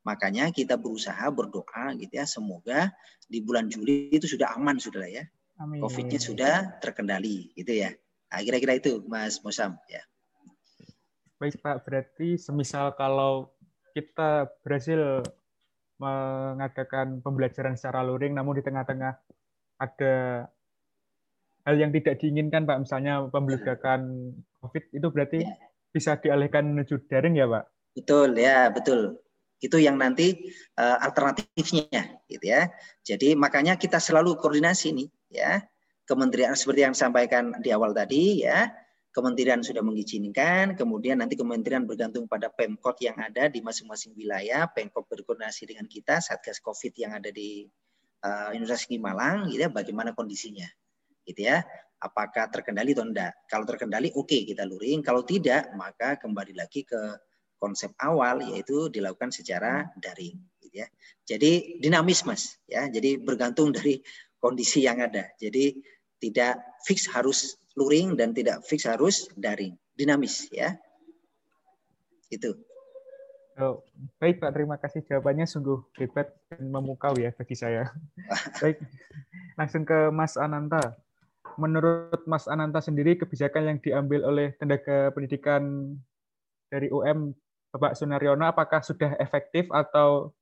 Makanya 0.02 0.50
kita 0.50 0.74
berusaha 0.78 1.22
berdoa 1.30 1.94
gitu 1.94 2.14
ya 2.14 2.26
semoga 2.26 2.90
di 3.26 3.38
bulan 3.38 3.70
Juli 3.70 4.10
itu 4.10 4.26
sudah 4.26 4.54
aman 4.58 4.78
sudah 4.78 5.06
ya. 5.06 5.24
Covid-nya 5.78 6.18
sudah 6.18 6.54
terkendali 6.82 7.54
gitu 7.54 7.70
ya. 7.86 7.94
Nah, 8.32 8.40
kira-kira 8.42 8.78
itu 8.78 9.04
Mas 9.06 9.38
Mosam 9.46 9.78
ya. 9.86 10.02
Baik 11.42 11.58
Pak, 11.58 11.82
berarti 11.82 12.38
semisal 12.38 12.94
kalau 12.94 13.50
kita 13.98 14.46
berhasil 14.62 15.26
mengadakan 15.98 17.18
pembelajaran 17.18 17.74
secara 17.74 18.06
luring, 18.06 18.38
namun 18.38 18.54
di 18.54 18.62
tengah-tengah 18.62 19.18
ada 19.82 20.14
hal 21.66 21.74
yang 21.74 21.90
tidak 21.90 22.22
diinginkan 22.22 22.62
Pak, 22.62 22.86
misalnya 22.86 23.26
pembelajaran 23.26 24.30
COVID, 24.62 24.94
itu 24.94 25.06
berarti 25.10 25.42
ya. 25.42 25.50
bisa 25.90 26.14
dialihkan 26.14 26.78
menuju 26.78 27.10
daring 27.10 27.34
ya 27.34 27.50
Pak? 27.50 27.64
Betul, 27.98 28.38
ya 28.38 28.70
betul. 28.70 29.18
Itu 29.58 29.82
yang 29.82 29.98
nanti 29.98 30.46
uh, 30.78 31.02
alternatifnya, 31.02 32.22
gitu 32.30 32.54
ya. 32.54 32.70
Jadi 33.02 33.34
makanya 33.34 33.74
kita 33.74 33.98
selalu 33.98 34.38
koordinasi 34.38 34.94
nih, 34.94 35.08
ya. 35.34 35.58
Kementerian 36.06 36.54
seperti 36.54 36.86
yang 36.86 36.94
sampaikan 36.94 37.58
di 37.58 37.74
awal 37.74 37.90
tadi, 37.90 38.46
ya 38.46 38.70
kementerian 39.12 39.60
sudah 39.60 39.84
mengizinkan, 39.84 40.72
kemudian 40.72 41.20
nanti 41.20 41.36
kementerian 41.36 41.84
bergantung 41.84 42.24
pada 42.24 42.48
Pemkot 42.48 42.96
yang 43.04 43.20
ada 43.20 43.46
di 43.52 43.60
masing-masing 43.60 44.16
wilayah, 44.16 44.64
Pemkot 44.72 45.04
berkoordinasi 45.04 45.68
dengan 45.68 45.84
kita, 45.84 46.18
Satgas 46.24 46.58
Covid 46.64 46.96
yang 46.96 47.12
ada 47.20 47.28
di 47.28 47.68
uh, 48.24 48.48
Universitas 48.56 48.88
Malang, 48.96 49.52
gitu 49.52 49.68
ya, 49.68 49.70
bagaimana 49.70 50.16
kondisinya, 50.16 50.64
gitu 51.28 51.44
ya, 51.44 51.60
apakah 52.00 52.48
terkendali 52.48 52.96
atau 52.96 53.12
tidak. 53.12 53.32
Kalau 53.46 53.64
terkendali, 53.68 54.08
oke 54.16 54.26
okay, 54.26 54.40
kita 54.48 54.64
luring. 54.64 55.04
Kalau 55.04 55.22
tidak, 55.22 55.70
maka 55.76 56.16
kembali 56.16 56.56
lagi 56.56 56.82
ke 56.82 56.98
konsep 57.60 57.92
awal, 58.00 58.42
yaitu 58.42 58.88
dilakukan 58.88 59.30
secara 59.30 59.92
daring, 60.00 60.34
gitu 60.64 60.82
ya. 60.82 60.88
Jadi 61.28 61.78
dinamis, 61.78 62.24
mas, 62.24 62.56
ya. 62.64 62.88
Jadi 62.88 63.20
bergantung 63.20 63.70
dari 63.70 64.00
kondisi 64.40 64.82
yang 64.82 64.98
ada. 64.98 65.30
Jadi 65.38 65.78
tidak 66.18 66.58
fix 66.82 67.06
harus 67.06 67.54
luring 67.76 68.18
dan 68.18 68.36
tidak 68.36 68.64
fix 68.66 68.84
harus 68.84 69.28
daring, 69.36 69.76
dinamis 69.96 70.48
ya. 70.52 70.76
Itu. 72.32 72.56
Oh, 73.60 73.84
baik 74.16 74.40
Pak, 74.40 74.56
terima 74.56 74.80
kasih 74.80 75.04
jawabannya 75.04 75.44
sungguh 75.44 75.76
hebat 76.00 76.32
dan 76.48 76.72
memukau 76.72 77.12
ya 77.20 77.36
bagi 77.36 77.52
saya. 77.52 77.92
baik, 78.64 78.80
langsung 79.60 79.84
ke 79.84 80.08
Mas 80.08 80.40
Ananta. 80.40 80.96
Menurut 81.60 82.24
Mas 82.24 82.48
Ananta 82.48 82.80
sendiri, 82.80 83.20
kebijakan 83.20 83.76
yang 83.76 83.78
diambil 83.84 84.24
oleh 84.24 84.56
tenaga 84.56 85.12
pendidikan 85.12 85.92
dari 86.72 86.88
UM 86.88 87.36
Bapak 87.72 87.96
Sunaryono 87.96 88.48
apakah 88.48 88.80
sudah 88.80 89.16
efektif 89.20 89.68
atau 89.68 90.32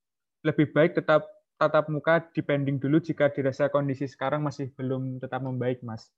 lebih 0.43 0.71
baik 0.71 0.95
tetap 0.95 1.27
tatap 1.59 1.87
muka 1.87 2.23
dibanding 2.35 2.79
dulu 2.79 2.97
jika 2.97 3.31
dirasa 3.31 3.67
kondisi 3.67 4.07
sekarang 4.07 4.41
masih 4.43 4.71
belum 4.75 5.19
tetap 5.19 5.43
membaik, 5.43 5.83
Mas? 5.83 6.11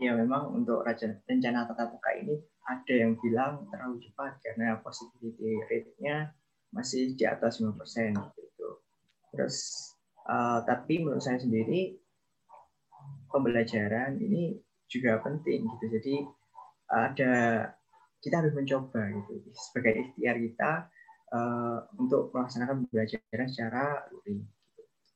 Ya 0.00 0.16
memang 0.16 0.56
untuk 0.56 0.80
rencana 1.28 1.68
tatap 1.68 1.92
muka 1.92 2.10
ini 2.16 2.40
ada 2.64 2.94
yang 2.96 3.20
bilang 3.20 3.68
terlalu 3.68 4.00
cepat 4.00 4.40
karena 4.40 4.80
positivity 4.80 5.60
rate-nya 5.68 6.32
masih 6.72 7.12
di 7.18 7.24
atas 7.28 7.60
5% 7.60 7.76
gitu. 8.16 8.68
Terus 9.36 9.56
uh, 10.24 10.64
tapi 10.64 11.04
menurut 11.04 11.20
saya 11.20 11.36
sendiri 11.36 12.00
pembelajaran 13.28 14.16
ini 14.16 14.56
juga 14.88 15.20
penting 15.20 15.68
gitu. 15.76 15.84
Jadi 15.92 16.14
ada 16.90 17.32
kita 18.24 18.40
harus 18.40 18.56
mencoba 18.56 19.04
gitu 19.12 19.52
sebagai 19.52 20.00
ikhtiar 20.00 20.36
kita 20.40 20.72
uh, 21.36 21.78
untuk 22.00 22.32
melaksanakan 22.32 22.88
pembelajaran 22.88 23.48
secara. 23.52 24.08
Gitu. 24.24 24.48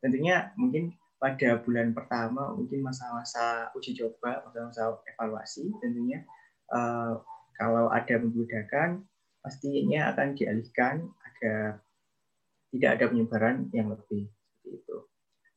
Tentunya 0.05 0.53
mungkin 0.61 0.93
pada 1.24 1.56
bulan 1.64 1.96
pertama 1.96 2.52
mungkin 2.52 2.84
masa-masa 2.84 3.72
uji 3.72 3.96
coba, 3.96 4.44
masa-masa 4.44 4.92
evaluasi 5.08 5.72
tentunya 5.80 6.20
uh, 6.68 7.16
kalau 7.56 7.88
ada 7.88 8.20
memudahkan 8.20 9.00
pastinya 9.40 10.12
akan 10.12 10.36
dialihkan 10.36 11.08
agar 11.24 11.80
tidak 12.76 12.90
ada 13.00 13.04
penyebaran 13.08 13.72
yang 13.72 13.88
lebih 13.88 14.28
seperti 14.28 14.68
itu. 14.84 14.96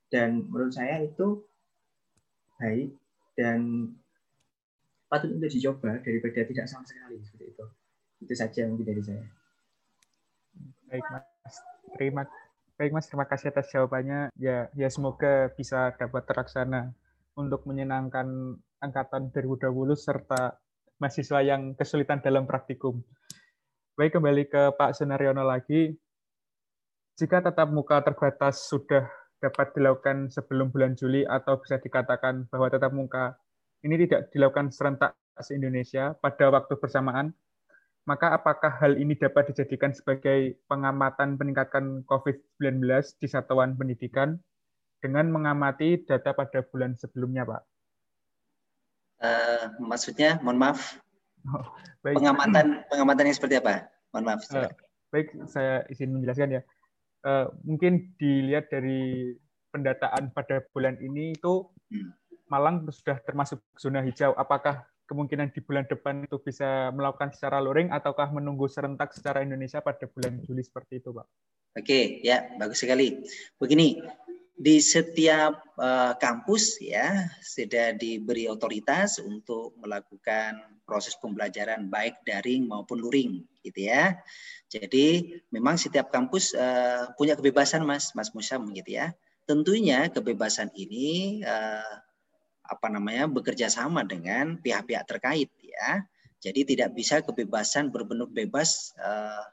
Dan 0.07 0.47
menurut 0.47 0.72
saya 0.72 1.03
itu 1.03 1.43
baik 2.55 2.95
dan 3.36 3.91
patut 5.11 5.36
untuk 5.36 5.51
dicoba 5.51 5.99
daripada 5.99 6.47
tidak 6.47 6.63
sama 6.72 6.88
sekali 6.88 7.20
seperti 7.28 7.51
itu. 7.51 7.65
Itu 8.24 8.34
saja 8.39 8.72
mungkin 8.72 8.88
dari 8.88 9.03
saya. 9.03 9.28
Baik, 10.88 11.03
Mas. 11.11 11.55
Terima 11.99 12.24
Baik 12.78 12.94
Mas, 12.94 13.10
terima 13.10 13.26
kasih 13.26 13.50
atas 13.50 13.74
jawabannya. 13.74 14.30
Ya, 14.38 14.70
ya 14.78 14.86
semoga 14.94 15.50
bisa 15.58 15.98
dapat 15.98 16.30
terlaksana 16.30 16.94
untuk 17.34 17.66
menyenangkan 17.66 18.54
angkatan 18.78 19.34
2020 19.34 19.98
serta 19.98 20.62
mahasiswa 21.02 21.42
yang 21.42 21.74
kesulitan 21.74 22.22
dalam 22.22 22.46
praktikum. 22.46 23.02
Baik, 23.98 24.22
kembali 24.22 24.46
ke 24.46 24.78
Pak 24.78 24.94
Senaryono 24.94 25.42
lagi. 25.42 25.90
Jika 27.18 27.42
tatap 27.42 27.74
muka 27.74 27.98
terbatas 28.06 28.70
sudah 28.70 29.10
dapat 29.42 29.74
dilakukan 29.74 30.30
sebelum 30.30 30.70
bulan 30.70 30.94
Juli 30.94 31.26
atau 31.26 31.58
bisa 31.58 31.82
dikatakan 31.82 32.46
bahwa 32.54 32.70
tatap 32.70 32.94
muka 32.94 33.42
ini 33.82 34.06
tidak 34.06 34.30
dilakukan 34.30 34.70
serentak 34.70 35.18
se-Indonesia 35.42 36.14
pada 36.22 36.54
waktu 36.54 36.78
bersamaan, 36.78 37.34
maka 38.08 38.32
apakah 38.32 38.72
hal 38.80 38.95
ini 38.95 39.20
dapat 39.20 39.51
dijadikan 39.51 39.91
sebagai 39.91 40.55
pengamatan 40.72 41.36
peningkatan 41.36 42.08
COVID-19 42.08 42.88
di 43.20 43.28
satuan 43.28 43.76
pendidikan 43.76 44.39
dengan 45.03 45.28
mengamati 45.28 46.08
data 46.08 46.32
pada 46.32 46.64
bulan 46.64 46.95
sebelumnya, 46.95 47.43
Pak? 47.43 47.62
Uh, 49.20 49.64
maksudnya, 49.84 50.39
mohon 50.39 50.55
maaf, 50.55 51.03
oh, 51.51 51.68
baik. 51.99 52.16
pengamatan 52.16 52.88
pengamatannya 52.88 53.34
seperti 53.36 53.60
apa? 53.60 53.91
Mohon 54.16 54.24
maaf. 54.24 54.41
Uh, 54.55 54.72
baik, 55.12 55.28
saya 55.51 55.84
izin 55.91 56.16
menjelaskan 56.16 56.58
ya. 56.58 56.62
Uh, 57.28 57.51
mungkin 57.68 58.16
dilihat 58.16 58.72
dari 58.72 59.36
pendataan 59.76 60.32
pada 60.32 60.64
bulan 60.72 60.95
ini 61.03 61.36
itu 61.36 61.68
hmm. 61.91 62.16
Malang 62.47 62.88
sudah 62.88 63.20
termasuk 63.28 63.60
zona 63.76 63.99
hijau. 63.99 64.32
Apakah 64.39 64.88
kemungkinan 65.08 65.55
di 65.55 65.64
bulan 65.64 65.88
depan 65.88 66.28
itu 66.28 66.38
bisa 66.38 66.91
melakukan 66.91 67.32
secara 67.32 67.64
luring 67.64 67.89
ataukah 67.89 68.30
menunggu 68.36 68.68
serentak 68.68 69.16
secara 69.16 69.41
Indonesia 69.41 69.80
pada 69.80 70.05
bulan 70.05 70.43
Juli 70.43 70.62
seperti 70.62 70.99
itu, 70.99 71.16
Pak? 71.16 71.26
Oke, 71.80 72.20
ya 72.22 72.51
bagus 72.60 72.84
sekali. 72.84 73.24
Begini, 73.55 74.03
di 74.58 74.84
setiap 74.84 75.78
uh, 75.80 76.14
kampus 76.20 76.84
ya 76.84 77.32
sudah 77.39 77.95
diberi 77.95 78.51
otoritas 78.51 79.24
untuk 79.24 79.80
melakukan 79.80 80.60
proses 80.84 81.16
pembelajaran 81.18 81.88
baik 81.88 82.22
daring 82.28 82.68
maupun 82.68 82.99
luring, 82.99 83.47
gitu 83.64 83.88
ya. 83.88 84.20
Jadi 84.68 85.39
memang 85.55 85.80
setiap 85.80 86.12
kampus 86.12 86.51
uh, 86.51 87.16
punya 87.16 87.39
kebebasan, 87.39 87.88
Mas, 87.88 88.12
Mas 88.12 88.36
Musam, 88.36 88.68
gitu 88.76 88.99
ya 88.99 89.16
tentunya 89.47 90.12
kebebasan 90.12 90.70
ini 90.76 91.39
eh, 91.41 91.93
apa 92.68 92.88
namanya 92.91 93.26
bekerja 93.32 93.72
sama 93.72 94.03
dengan 94.03 94.59
pihak-pihak 94.59 95.03
terkait 95.07 95.49
ya. 95.63 96.03
Jadi 96.38 96.76
tidak 96.76 96.93
bisa 96.93 97.26
kebebasan 97.26 97.89
berbentuk 97.89 98.30
bebas 98.30 98.93
eh, 99.01 99.45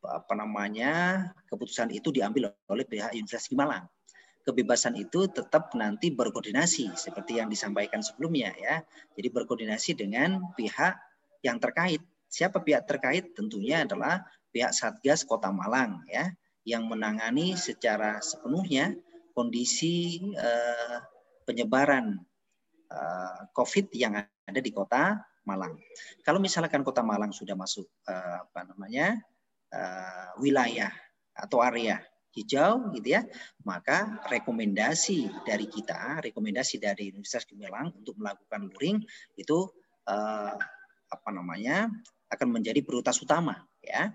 apa 0.00 0.32
namanya 0.32 1.28
keputusan 1.46 1.92
itu 1.92 2.08
diambil 2.10 2.50
oleh 2.66 2.88
pihak 2.88 3.12
Universitas 3.12 3.52
Malang. 3.52 3.86
Kebebasan 4.40 4.96
itu 4.96 5.28
tetap 5.28 5.76
nanti 5.76 6.08
berkoordinasi 6.08 6.96
seperti 6.96 7.38
yang 7.38 7.52
disampaikan 7.52 8.00
sebelumnya 8.00 8.50
ya. 8.56 8.80
Jadi 9.14 9.28
berkoordinasi 9.28 10.00
dengan 10.00 10.40
pihak 10.56 10.96
yang 11.44 11.60
terkait. 11.60 12.00
Siapa 12.26 12.64
pihak 12.64 12.88
terkait? 12.88 13.36
Tentunya 13.36 13.84
adalah 13.84 14.24
pihak 14.50 14.72
Satgas 14.72 15.28
Kota 15.28 15.52
Malang 15.52 16.02
ya 16.08 16.32
yang 16.64 16.88
menangani 16.88 17.54
secara 17.54 18.18
sepenuhnya 18.24 18.96
kondisi 19.36 20.20
eh, 20.34 20.98
penyebaran 21.44 22.20
eh, 22.90 23.40
COVID 23.54 23.86
yang 23.94 24.18
ada 24.20 24.60
di 24.60 24.70
Kota 24.74 25.16
Malang. 25.46 25.78
Kalau 26.20 26.42
misalkan 26.42 26.84
Kota 26.84 27.00
Malang 27.00 27.32
sudah 27.32 27.56
masuk 27.56 27.86
eh, 28.06 28.38
apa 28.44 28.60
namanya 28.66 29.16
uh, 29.70 30.34
wilayah 30.42 30.90
atau 31.32 31.62
area 31.62 32.02
hijau 32.34 32.90
gitu 32.94 33.18
ya, 33.18 33.22
maka 33.66 34.22
rekomendasi 34.30 35.30
dari 35.46 35.66
kita, 35.66 36.22
rekomendasi 36.22 36.78
dari 36.78 37.10
Universitas 37.10 37.46
Gemilang 37.46 37.90
untuk 37.94 38.14
melakukan 38.18 38.70
luring 38.70 39.02
itu 39.34 39.66
apa 41.10 41.28
namanya 41.30 41.86
akan 42.30 42.48
menjadi 42.50 42.82
prioritas 42.82 43.18
utama 43.22 43.58
ya. 43.82 44.14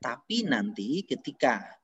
Tapi 0.00 0.44
nanti 0.44 1.04
ketika 1.04 1.80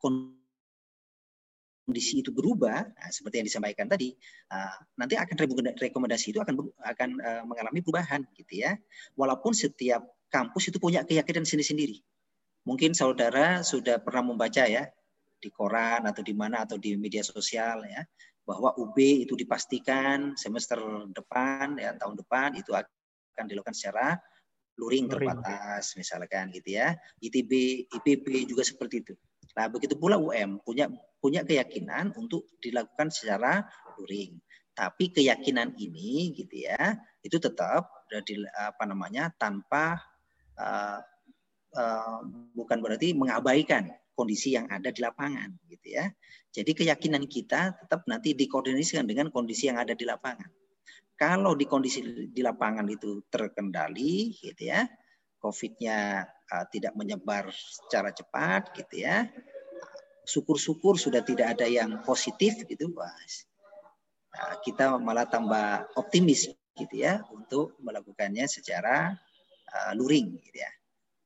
itu 1.90 2.30
berubah, 2.30 2.86
nah, 2.86 3.10
seperti 3.10 3.42
yang 3.42 3.46
disampaikan 3.50 3.90
tadi, 3.90 4.14
uh, 4.54 4.76
nanti 4.94 5.18
akan 5.18 5.34
rekomendasi 5.74 6.30
itu 6.30 6.38
akan 6.38 6.54
akan 6.78 7.10
uh, 7.18 7.42
mengalami 7.42 7.82
perubahan 7.82 8.22
gitu 8.38 8.62
ya. 8.62 8.78
Walaupun 9.18 9.50
setiap 9.50 10.06
kampus 10.30 10.70
itu 10.70 10.78
punya 10.78 11.02
keyakinan 11.02 11.42
sendiri-sendiri 11.42 12.00
Mungkin 12.62 12.94
saudara 12.94 13.66
sudah 13.66 13.98
pernah 13.98 14.22
membaca 14.22 14.62
ya 14.62 14.86
di 15.42 15.50
koran 15.50 16.06
atau 16.06 16.22
di 16.22 16.30
mana 16.30 16.62
atau 16.62 16.78
di 16.78 16.94
media 16.94 17.26
sosial 17.26 17.82
ya 17.82 18.06
bahwa 18.46 18.70
UB 18.78 19.26
itu 19.26 19.34
dipastikan 19.34 20.38
semester 20.38 20.78
depan 21.10 21.74
ya 21.78 21.98
tahun 21.98 22.14
depan 22.22 22.54
itu 22.54 22.70
akan 22.70 23.44
dilakukan 23.50 23.74
secara 23.74 24.14
luring 24.78 25.10
terbatas 25.10 25.98
misalkan 25.98 26.54
gitu 26.54 26.78
ya. 26.78 26.94
ITB, 27.18 27.86
IPB 27.90 28.46
juga 28.46 28.62
seperti 28.62 29.02
itu. 29.02 29.14
Nah, 29.53 29.66
begitu 29.68 29.94
pula 29.98 30.16
UM 30.16 30.61
punya 30.64 30.88
punya 31.20 31.44
keyakinan 31.44 32.12
untuk 32.16 32.48
dilakukan 32.59 33.12
secara 33.12 33.66
luring. 33.98 34.40
Tapi 34.72 35.12
keyakinan 35.12 35.76
ini 35.76 36.32
gitu 36.32 36.64
ya, 36.64 36.96
itu 37.20 37.36
tetap 37.36 38.09
di, 38.24 38.40
apa 38.57 38.88
namanya 38.88 39.28
tanpa 39.36 40.00
uh, 40.57 41.05
Eh, 41.72 42.18
bukan 42.53 42.84
berarti 42.84 43.16
mengabaikan 43.16 43.88
kondisi 44.12 44.53
yang 44.53 44.68
ada 44.68 44.92
di 44.92 45.00
lapangan 45.00 45.57
gitu 45.72 45.96
ya. 45.96 46.12
Jadi 46.53 46.76
keyakinan 46.76 47.24
kita 47.24 47.72
tetap 47.80 48.05
nanti 48.05 48.36
dikoordinasikan 48.36 49.09
dengan 49.09 49.32
kondisi 49.32 49.72
yang 49.72 49.80
ada 49.80 49.96
di 49.96 50.05
lapangan. 50.05 50.53
Kalau 51.16 51.57
di 51.57 51.64
kondisi 51.64 52.28
di 52.28 52.42
lapangan 52.44 52.84
itu 52.92 53.24
terkendali 53.32 54.36
gitu 54.36 54.68
ya, 54.68 54.84
COVID-nya 55.40 56.28
uh, 56.53 56.64
tidak 56.68 56.92
menyebar 56.92 57.48
secara 57.57 58.12
cepat 58.12 58.76
gitu 58.76 59.09
ya. 59.09 59.24
Syukur-syukur 60.28 61.00
sudah 61.00 61.24
tidak 61.24 61.59
ada 61.59 61.66
yang 61.66 62.05
positif 62.05 62.61
gitu, 62.68 62.92
Mas. 62.92 63.48
Nah, 64.32 64.61
kita 64.62 65.00
malah 65.00 65.26
tambah 65.26 65.88
optimis 65.96 66.53
gitu 66.76 67.05
ya 67.05 67.20
untuk 67.32 67.76
melakukannya 67.82 68.48
secara 68.48 69.12
uh, 69.72 69.92
luring 69.96 70.36
gitu 70.40 70.62
ya. 70.62 70.70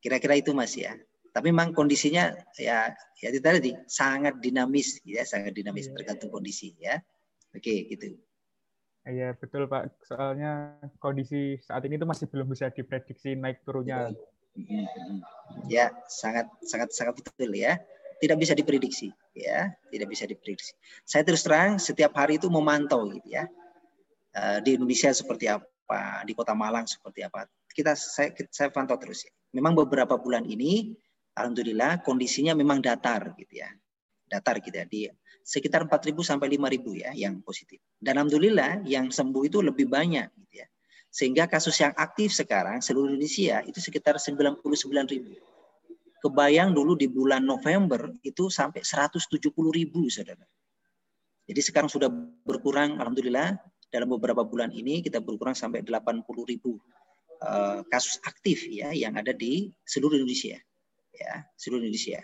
Kira-kira 0.01 0.39
itu 0.39 0.55
Mas 0.55 0.75
ya. 0.79 0.95
Tapi 1.31 1.53
memang 1.53 1.77
kondisinya 1.77 2.33
ya 2.57 2.89
ya 3.21 3.27
itu 3.29 3.45
tadi 3.45 3.77
sangat 3.85 4.41
dinamis 4.41 5.05
ya, 5.05 5.21
sangat 5.29 5.53
dinamis 5.53 5.93
yeah. 5.93 5.95
tergantung 6.01 6.33
kondisi 6.33 6.73
ya. 6.81 6.97
Oke, 7.53 7.85
gitu. 7.93 8.17
Iya 9.07 9.37
betul 9.39 9.69
Pak. 9.71 10.03
Soalnya 10.03 10.81
kondisi 10.99 11.61
saat 11.63 11.85
ini 11.87 11.95
itu 12.01 12.09
masih 12.09 12.27
belum 12.27 12.51
bisa 12.51 12.73
diprediksi 12.73 13.37
naik 13.37 13.63
turunnya. 13.63 14.11
Ya, 15.71 15.93
sangat 16.09 16.49
sangat 16.65 16.91
sangat 16.93 17.15
betul 17.21 17.53
ya. 17.53 17.79
Tidak 18.17 18.37
bisa 18.41 18.57
diprediksi 18.57 19.13
ya, 19.37 19.69
tidak 19.93 20.09
bisa 20.09 20.25
diprediksi. 20.25 20.73
Saya 21.05 21.21
terus 21.21 21.45
terang 21.45 21.77
setiap 21.77 22.17
hari 22.17 22.41
itu 22.41 22.49
memantau 22.49 23.05
gitu 23.13 23.29
ya. 23.29 23.45
Eh, 24.33 24.59
di 24.65 24.81
Indonesia 24.81 25.13
seperti 25.13 25.49
apa, 25.53 26.25
di 26.25 26.33
Kota 26.33 26.57
Malang 26.57 26.89
seperti 26.89 27.25
apa. 27.25 27.45
Kita 27.69 27.93
saya 27.93 28.33
saya 28.49 28.73
pantau 28.73 28.97
terus 28.97 29.29
ya 29.29 29.33
memang 29.57 29.73
beberapa 29.73 30.21
bulan 30.21 30.45
ini 30.45 30.93
alhamdulillah 31.33 32.05
kondisinya 32.05 32.53
memang 32.53 32.85
datar 32.85 33.33
gitu 33.41 33.65
ya. 33.65 33.73
Datar 34.27 34.59
gitu 34.61 34.77
ya 34.77 34.85
di 34.85 35.07
sekitar 35.47 35.87
4.000 35.87 36.19
sampai 36.21 36.51
5.000 36.59 36.93
ya 36.99 37.11
yang 37.15 37.41
positif. 37.41 37.79
Dan 37.97 38.21
alhamdulillah 38.21 38.85
yang 38.85 39.09
sembuh 39.09 39.43
itu 39.47 39.63
lebih 39.63 39.87
banyak 39.87 40.29
gitu 40.45 40.55
ya. 40.61 40.67
Sehingga 41.17 41.49
kasus 41.49 41.81
yang 41.81 41.97
aktif 41.97 42.37
sekarang 42.37 42.85
seluruh 42.85 43.09
Indonesia 43.09 43.65
itu 43.65 43.81
sekitar 43.81 44.21
99.000. 44.21 44.61
Kebayang 46.21 46.77
dulu 46.77 46.93
di 46.93 47.09
bulan 47.09 47.41
November 47.41 48.13
itu 48.21 48.53
sampai 48.53 48.85
170.000 48.85 49.33
Saudara. 50.13 50.45
Jadi 51.47 51.61
sekarang 51.65 51.89
sudah 51.89 52.13
berkurang 52.45 53.01
alhamdulillah 53.01 53.57
dalam 53.89 54.09
beberapa 54.13 54.45
bulan 54.45 54.75
ini 54.77 55.01
kita 55.01 55.25
berkurang 55.25 55.57
sampai 55.57 55.81
80 55.81 56.21
ribu 56.45 56.77
Eh, 57.37 57.81
kasus 57.93 58.17
aktif 58.25 58.65
ya 58.65 58.97
yang 58.97 59.13
ada 59.21 59.29
di 59.37 59.69
seluruh 59.85 60.17
Indonesia 60.17 60.57
ya 61.13 61.33
seluruh 61.61 61.85
Indonesia. 61.85 62.17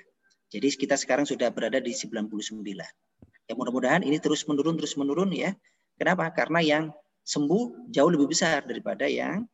Jadi 0.49 0.68
kita 0.72 0.97
sekarang 0.97 1.28
sudah 1.28 1.53
berada 1.53 1.80
di 1.80 1.93
99. 1.93 2.64
Ya 3.45 3.53
mudah-mudahan 3.53 4.05
ini 4.05 4.16
terus 4.20 4.49
menurun 4.49 4.80
terus 4.80 4.97
menurun 4.97 5.28
ya. 5.32 5.53
Kenapa? 6.01 6.32
Karena 6.32 6.64
yang 6.64 6.84
sembuh 7.22 7.90
jauh 7.90 8.10
lebih 8.10 8.30
besar 8.30 8.66
daripada 8.66 9.06
yang 9.06 9.46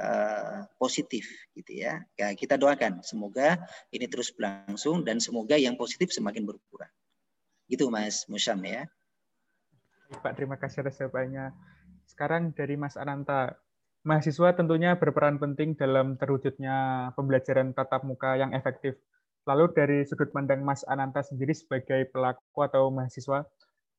uh, 0.00 0.66
positif 0.76 1.26
gitu 1.54 1.72
ya. 1.82 2.02
ya. 2.18 2.34
Kita 2.34 2.58
doakan 2.60 3.00
semoga 3.02 3.58
ini 3.94 4.06
terus 4.10 4.32
berlangsung 4.34 5.02
dan 5.06 5.22
semoga 5.22 5.56
yang 5.56 5.74
positif 5.78 6.12
semakin 6.12 6.44
berkurang. 6.44 6.92
Gitu 7.66 7.88
Mas 7.90 8.26
Musyam 8.30 8.62
ya. 8.62 8.86
Pak, 10.22 10.38
terima 10.38 10.54
kasih 10.54 10.86
atas 10.86 11.02
jawabannya. 11.02 11.50
Sekarang 12.06 12.54
dari 12.54 12.78
Mas 12.78 12.94
Ananta, 12.94 13.58
mahasiswa 14.06 14.54
tentunya 14.54 14.94
berperan 14.94 15.42
penting 15.42 15.74
dalam 15.74 16.14
terwujudnya 16.14 17.10
pembelajaran 17.18 17.74
tatap 17.74 18.06
muka 18.06 18.38
yang 18.38 18.54
efektif. 18.54 18.94
Lalu 19.46 19.74
dari 19.74 19.98
sudut 20.06 20.30
pandang 20.30 20.62
Mas 20.62 20.86
Ananta 20.86 21.26
sendiri 21.26 21.54
sebagai 21.54 22.06
pelaku 22.14 22.62
atau 22.62 22.90
mahasiswa, 22.94 23.46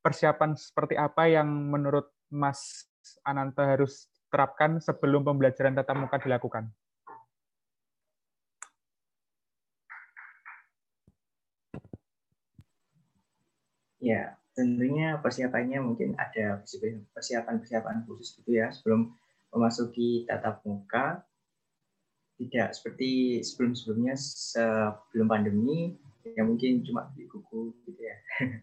persiapan 0.00 0.56
seperti 0.56 0.96
apa 0.96 1.28
yang 1.28 1.48
menurut 1.48 2.08
Mas 2.32 2.87
Ananta 3.24 3.64
harus 3.64 4.10
terapkan 4.28 4.76
sebelum 4.82 5.24
pembelajaran 5.24 5.72
tatap 5.72 5.96
muka 5.96 6.20
dilakukan? 6.20 6.68
Ya, 13.98 14.38
tentunya 14.54 15.18
persiapannya 15.18 15.82
mungkin 15.82 16.14
ada 16.18 16.62
persiapan-persiapan 17.14 18.06
khusus 18.06 18.38
gitu 18.38 18.58
ya 18.58 18.70
sebelum 18.70 19.10
memasuki 19.50 20.28
tatap 20.28 20.62
muka 20.62 21.24
tidak 22.38 22.70
seperti 22.70 23.42
sebelum-sebelumnya 23.42 24.14
sebelum 24.14 25.26
pandemi 25.26 25.98
yang 26.38 26.54
mungkin 26.54 26.86
cuma 26.86 27.10
di 27.18 27.26
buku 27.26 27.74
gitu 27.86 27.98
ya. 27.98 28.16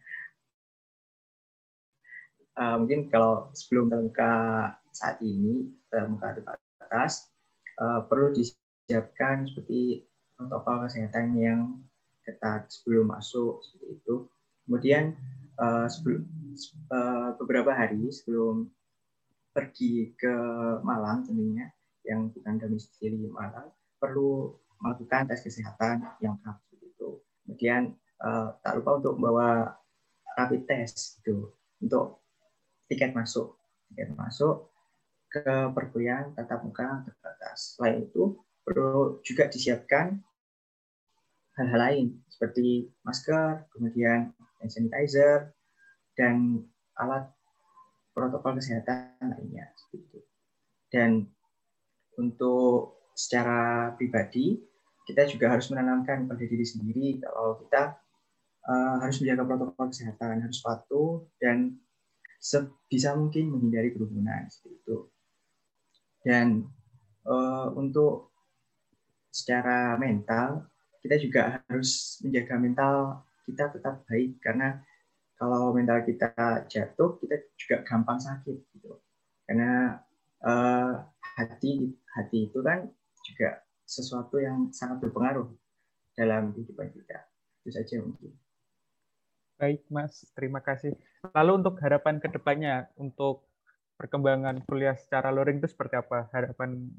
uh, 2.59 2.75
mungkin 2.79 3.07
kalau 3.11 3.51
sebelum 3.55 3.91
muka 3.91 4.33
saat 4.95 5.19
ini 5.19 5.69
tatap 5.91 6.07
muka 6.11 6.27
terbatas 6.39 7.31
uh, 7.79 8.03
perlu 8.07 8.31
disiapkan 8.31 9.47
seperti 9.47 10.07
protokol 10.35 10.87
kesehatan 10.87 11.35
yang 11.35 11.61
ketat 12.25 12.67
sebelum 12.71 13.11
masuk 13.11 13.61
seperti 13.63 14.01
itu. 14.01 14.15
Kemudian 14.65 15.13
uh, 15.61 15.87
sebelum 15.87 16.25
uh, 16.89 17.37
beberapa 17.37 17.71
hari 17.71 18.09
sebelum 18.09 18.67
pergi 19.55 20.11
ke 20.19 20.35
Malang 20.83 21.23
tentunya 21.23 21.71
yang 22.03 22.27
bukan 22.33 22.59
domisili 22.59 23.29
Malang 23.31 23.71
perlu 24.01 24.51
melakukan 24.83 25.31
tes 25.31 25.45
kesehatan 25.45 26.03
yang 26.19 26.35
lengkap 26.43 26.57
itu. 26.83 27.23
Kemudian 27.45 27.95
uh, 28.19 28.57
tak 28.59 28.81
lupa 28.81 28.99
untuk 28.99 29.13
membawa 29.15 29.79
rapid 30.35 30.67
test 30.67 31.23
itu 31.23 31.47
untuk 31.79 32.24
tiket 32.89 33.11
masuk 33.13 33.57
tiket 33.91 34.11
masuk 34.17 34.69
ke 35.29 35.43
perkuliahan 35.75 36.31
tatap 36.31 36.63
muka 36.63 37.03
terbatas. 37.03 37.75
Selain 37.75 38.07
itu 38.07 38.39
perlu 38.63 39.19
juga 39.21 39.51
disiapkan 39.51 40.15
hal-hal 41.59 41.79
lain 41.79 42.07
seperti 42.31 42.91
masker, 43.03 43.67
kemudian 43.71 44.31
hand 44.35 44.71
sanitizer, 44.71 45.55
dan 46.15 46.63
alat 46.99 47.31
protokol 48.15 48.59
kesehatan 48.59 49.15
lainnya. 49.23 49.71
Dan 50.91 51.27
untuk 52.15 53.03
secara 53.15 53.91
pribadi, 53.99 54.59
kita 55.07 55.27
juga 55.27 55.51
harus 55.51 55.67
menanamkan 55.71 56.27
pada 56.27 56.43
diri 56.43 56.63
sendiri 56.63 57.19
kalau 57.23 57.59
kita 57.59 57.99
uh, 58.67 58.95
harus 59.03 59.19
menjaga 59.19 59.43
protokol 59.43 59.85
kesehatan, 59.91 60.43
harus 60.43 60.59
patuh 60.63 61.27
dan 61.39 61.75
sebisa 62.45 63.17
mungkin 63.17 63.49
menghindari 63.49 63.89
kerumunan 63.89 64.45
seperti 64.45 64.77
itu. 64.85 64.97
Dan 66.21 66.69
uh, 67.25 67.73
untuk 67.73 68.29
secara 69.33 69.97
mental, 69.97 70.69
kita 71.01 71.17
juga 71.17 71.57
harus 71.65 72.21
menjaga 72.21 72.55
mental 72.61 72.93
kita 73.49 73.73
tetap 73.73 74.05
baik. 74.05 74.37
Karena 74.45 74.77
kalau 75.41 75.73
mental 75.73 76.05
kita 76.05 76.29
jatuh 76.69 77.17
kita 77.17 77.41
juga 77.57 77.81
gampang 77.81 78.21
sakit 78.21 78.57
gitu. 78.77 79.01
Karena 79.49 79.97
uh, 80.45 81.01
hati 81.41 81.97
hati 82.13 82.53
itu 82.53 82.61
kan 82.61 82.85
juga 83.25 83.65
sesuatu 83.85 84.37
yang 84.37 84.69
sangat 84.69 85.01
berpengaruh 85.01 85.49
dalam 86.13 86.53
kehidupan 86.53 86.93
kita. 86.93 87.25
Itu 87.65 87.73
saja 87.73 88.05
mungkin 88.05 88.44
baik 89.55 89.87
mas 89.87 90.27
terima 90.35 90.59
kasih 90.59 90.91
lalu 91.31 91.63
untuk 91.63 91.79
harapan 91.79 92.19
ke 92.19 92.27
depannya 92.27 92.91
untuk 92.99 93.47
perkembangan 93.95 94.59
kuliah 94.67 94.95
secara 94.99 95.31
luring 95.31 95.63
itu 95.63 95.71
seperti 95.71 95.95
apa 95.95 96.27
harapan 96.35 96.91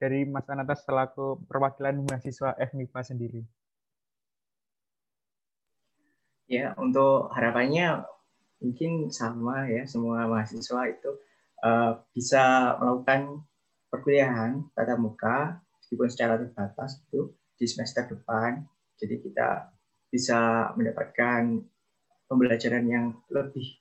dari 0.00 0.24
Mas 0.24 0.48
Anatas 0.48 0.80
selaku 0.88 1.44
perwakilan 1.44 2.00
mahasiswa 2.08 2.56
FMIPA 2.56 3.00
sendiri? 3.04 3.42
Ya, 6.48 6.72
untuk 6.80 7.30
harapannya 7.30 8.02
mungkin 8.58 9.12
sama 9.12 9.68
ya 9.68 9.84
semua 9.84 10.24
mahasiswa 10.26 10.88
itu 10.88 11.10
uh, 11.62 12.00
bisa 12.16 12.74
melakukan 12.80 13.44
perkuliahan 13.92 14.66
tatap 14.74 14.98
muka 14.98 15.60
meskipun 15.78 16.08
secara 16.10 16.40
terbatas 16.40 16.98
itu 17.06 17.30
di 17.54 17.68
semester 17.68 18.08
depan. 18.08 18.66
Jadi 18.98 19.20
kita 19.20 19.68
bisa 20.10 20.70
mendapatkan 20.74 21.62
pembelajaran 22.26 22.84
yang 22.86 23.06
lebih 23.30 23.78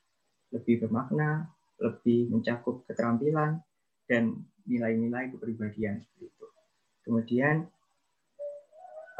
lebih 0.49 0.85
bermakna, 0.85 1.49
lebih 1.77 2.29
mencakup 2.33 2.85
keterampilan 2.89 3.61
dan 4.09 4.45
nilai-nilai 4.65 5.33
kepribadian 5.33 6.01
seperti 6.01 6.29
itu. 6.29 6.45
Kemudian 7.05 7.55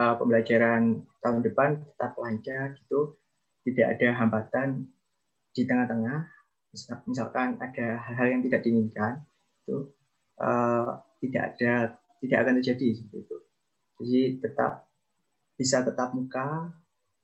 uh, 0.01 0.15
pembelajaran 0.17 1.05
tahun 1.21 1.41
depan 1.45 1.69
tetap 1.85 2.17
lancar 2.17 2.77
gitu, 2.77 3.17
tidak 3.65 3.97
ada 3.97 4.07
hambatan 4.17 4.89
di 5.53 5.65
tengah-tengah. 5.65 6.25
Misalkan 7.09 7.57
ada 7.57 7.87
hal-hal 8.05 8.27
yang 8.37 8.41
tidak 8.45 8.61
diinginkan, 8.61 9.25
itu 9.65 9.89
uh, 10.37 11.01
tidak 11.21 11.57
ada 11.57 11.73
tidak 12.21 12.37
akan 12.45 12.53
terjadi 12.61 12.87
seperti 12.97 13.17
itu. 13.25 13.37
Jadi 13.99 14.21
tetap 14.41 14.87
bisa 15.59 15.83
tetap 15.83 16.15
muka 16.15 16.71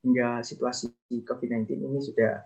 hingga 0.06 0.46
situasi 0.46 0.94
COVID-19 1.10 1.82
ini 1.82 2.00
sudah 2.00 2.46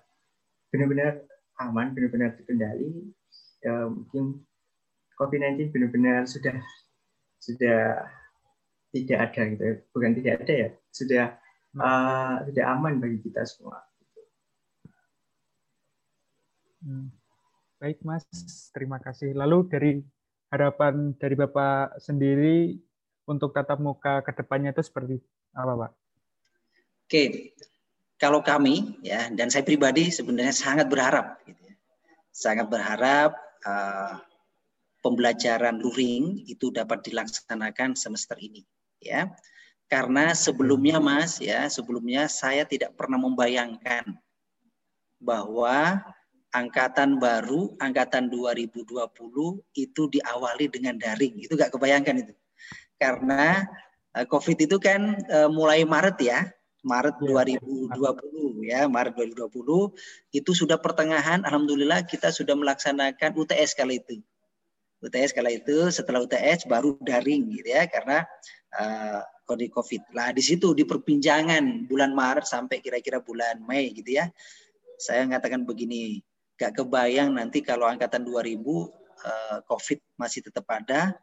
benar-benar 0.71 1.27
aman, 1.59 1.91
benar-benar 1.91 2.39
terkendali. 2.39 3.11
Ya, 3.59 3.91
mungkin 3.91 4.47
COVID-19 5.19 5.75
benar-benar 5.75 6.23
sudah 6.23 6.55
sudah 7.43 8.07
tidak 8.89 9.19
ada 9.31 9.41
gitu 9.53 9.63
ya. 9.63 9.75
bukan 9.93 10.11
tidak 10.17 10.33
ada 10.43 10.53
ya 10.53 10.69
sudah 10.89 11.25
uh, 11.77 12.35
sudah 12.49 12.63
aman 12.73 12.97
bagi 12.97 13.19
kita 13.21 13.45
semua 13.45 13.85
hmm. 16.83 17.07
baik 17.77 18.01
mas 18.01 18.25
terima 18.73 18.97
kasih 18.97 19.37
lalu 19.37 19.57
dari 19.69 19.91
harapan 20.49 21.13
dari 21.15 21.35
bapak 21.37 22.01
sendiri 22.01 22.81
untuk 23.29 23.53
tatap 23.53 23.77
muka 23.77 24.25
ke 24.25 24.33
depannya 24.33 24.73
itu 24.73 24.81
seperti 24.81 25.21
apa 25.53 25.73
pak 25.85 25.91
oke 27.09 27.25
kalau 28.21 28.45
kami 28.45 29.01
ya 29.01 29.33
dan 29.33 29.49
saya 29.49 29.65
pribadi 29.65 30.13
sebenarnya 30.13 30.53
sangat 30.53 30.85
berharap 30.85 31.41
gitu 31.49 31.57
ya. 31.65 31.75
sangat 32.29 32.69
berharap 32.69 33.33
uh, 33.65 34.21
pembelajaran 34.99 35.79
luring 35.79 36.43
itu 36.45 36.69
dapat 36.69 37.01
dilaksanakan 37.07 37.95
semester 37.95 38.35
ini 38.37 38.67
ya. 38.99 39.31
Karena 39.89 40.37
sebelumnya 40.37 41.01
Mas 41.01 41.41
ya 41.41 41.65
sebelumnya 41.65 42.29
saya 42.29 42.61
tidak 42.61 42.93
pernah 42.93 43.17
membayangkan 43.17 44.05
bahwa 45.17 45.97
angkatan 46.53 47.17
baru 47.17 47.73
angkatan 47.81 48.29
2020 48.29 48.85
itu 49.73 50.01
diawali 50.13 50.69
dengan 50.69 50.93
daring. 51.01 51.41
Itu 51.41 51.57
gak 51.57 51.73
kebayangkan 51.73 52.21
itu. 52.21 52.33
Karena 53.01 53.65
eh, 54.13 54.29
COVID 54.29 54.69
itu 54.69 54.77
kan 54.77 55.17
eh, 55.25 55.49
mulai 55.49 55.81
Maret 55.81 56.17
ya 56.21 56.45
Maret 56.79 57.19
2020 57.19 58.63
iya, 58.63 58.85
ya 58.85 58.91
Maret 58.91 59.13
2020 59.17 59.51
itu 60.31 60.51
sudah 60.55 60.79
pertengahan 60.79 61.43
Alhamdulillah 61.43 62.07
kita 62.07 62.31
sudah 62.31 62.55
melaksanakan 62.55 63.35
UTS 63.35 63.75
kali 63.75 63.99
itu 63.99 64.23
UTS 64.99 65.31
kala 65.31 65.55
itu 65.55 65.87
setelah 65.95 66.19
UTS 66.27 66.67
baru 66.67 66.99
daring 66.99 67.47
gitu 67.55 67.71
ya 67.71 67.87
karena 67.87 68.27
uh, 68.75 69.23
kode 69.47 69.71
COVID. 69.71 70.13
Lah 70.13 70.35
di 70.35 70.43
situ 70.43 70.75
di 70.75 70.83
perbincangan 70.83 71.87
bulan 71.87 72.11
Maret 72.11 72.45
sampai 72.45 72.83
kira-kira 72.83 73.23
bulan 73.23 73.63
Mei 73.63 73.95
gitu 73.95 74.19
ya. 74.19 74.27
Saya 74.99 75.23
mengatakan 75.23 75.63
begini, 75.63 76.19
gak 76.59 76.83
kebayang 76.83 77.31
nanti 77.31 77.63
kalau 77.63 77.87
angkatan 77.87 78.27
2000 78.27 78.59
uh, 78.59 78.83
eh, 78.83 79.57
COVID 79.63 79.99
masih 80.19 80.43
tetap 80.43 80.67
ada, 80.67 81.15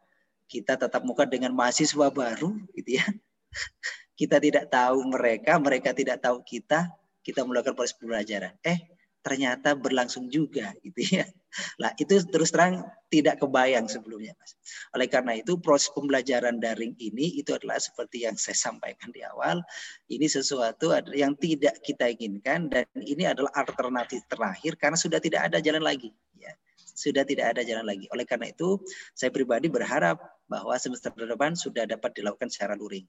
kita 0.49 0.73
tetap 0.81 1.05
muka 1.05 1.29
dengan 1.29 1.53
mahasiswa 1.53 2.09
baru 2.09 2.57
gitu 2.73 2.97
ya. 2.97 3.05
Kita 4.17 4.41
tidak 4.41 4.73
tahu 4.73 5.05
mereka, 5.05 5.61
mereka 5.61 5.93
tidak 5.93 6.25
tahu 6.25 6.41
kita, 6.41 6.89
kita 7.21 7.45
melakukan 7.45 7.77
proses 7.77 7.93
pembelajaran. 7.93 8.57
Eh, 8.65 8.97
ternyata 9.27 9.75
berlangsung 9.75 10.31
juga 10.31 10.71
gitu 10.85 11.19
ya. 11.19 11.27
Lah 11.81 11.91
itu 11.99 12.21
terus 12.31 12.53
terang 12.53 12.85
tidak 13.11 13.43
kebayang 13.43 13.89
sebelumnya 13.91 14.31
Mas. 14.37 14.55
Oleh 14.95 15.07
karena 15.11 15.35
itu 15.35 15.59
proses 15.59 15.91
pembelajaran 15.91 16.63
daring 16.63 16.95
ini 16.99 17.39
itu 17.39 17.51
adalah 17.51 17.81
seperti 17.81 18.23
yang 18.23 18.39
saya 18.39 18.55
sampaikan 18.55 19.09
di 19.11 19.25
awal, 19.25 19.59
ini 20.07 20.27
sesuatu 20.27 20.95
yang 21.11 21.33
tidak 21.35 21.81
kita 21.83 22.13
inginkan 22.13 22.71
dan 22.71 22.85
ini 22.99 23.27
adalah 23.27 23.51
alternatif 23.57 24.23
terakhir 24.31 24.79
karena 24.79 24.95
sudah 24.99 25.19
tidak 25.19 25.51
ada 25.51 25.57
jalan 25.59 25.83
lagi 25.83 26.13
ya. 26.37 26.51
Sudah 26.97 27.21
tidak 27.21 27.53
ada 27.53 27.61
jalan 27.61 27.85
lagi. 27.85 28.09
Oleh 28.09 28.25
karena 28.25 28.49
itu 28.49 28.81
saya 29.13 29.29
pribadi 29.29 29.69
berharap 29.69 30.17
bahwa 30.49 30.73
semester 30.81 31.13
depan 31.13 31.53
sudah 31.53 31.85
dapat 31.85 32.17
dilakukan 32.17 32.49
secara 32.49 32.73
luring. 32.73 33.05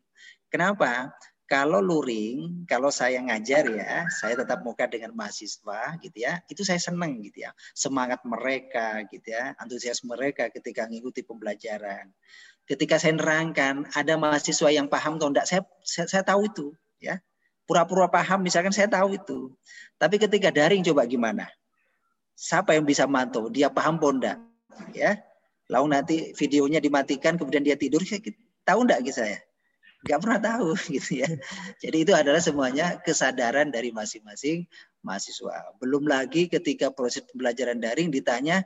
Kenapa? 0.53 1.09
Kalau 1.49 1.81
luring, 1.81 2.69
kalau 2.69 2.93
saya 2.93 3.25
ngajar 3.25 3.65
ya, 3.73 4.05
saya 4.13 4.37
tetap 4.37 4.61
muka 4.61 4.85
dengan 4.85 5.17
mahasiswa 5.17 5.97
gitu 6.05 6.21
ya. 6.21 6.45
Itu 6.45 6.61
saya 6.61 6.77
senang 6.77 7.25
gitu 7.25 7.49
ya. 7.49 7.57
Semangat 7.73 8.21
mereka 8.29 9.01
gitu 9.09 9.33
ya, 9.33 9.57
antusias 9.57 10.05
mereka 10.05 10.53
ketika 10.53 10.85
mengikuti 10.85 11.25
pembelajaran. 11.25 12.13
Ketika 12.69 13.01
saya 13.01 13.17
nerangkan, 13.17 13.89
ada 13.97 14.21
mahasiswa 14.21 14.69
yang 14.69 14.93
paham 14.93 15.17
atau 15.17 15.33
enggak, 15.33 15.49
saya, 15.49 15.65
saya, 15.81 16.05
saya 16.05 16.21
tahu 16.21 16.53
itu 16.53 16.77
ya. 17.01 17.17
Pura-pura 17.65 18.13
paham 18.13 18.45
misalkan 18.45 18.77
saya 18.77 18.93
tahu 18.93 19.17
itu. 19.17 19.57
Tapi 19.97 20.21
ketika 20.21 20.53
daring 20.53 20.85
coba 20.85 21.09
gimana? 21.09 21.49
Siapa 22.39 22.79
yang 22.79 22.87
bisa 22.87 23.11
mantau? 23.11 23.51
Dia 23.51 23.67
paham 23.67 23.99
enggak? 23.99 24.39
Ya. 24.95 25.19
Lalu 25.67 25.87
nanti 25.91 26.17
videonya 26.39 26.79
dimatikan 26.79 27.35
kemudian 27.35 27.67
dia 27.67 27.75
tidur, 27.75 27.99
tahu 28.63 28.87
enggak 28.87 29.03
gitu 29.03 29.19
saya? 29.27 29.43
nggak 30.07 30.21
pernah 30.23 30.41
tahu 30.41 30.69
gitu 30.95 31.27
ya. 31.27 31.31
Jadi 31.83 31.97
itu 32.07 32.13
adalah 32.15 32.39
semuanya 32.39 33.03
kesadaran 33.03 33.75
dari 33.75 33.91
masing-masing 33.91 34.67
mahasiswa. 35.03 35.75
Belum 35.83 36.07
lagi 36.07 36.47
ketika 36.47 36.95
proses 36.95 37.27
pembelajaran 37.27 37.83
daring 37.83 38.15
ditanya, 38.15 38.63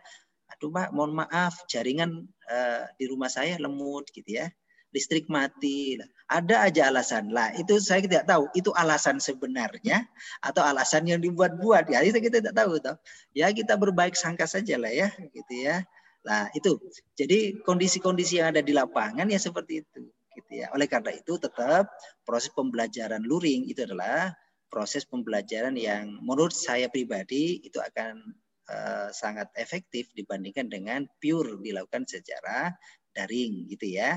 aduh 0.52 0.68
Pak, 0.68 0.92
mohon 0.92 1.16
maaf 1.16 1.64
jaringan 1.68 2.28
uh, 2.52 2.84
di 3.00 3.08
rumah 3.08 3.32
saya 3.32 3.56
lemut 3.56 4.12
gitu 4.12 4.44
ya. 4.44 4.52
Listrik 4.92 5.32
mati. 5.32 5.96
Ada 6.32 6.72
aja 6.72 6.88
alasan. 6.88 7.28
Lah, 7.28 7.52
itu 7.60 7.76
saya 7.76 8.00
tidak 8.00 8.24
tahu 8.24 8.48
itu 8.56 8.72
alasan 8.72 9.20
sebenarnya 9.20 10.08
atau 10.40 10.64
alasan 10.64 11.04
yang 11.04 11.20
dibuat-buat. 11.20 11.92
Ya, 11.92 12.00
itu 12.00 12.16
kita 12.16 12.40
tidak 12.40 12.56
tahu 12.56 12.80
toh. 12.80 12.96
Ya, 13.36 13.52
kita 13.52 13.76
berbaik 13.76 14.16
sangka 14.16 14.48
saja 14.48 14.80
lah 14.80 14.88
ya, 14.88 15.12
gitu 15.36 15.52
ya. 15.52 15.84
Nah, 16.24 16.48
itu. 16.56 16.80
Jadi 17.20 17.60
kondisi-kondisi 17.60 18.40
yang 18.40 18.56
ada 18.56 18.64
di 18.64 18.72
lapangan 18.72 19.28
ya 19.28 19.36
seperti 19.36 19.84
itu 19.84 20.08
gitu 20.32 20.64
ya. 20.64 20.72
Oleh 20.72 20.88
karena 20.88 21.12
itu 21.12 21.36
tetap 21.36 21.92
proses 22.24 22.50
pembelajaran 22.56 23.22
luring 23.24 23.68
itu 23.68 23.84
adalah 23.84 24.32
proses 24.72 25.04
pembelajaran 25.04 25.76
yang 25.76 26.16
menurut 26.24 26.56
saya 26.56 26.88
pribadi 26.88 27.60
itu 27.60 27.76
akan 27.76 28.24
uh, 28.72 29.08
sangat 29.12 29.52
efektif 29.60 30.08
dibandingkan 30.16 30.72
dengan 30.72 31.04
pure 31.20 31.60
dilakukan 31.60 32.08
secara 32.08 32.72
daring 33.12 33.68
gitu 33.68 33.92
ya. 33.92 34.16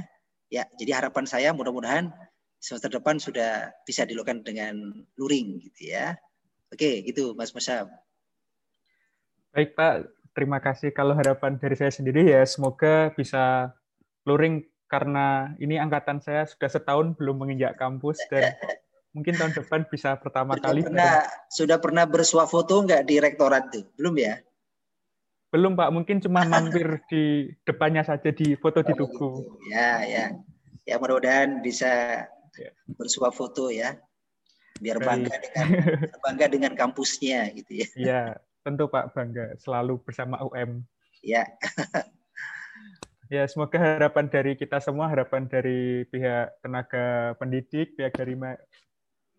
Ya, 0.50 0.70
jadi 0.78 1.02
harapan 1.02 1.26
saya 1.26 1.50
mudah-mudahan 1.52 2.14
semester 2.62 2.90
depan 2.90 3.22
sudah 3.22 3.74
bisa 3.86 4.06
dilakukan 4.06 4.42
dengan 4.46 5.06
luring 5.18 5.62
gitu 5.62 5.94
ya. 5.94 6.18
Oke, 6.74 7.06
itu 7.06 7.38
Mas 7.38 7.54
Musa. 7.54 7.86
Baik 9.54 9.78
Pak, 9.78 10.10
terima 10.34 10.58
kasih. 10.60 10.92
Kalau 10.92 11.14
harapan 11.16 11.56
dari 11.62 11.78
saya 11.78 11.94
sendiri 11.94 12.28
ya 12.28 12.42
semoga 12.44 13.14
bisa 13.14 13.72
luring 14.26 14.66
karena 14.86 15.54
ini 15.62 15.78
angkatan 15.78 16.22
saya 16.22 16.46
sudah 16.46 16.70
setahun 16.70 17.18
belum 17.18 17.42
menginjak 17.42 17.78
kampus 17.78 18.22
dan 18.30 18.54
mungkin 19.16 19.38
tahun 19.38 19.54
depan 19.56 19.88
bisa 19.88 20.18
pertama 20.20 20.58
sudah 20.58 20.66
kali. 20.66 20.82
Pernah, 20.84 21.16
sudah 21.48 21.78
pernah 21.80 22.06
bersuah 22.06 22.50
foto 22.50 22.84
nggak 22.84 23.08
di 23.08 23.16
rektorat 23.22 23.64
tuh? 23.72 23.86
Belum 23.96 24.14
ya? 24.20 24.42
Belum 25.56 25.72
Pak, 25.80 25.90
mungkin 25.96 26.20
cuma 26.20 26.44
mampir 26.52 27.00
di 27.08 27.48
depannya 27.64 28.04
saja 28.04 28.28
di 28.36 28.60
foto 28.60 28.84
di 28.84 28.92
tugu. 28.92 29.24
Oh, 29.24 29.40
gitu. 29.40 29.72
Ya, 29.72 30.04
ya. 30.04 30.26
Ya 30.84 31.00
mudah-mudahan 31.00 31.64
bisa 31.64 32.28
ya. 32.60 32.72
bersuah 33.00 33.32
foto 33.32 33.72
ya. 33.72 33.96
Biar 34.84 35.00
bangga 35.00 35.32
Baik. 35.32 35.44
dengan 35.48 35.68
bangga 36.28 36.46
dengan 36.52 36.72
kampusnya 36.76 37.56
gitu 37.56 37.72
ya. 37.72 37.88
Iya, 37.96 38.22
tentu 38.68 38.92
Pak 38.92 39.16
bangga 39.16 39.56
selalu 39.56 40.04
bersama 40.04 40.44
UM. 40.44 40.84
Ya. 41.24 41.48
ya, 43.34 43.48
semoga 43.48 43.80
harapan 43.80 44.28
dari 44.28 44.60
kita 44.60 44.84
semua, 44.84 45.08
harapan 45.08 45.48
dari 45.48 46.04
pihak 46.12 46.60
tenaga 46.60 47.40
pendidik, 47.40 47.96
pihak 47.96 48.12
dari 48.12 48.36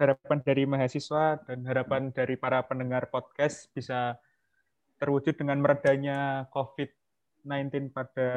harapan 0.01 0.39
dari 0.41 0.65
mahasiswa 0.65 1.45
dan 1.45 1.69
harapan 1.69 2.09
dari 2.09 2.41
para 2.41 2.65
pendengar 2.65 3.13
podcast 3.13 3.69
bisa 3.77 4.17
terwujud 4.97 5.37
dengan 5.37 5.61
meredanya 5.61 6.49
COVID-19 6.53 7.93
pada 7.93 8.29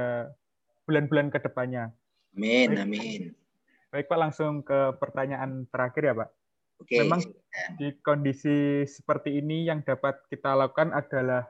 bulan-bulan 0.83 1.31
ke 1.31 1.39
depannya. 1.43 1.91
Amin, 2.35 2.75
Baik. 2.75 2.83
amin. 2.85 3.21
Baik 3.89 4.05
Pak, 4.05 4.19
langsung 4.21 4.61
ke 4.61 4.93
pertanyaan 5.01 5.65
terakhir 5.73 6.03
ya 6.05 6.13
Pak. 6.13 6.29
Oke. 6.79 6.95
Memang 7.03 7.21
di 7.75 7.91
kondisi 7.99 8.87
seperti 8.87 9.35
ini 9.41 9.67
yang 9.67 9.81
dapat 9.83 10.23
kita 10.31 10.55
lakukan 10.55 10.95
adalah 10.95 11.43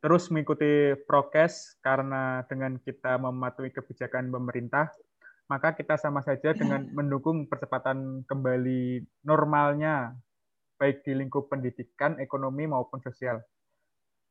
terus 0.00 0.32
mengikuti 0.32 0.96
prokes 1.04 1.76
karena 1.84 2.44
dengan 2.48 2.80
kita 2.80 3.20
mematuhi 3.20 3.70
kebijakan 3.72 4.32
pemerintah, 4.32 4.92
maka 5.48 5.76
kita 5.76 5.96
sama 5.96 6.24
saja 6.24 6.52
dengan 6.56 6.88
mendukung 6.96 7.48
percepatan 7.48 8.24
kembali 8.24 9.04
normalnya 9.24 10.16
baik 10.80 11.04
di 11.04 11.12
lingkup 11.12 11.52
pendidikan, 11.52 12.16
ekonomi 12.16 12.64
maupun 12.64 13.04
sosial. 13.04 13.44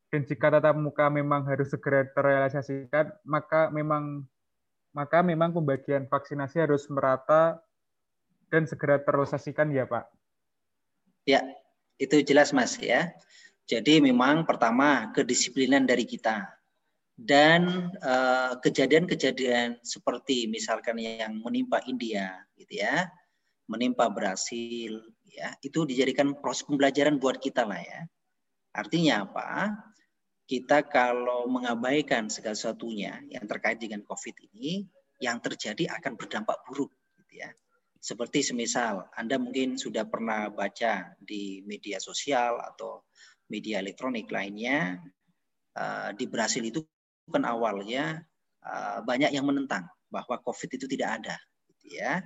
Dan 0.09 0.25
jika 0.25 0.49
tatap 0.49 0.73
muka 0.73 1.05
memang 1.13 1.45
harus 1.45 1.69
segera 1.69 2.01
terrealisasikan, 2.09 3.13
maka 3.21 3.69
memang 3.69 4.25
maka 4.89 5.21
memang 5.21 5.53
pembagian 5.53 6.09
vaksinasi 6.09 6.65
harus 6.65 6.89
merata 6.89 7.61
dan 8.49 8.65
segera 8.65 8.97
terrealisasikan 8.97 9.69
ya 9.69 9.85
Pak. 9.85 10.09
Ya, 11.29 11.45
itu 12.01 12.25
jelas 12.25 12.49
Mas 12.49 12.73
ya. 12.81 13.13
Jadi 13.69 14.01
memang 14.01 14.49
pertama 14.49 15.13
kedisiplinan 15.13 15.85
dari 15.85 16.09
kita 16.09 16.49
dan 17.13 17.93
eh, 18.01 18.53
kejadian-kejadian 18.65 19.77
seperti 19.85 20.49
misalkan 20.49 20.97
yang 20.97 21.37
menimpa 21.45 21.85
India 21.85 22.33
gitu 22.57 22.81
ya, 22.81 23.05
menimpa 23.69 24.09
Brasil 24.09 25.05
ya, 25.21 25.53
itu 25.61 25.85
dijadikan 25.85 26.33
proses 26.41 26.65
pembelajaran 26.65 27.21
buat 27.21 27.37
kita 27.37 27.61
lah 27.61 27.77
ya. 27.77 28.09
Artinya 28.73 29.29
apa? 29.29 29.77
Kita 30.49 30.89
kalau 30.89 31.45
mengabaikan 31.45 32.25
segala 32.25 32.57
sesuatunya 32.57 33.21
yang 33.29 33.45
terkait 33.45 33.77
dengan 33.77 34.01
COVID 34.01 34.49
ini, 34.49 34.81
yang 35.21 35.37
terjadi 35.37 35.93
akan 36.01 36.17
berdampak 36.17 36.57
buruk. 36.65 36.89
Gitu 37.21 37.45
ya. 37.45 37.53
Seperti 38.01 38.41
semisal 38.41 39.05
Anda 39.13 39.37
mungkin 39.37 39.77
sudah 39.77 40.09
pernah 40.09 40.49
baca 40.49 41.13
di 41.21 41.61
media 41.69 42.01
sosial 42.01 42.57
atau 42.65 43.05
media 43.45 43.77
elektronik 43.77 44.25
lainnya, 44.33 44.97
uh, 45.77 46.09
di 46.17 46.25
Brasil 46.25 46.65
itu 46.65 46.81
kan 47.29 47.45
awalnya 47.45 48.25
uh, 48.65 49.05
banyak 49.05 49.29
yang 49.29 49.45
menentang 49.45 49.85
bahwa 50.09 50.41
COVID 50.41 50.81
itu 50.81 50.89
tidak 50.89 51.21
ada. 51.21 51.37
Gitu 51.69 52.01
ya. 52.01 52.25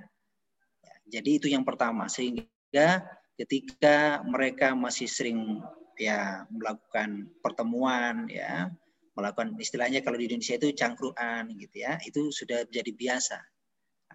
Jadi 1.04 1.30
itu 1.36 1.52
yang 1.52 1.68
pertama, 1.68 2.08
sehingga 2.08 3.04
ketika 3.36 4.24
mereka 4.24 4.72
masih 4.72 5.04
sering 5.04 5.60
ya 5.98 6.48
melakukan 6.50 7.30
pertemuan 7.40 8.26
ya 8.30 8.70
melakukan 9.14 9.54
istilahnya 9.58 10.02
kalau 10.02 10.18
di 10.18 10.26
Indonesia 10.26 10.58
itu 10.58 10.74
cangkruan 10.74 11.54
gitu 11.54 11.86
ya 11.86 11.98
itu 12.02 12.34
sudah 12.34 12.66
jadi 12.66 12.90
biasa. 12.90 13.38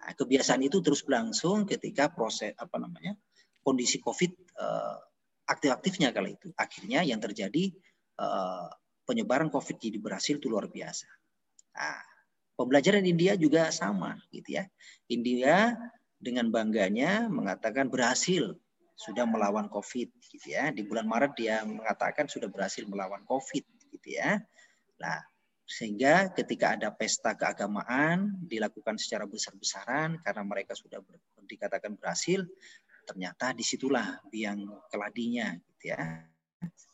Nah, 0.00 0.12
kebiasaan 0.16 0.64
itu 0.64 0.80
terus 0.80 1.04
berlangsung 1.04 1.68
ketika 1.68 2.08
proses 2.12 2.56
apa 2.56 2.80
namanya 2.80 3.16
kondisi 3.60 4.00
COVID 4.00 4.32
uh, 4.56 4.96
aktif-aktifnya 5.48 6.12
kali 6.12 6.36
itu. 6.36 6.48
Akhirnya 6.56 7.04
yang 7.04 7.20
terjadi 7.20 7.72
uh, 8.20 8.68
penyebaran 9.04 9.52
COVID 9.52 9.76
di 9.76 10.00
Brasil 10.00 10.40
itu 10.40 10.48
luar 10.48 10.68
biasa. 10.72 11.08
Nah, 11.76 12.00
pembelajaran 12.56 13.04
India 13.04 13.36
juga 13.36 13.68
sama 13.72 14.16
gitu 14.32 14.60
ya. 14.60 14.64
India 15.08 15.76
dengan 16.20 16.52
bangganya 16.52 17.28
mengatakan 17.32 17.88
berhasil 17.88 18.56
sudah 19.00 19.24
melawan 19.24 19.72
COVID 19.72 20.08
gitu 20.28 20.52
ya. 20.52 20.68
Di 20.68 20.84
bulan 20.84 21.08
Maret 21.08 21.32
dia 21.32 21.64
mengatakan 21.64 22.28
sudah 22.28 22.52
berhasil 22.52 22.84
melawan 22.84 23.24
COVID 23.24 23.64
gitu 23.96 24.08
ya. 24.12 24.36
Nah, 25.00 25.18
sehingga 25.64 26.28
ketika 26.36 26.76
ada 26.76 26.92
pesta 26.92 27.32
keagamaan 27.32 28.36
dilakukan 28.44 29.00
secara 29.00 29.24
besar-besaran 29.24 30.20
karena 30.20 30.42
mereka 30.44 30.76
sudah 30.76 31.00
ber, 31.00 31.16
dikatakan 31.48 31.96
berhasil, 31.96 32.44
ternyata 33.08 33.56
di 33.56 33.64
situlah 33.64 34.20
biang 34.28 34.68
keladinya 34.92 35.56
gitu 35.56 35.96
ya. 35.96 36.28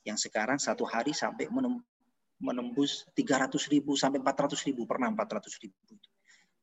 Yang 0.07 0.31
sekarang 0.31 0.63
satu 0.63 0.87
hari 0.87 1.11
sampai 1.11 1.51
menembus 2.39 3.03
300 3.19 3.51
ribu 3.67 3.99
sampai 3.99 4.23
400 4.23 4.63
ribu 4.71 4.87
pernah 4.87 5.11
400 5.11 5.59
ribu. 5.59 5.75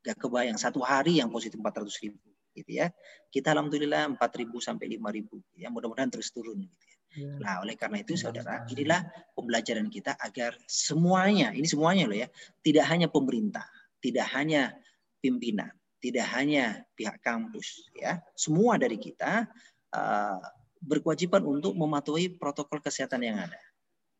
Gak 0.07 0.15
kebayang 0.15 0.55
satu 0.55 0.79
hari 0.79 1.19
yang 1.19 1.27
positif 1.27 1.59
400 1.59 1.91
ribu 2.07 2.32
gitu 2.53 2.79
ya. 2.79 2.87
Kita 3.33 3.51
alhamdulillah 3.51 4.13
4.000 4.15 4.49
sampai 4.61 4.85
5.000 4.97 5.59
ya 5.59 5.67
mudah-mudahan 5.73 6.09
terus 6.13 6.29
turun 6.29 6.61
gitu 6.63 6.85
ya. 6.85 6.97
ya. 7.17 7.33
Nah, 7.41 7.53
oleh 7.65 7.73
karena 7.73 8.01
itu 8.05 8.13
saudara, 8.13 8.63
inilah 8.69 9.03
pembelajaran 9.33 9.89
kita 9.89 10.15
agar 10.21 10.55
semuanya, 10.69 11.51
ini 11.51 11.65
semuanya 11.65 12.05
loh 12.05 12.17
ya, 12.17 12.29
tidak 12.61 12.85
hanya 12.89 13.09
pemerintah, 13.09 13.65
tidak 13.99 14.29
hanya 14.31 14.77
pimpinan, 15.19 15.73
tidak 15.97 16.29
hanya 16.33 16.85
pihak 16.93 17.17
kampus 17.25 17.89
ya, 17.97 18.21
semua 18.37 18.77
dari 18.77 19.01
kita 19.01 19.49
uh, 19.93 20.39
berkewajiban 20.83 21.41
untuk 21.47 21.73
mematuhi 21.73 22.29
protokol 22.35 22.83
kesehatan 22.83 23.23
yang 23.23 23.39
ada. 23.39 23.61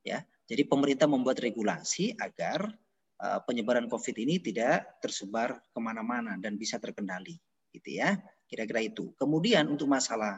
Ya, 0.04 0.28
jadi 0.48 0.68
pemerintah 0.68 1.08
membuat 1.08 1.40
regulasi 1.40 2.16
agar 2.20 2.68
uh, 3.24 3.40
penyebaran 3.48 3.88
COVID 3.88 4.16
ini 4.20 4.40
tidak 4.44 5.00
tersebar 5.00 5.64
ke 5.72 5.80
mana-mana 5.80 6.36
dan 6.40 6.60
bisa 6.60 6.76
terkendali 6.80 7.40
gitu 7.74 7.98
ya 7.98 8.16
kira-kira 8.46 8.86
itu 8.86 9.12
kemudian 9.18 9.66
untuk 9.66 9.90
masalah 9.90 10.38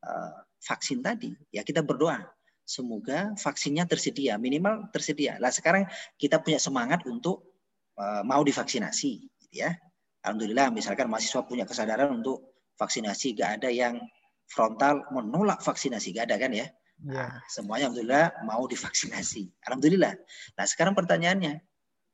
uh, 0.00 0.32
vaksin 0.64 1.04
tadi 1.04 1.36
ya 1.52 1.60
kita 1.60 1.84
berdoa 1.84 2.24
semoga 2.64 3.36
vaksinnya 3.36 3.84
tersedia 3.84 4.40
minimal 4.40 4.88
tersedia 4.88 5.36
lah 5.36 5.52
sekarang 5.52 5.84
kita 6.16 6.40
punya 6.40 6.56
semangat 6.56 7.04
untuk 7.04 7.60
uh, 8.00 8.24
mau 8.24 8.40
divaksinasi 8.40 9.12
gitu 9.46 9.54
ya 9.60 9.76
alhamdulillah 10.24 10.72
misalkan 10.72 11.06
mahasiswa 11.12 11.44
punya 11.44 11.68
kesadaran 11.68 12.24
untuk 12.24 12.56
vaksinasi 12.80 13.36
gak 13.36 13.60
ada 13.60 13.68
yang 13.68 14.00
frontal 14.48 15.04
menolak 15.12 15.60
vaksinasi 15.60 16.16
gak 16.16 16.32
ada 16.32 16.38
kan 16.40 16.52
ya 16.56 16.68
Ya. 17.00 17.32
Nah, 17.32 17.32
semuanya 17.48 17.88
alhamdulillah 17.88 18.44
mau 18.44 18.68
divaksinasi. 18.68 19.48
Alhamdulillah. 19.64 20.20
Nah, 20.52 20.66
sekarang 20.68 20.92
pertanyaannya, 20.92 21.64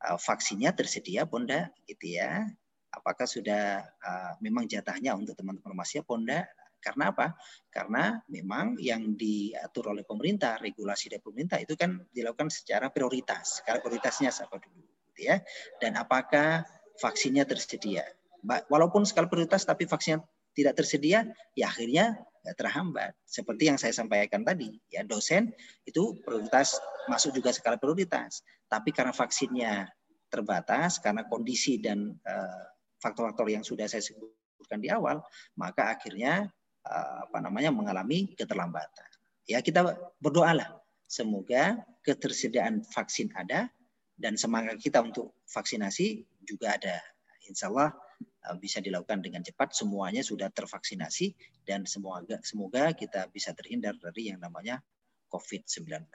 uh, 0.07 0.15
vaksinnya 0.15 0.71
tersedia 0.71 1.27
Bunda 1.27 1.67
gitu 1.83 2.15
ya 2.15 2.47
apakah 2.97 3.29
sudah 3.29 3.85
uh, 3.85 4.33
memang 4.41 4.65
jatahnya 4.65 5.13
untuk 5.13 5.37
teman-teman 5.37 5.77
mahasiswa 5.77 6.01
Ponda 6.01 6.43
karena 6.77 7.11
apa? 7.11 7.35
Karena 7.67 8.15
memang 8.29 8.77
yang 8.79 9.17
diatur 9.17 9.91
oleh 9.91 10.05
pemerintah, 10.05 10.61
regulasi 10.61 11.11
dari 11.11 11.21
pemerintah 11.21 11.57
itu 11.59 11.73
kan 11.73 11.97
dilakukan 12.13 12.53
secara 12.53 12.93
prioritas. 12.93 13.61
Skala 13.61 13.81
prioritasnya 13.81 14.29
siapa 14.29 14.61
dulu, 14.61 14.85
gitu 15.11 15.27
ya. 15.27 15.41
Dan 15.81 15.97
apakah 15.97 16.63
vaksinnya 17.01 17.43
tersedia? 17.49 18.05
Walaupun 18.69 19.03
skala 19.03 19.27
prioritas 19.27 19.65
tapi 19.65 19.89
vaksinnya 19.89 20.23
tidak 20.53 20.73
tersedia, 20.77 21.27
ya 21.57 21.69
akhirnya 21.69 22.17
terhambat. 22.55 23.17
Seperti 23.27 23.67
yang 23.67 23.77
saya 23.81 23.91
sampaikan 23.91 24.47
tadi, 24.47 24.71
ya 24.87 25.03
dosen 25.03 25.51
itu 25.83 26.15
prioritas 26.23 26.79
masuk 27.11 27.35
juga 27.35 27.51
skala 27.51 27.75
prioritas. 27.75 28.45
Tapi 28.69 28.95
karena 28.95 29.11
vaksinnya 29.11 29.89
terbatas, 30.31 31.03
karena 31.03 31.27
kondisi 31.27 31.79
dan 31.81 32.15
uh, 32.23 32.63
faktor-faktor 33.01 33.47
yang 33.49 33.63
sudah 33.63 33.85
saya 33.85 34.01
sebutkan 34.01 34.81
di 34.81 34.89
awal, 34.89 35.21
maka 35.57 35.93
akhirnya 35.93 36.49
eh, 36.85 37.15
apa 37.27 37.37
namanya 37.41 37.69
mengalami 37.73 38.33
keterlambatan. 38.33 39.07
Ya 39.47 39.63
kita 39.63 39.85
berdoalah 40.19 40.75
semoga 41.07 41.79
ketersediaan 42.03 42.83
vaksin 42.83 43.31
ada 43.37 43.71
dan 44.19 44.35
semangat 44.35 44.81
kita 44.81 44.99
untuk 44.99 45.37
vaksinasi 45.47 46.25
juga 46.43 46.75
ada. 46.75 46.99
Insya 47.47 47.71
Allah 47.71 47.95
eh, 48.19 48.55
bisa 48.59 48.81
dilakukan 48.83 49.23
dengan 49.23 49.45
cepat. 49.45 49.77
Semuanya 49.77 50.25
sudah 50.25 50.49
tervaksinasi 50.51 51.37
dan 51.63 51.85
semoga 51.87 52.41
semoga 52.43 52.91
kita 52.91 53.29
bisa 53.31 53.53
terhindar 53.53 53.95
dari 54.01 54.33
yang 54.33 54.41
namanya 54.41 54.81
COVID-19. 55.31 56.07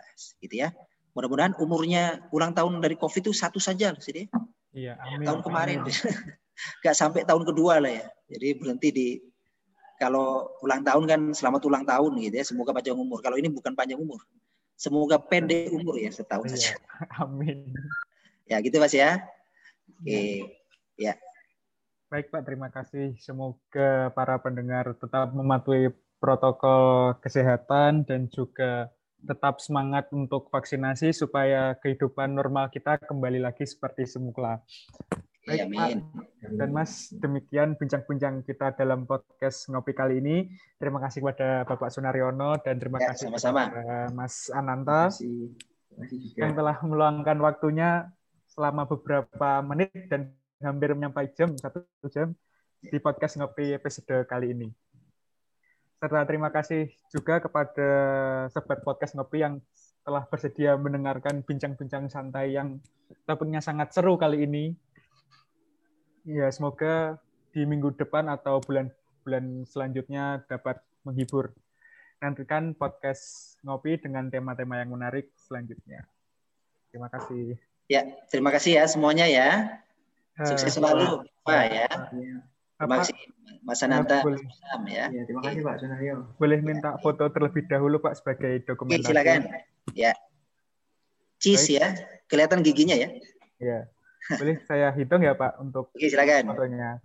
Gitu 0.42 0.54
ya. 0.60 0.74
Mudah-mudahan 1.12 1.52
umurnya 1.60 2.24
ulang 2.32 2.56
tahun 2.56 2.80
dari 2.80 2.96
COVID 2.96 3.28
itu 3.28 3.32
satu 3.36 3.60
saja 3.60 3.92
sih 4.00 4.28
Iya, 4.72 4.96
amin. 4.96 5.28
Tahun 5.28 5.40
kemarin. 5.44 5.84
Gak 6.84 6.96
sampai 6.96 7.24
tahun 7.24 7.44
kedua 7.48 7.82
lah 7.82 7.92
ya. 7.92 8.06
Jadi 8.32 8.48
berhenti 8.58 8.88
di 8.92 9.08
kalau 10.00 10.50
ulang 10.66 10.82
tahun 10.82 11.04
kan 11.06 11.20
selamat 11.30 11.62
ulang 11.68 11.84
tahun 11.86 12.12
gitu 12.18 12.34
ya. 12.38 12.44
Semoga 12.44 12.74
panjang 12.74 12.98
umur. 12.98 13.22
Kalau 13.22 13.38
ini 13.38 13.48
bukan 13.48 13.72
panjang 13.78 14.00
umur. 14.00 14.18
Semoga 14.74 15.20
pendek 15.20 15.70
umur 15.70 15.94
ya 15.94 16.10
setahun 16.10 16.50
Iya, 16.50 16.54
saja. 16.58 16.70
Amin. 17.22 17.70
Ya 18.50 18.58
gitu 18.58 18.82
Mas 18.82 18.94
ya. 18.94 19.22
Oke. 20.02 20.58
Ya. 20.98 21.14
Baik 22.10 22.28
Pak, 22.28 22.42
terima 22.44 22.68
kasih. 22.68 23.16
Semoga 23.22 24.12
para 24.12 24.36
pendengar 24.42 24.90
tetap 24.98 25.32
mematuhi 25.32 25.94
protokol 26.20 27.16
kesehatan 27.24 28.04
dan 28.04 28.28
juga 28.28 28.92
tetap 29.22 29.62
semangat 29.62 30.10
untuk 30.10 30.50
vaksinasi 30.50 31.14
supaya 31.14 31.78
kehidupan 31.78 32.34
normal 32.34 32.68
kita 32.74 32.98
kembali 32.98 33.38
lagi 33.38 33.62
seperti 33.62 34.06
semula. 34.06 34.58
Ya, 35.42 35.66
Baik, 35.66 35.74
Pak. 35.74 35.82
amin. 35.82 35.98
Dan 36.54 36.70
Mas, 36.70 37.10
demikian 37.12 37.74
bincang-bincang 37.74 38.46
kita 38.46 38.78
dalam 38.78 39.02
podcast 39.04 39.66
Ngopi 39.66 39.90
kali 39.90 40.22
ini. 40.22 40.46
Terima 40.78 41.02
kasih 41.02 41.18
kepada 41.18 41.66
Bapak 41.66 41.90
Sunaryono 41.90 42.62
dan 42.62 42.78
terima 42.78 43.02
Ya, 43.02 43.10
kasih 43.10 43.26
sama-sama. 43.26 43.66
kepada 43.66 44.14
Mas 44.14 44.46
Terima 44.46 44.58
Ananta 44.62 45.00
kasih. 45.10 45.50
Terima 45.50 45.98
kasih 45.98 46.18
juga. 46.22 46.38
yang 46.38 46.52
telah 46.54 46.76
meluangkan 46.80 47.38
waktunya 47.42 47.90
selama 48.46 48.86
beberapa 48.86 49.50
menit 49.64 49.90
dan 50.06 50.30
hampir 50.62 50.94
menyampai 50.94 51.34
jam, 51.34 51.50
satu 51.58 51.82
jam 52.06 52.38
di 52.80 52.98
podcast 52.98 53.34
Ngopi 53.34 53.74
episode 53.74 54.22
kali 54.24 54.54
ini. 54.54 54.70
Serta 55.98 56.22
terima 56.22 56.54
kasih 56.54 56.86
juga 57.10 57.42
kepada 57.42 57.88
sobat 58.46 58.78
podcast 58.82 59.18
Ngopi 59.18 59.42
yang 59.42 59.58
telah 60.02 60.22
bersedia 60.22 60.78
mendengarkan 60.78 61.42
bincang-bincang 61.42 62.06
santai 62.06 62.54
yang 62.54 62.78
topiknya 63.22 63.58
sangat 63.58 63.90
seru 63.90 64.14
kali 64.14 64.46
ini. 64.46 64.74
Ya, 66.22 66.46
semoga 66.54 67.18
di 67.50 67.66
minggu 67.66 67.98
depan 67.98 68.30
atau 68.30 68.62
bulan-bulan 68.62 69.66
selanjutnya 69.66 70.46
dapat 70.46 70.78
menghibur. 71.02 71.50
Nantikan 72.22 72.78
podcast 72.78 73.54
Ngopi 73.66 73.98
dengan 73.98 74.30
tema-tema 74.30 74.78
yang 74.78 74.94
menarik 74.94 75.34
selanjutnya. 75.34 76.06
Terima 76.94 77.10
kasih. 77.10 77.58
Ya, 77.90 78.06
terima 78.30 78.54
kasih 78.54 78.78
ya 78.78 78.84
semuanya 78.86 79.26
ya. 79.26 79.48
Sukses 80.46 80.70
Eh, 80.70 80.74
selalu, 80.78 81.26
Pak 81.42 81.62
ya. 81.68 81.90
Ya, 81.90 82.36
Terima 82.78 82.98
kasih 83.02 83.14
Mas 83.62 83.78
Ananta, 83.82 84.26
boleh, 84.26 84.42
ya. 84.90 85.06
ya, 85.06 85.22
terima 85.22 85.38
kasih 85.46 85.62
Pak 85.62 85.76
Sunaryo. 85.78 86.14
boleh 86.34 86.58
minta 86.58 86.98
foto 86.98 87.30
terlebih 87.30 87.62
dahulu 87.70 88.02
Pak 88.02 88.18
sebagai 88.18 88.58
Oke, 88.58 88.66
dokumentasi. 88.74 89.06
silakan. 89.06 89.40
Ya. 89.94 90.10
Cheese 91.38 91.70
Baik. 91.70 91.78
ya. 91.78 91.86
Kelihatan 92.26 92.58
giginya 92.66 92.96
ya. 92.98 93.08
Ya. 93.62 93.78
Boleh 94.30 94.56
saya 94.62 94.94
hitung 94.94 95.22
ya 95.22 95.34
Pak 95.34 95.58
untuk 95.58 95.90
Oke, 95.90 96.06
silakan. 96.06 96.54
fotonya. 96.54 97.02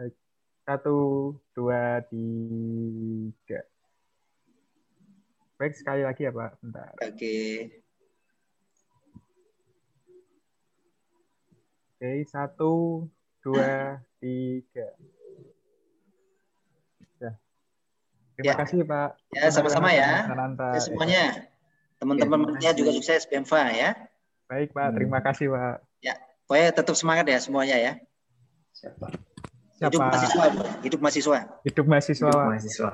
Satu, 0.62 0.98
dua, 1.56 2.04
tiga. 2.06 3.64
Baik, 5.58 5.74
sekali 5.74 6.06
lagi 6.06 6.28
ya 6.28 6.32
Pak. 6.32 6.52
Bentar. 6.62 6.94
Oke. 7.02 7.38
Oke, 11.98 12.12
satu, 12.30 12.74
dua, 13.42 13.98
tiga. 14.22 14.88
Ya. 17.18 17.32
Terima 18.38 18.46
Ya. 18.46 18.54
kasih 18.54 18.80
Pak. 18.86 19.10
Ya, 19.34 19.50
sama-sama 19.50 19.90
ya. 19.90 20.30
Sananta. 20.30 20.78
Ya, 20.78 20.82
semuanya. 20.84 21.24
Teman-teman 21.98 22.62
Ya, 22.62 22.70
ya 22.70 22.78
juga 22.78 22.94
sukses 22.94 23.26
BMFA 23.26 23.74
ya. 23.74 23.90
Baik 24.46 24.70
Pak, 24.78 24.94
terima 24.94 25.18
kasih 25.26 25.50
Pak. 25.50 25.82
Pokoknya 26.48 26.72
tetap 26.72 26.96
semangat 26.96 27.28
ya 27.28 27.40
semuanya 27.44 27.76
ya. 27.76 27.92
Siapa? 28.72 29.12
Hidup 29.78 29.92
Siapa? 29.94 30.08
mahasiswa, 30.10 30.44
Bro. 30.56 30.68
hidup 30.82 31.00
mahasiswa. 31.04 31.38
Hidup 31.68 31.86
mahasiswa. 31.86 32.30
Hidup 32.32 32.48
mahasiswa. 32.50 32.90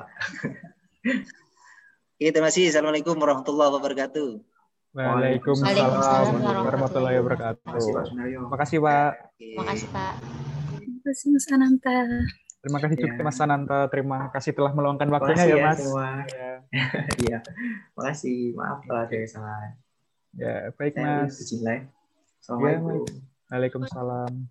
Oke, 2.17 2.27
terima 2.33 2.49
kasih. 2.49 2.73
Assalamualaikum 2.73 3.15
warahmatullahi 3.15 3.71
wabarakatuh. 3.77 4.29
Waalaikumsalam 4.93 5.73
Waalaikumsalam 5.73 6.65
warahmatullahi 6.65 7.17
Terima 7.17 7.29
kasih 7.29 7.53
Pak 7.61 7.65
wabarakatuh. 7.65 8.05
Sunaryo. 8.09 8.39
Makasih 8.49 8.77
Pak. 8.81 9.11
Oke. 9.33 9.47
Makasih 9.57 9.87
Pak. 9.89 10.13
Terima 10.73 11.01
kasih 11.05 11.27
Mas 11.29 11.45
Ananta. 11.49 11.97
Terima 12.63 12.79
kasih 12.79 12.95
juga 12.95 13.11
Ya. 13.11 13.21
Mas 13.21 13.35
Sananta. 13.35 13.79
Terima 13.91 14.17
kasih 14.31 14.51
telah 14.55 14.71
meluangkan 14.71 15.07
Terima 15.07 15.17
waktunya 15.19 15.43
kasih 15.43 15.51
ya 15.51 15.57
ya 15.57 15.65
Mas. 15.67 15.79
Ya, 15.83 16.51
Iya. 17.27 17.37
Makasih. 17.93 18.37
Maaf 18.55 18.79
kalau 18.87 19.01
ada 19.03 19.15
kesalahan. 19.17 19.71
ya 20.33 20.53
baik 20.73 20.93
Mas. 20.97 21.37
izin 21.37 21.61
live. 21.61 21.85
Assalamualaikum. 22.41 23.32
Waalaikumsalam. 23.53 24.49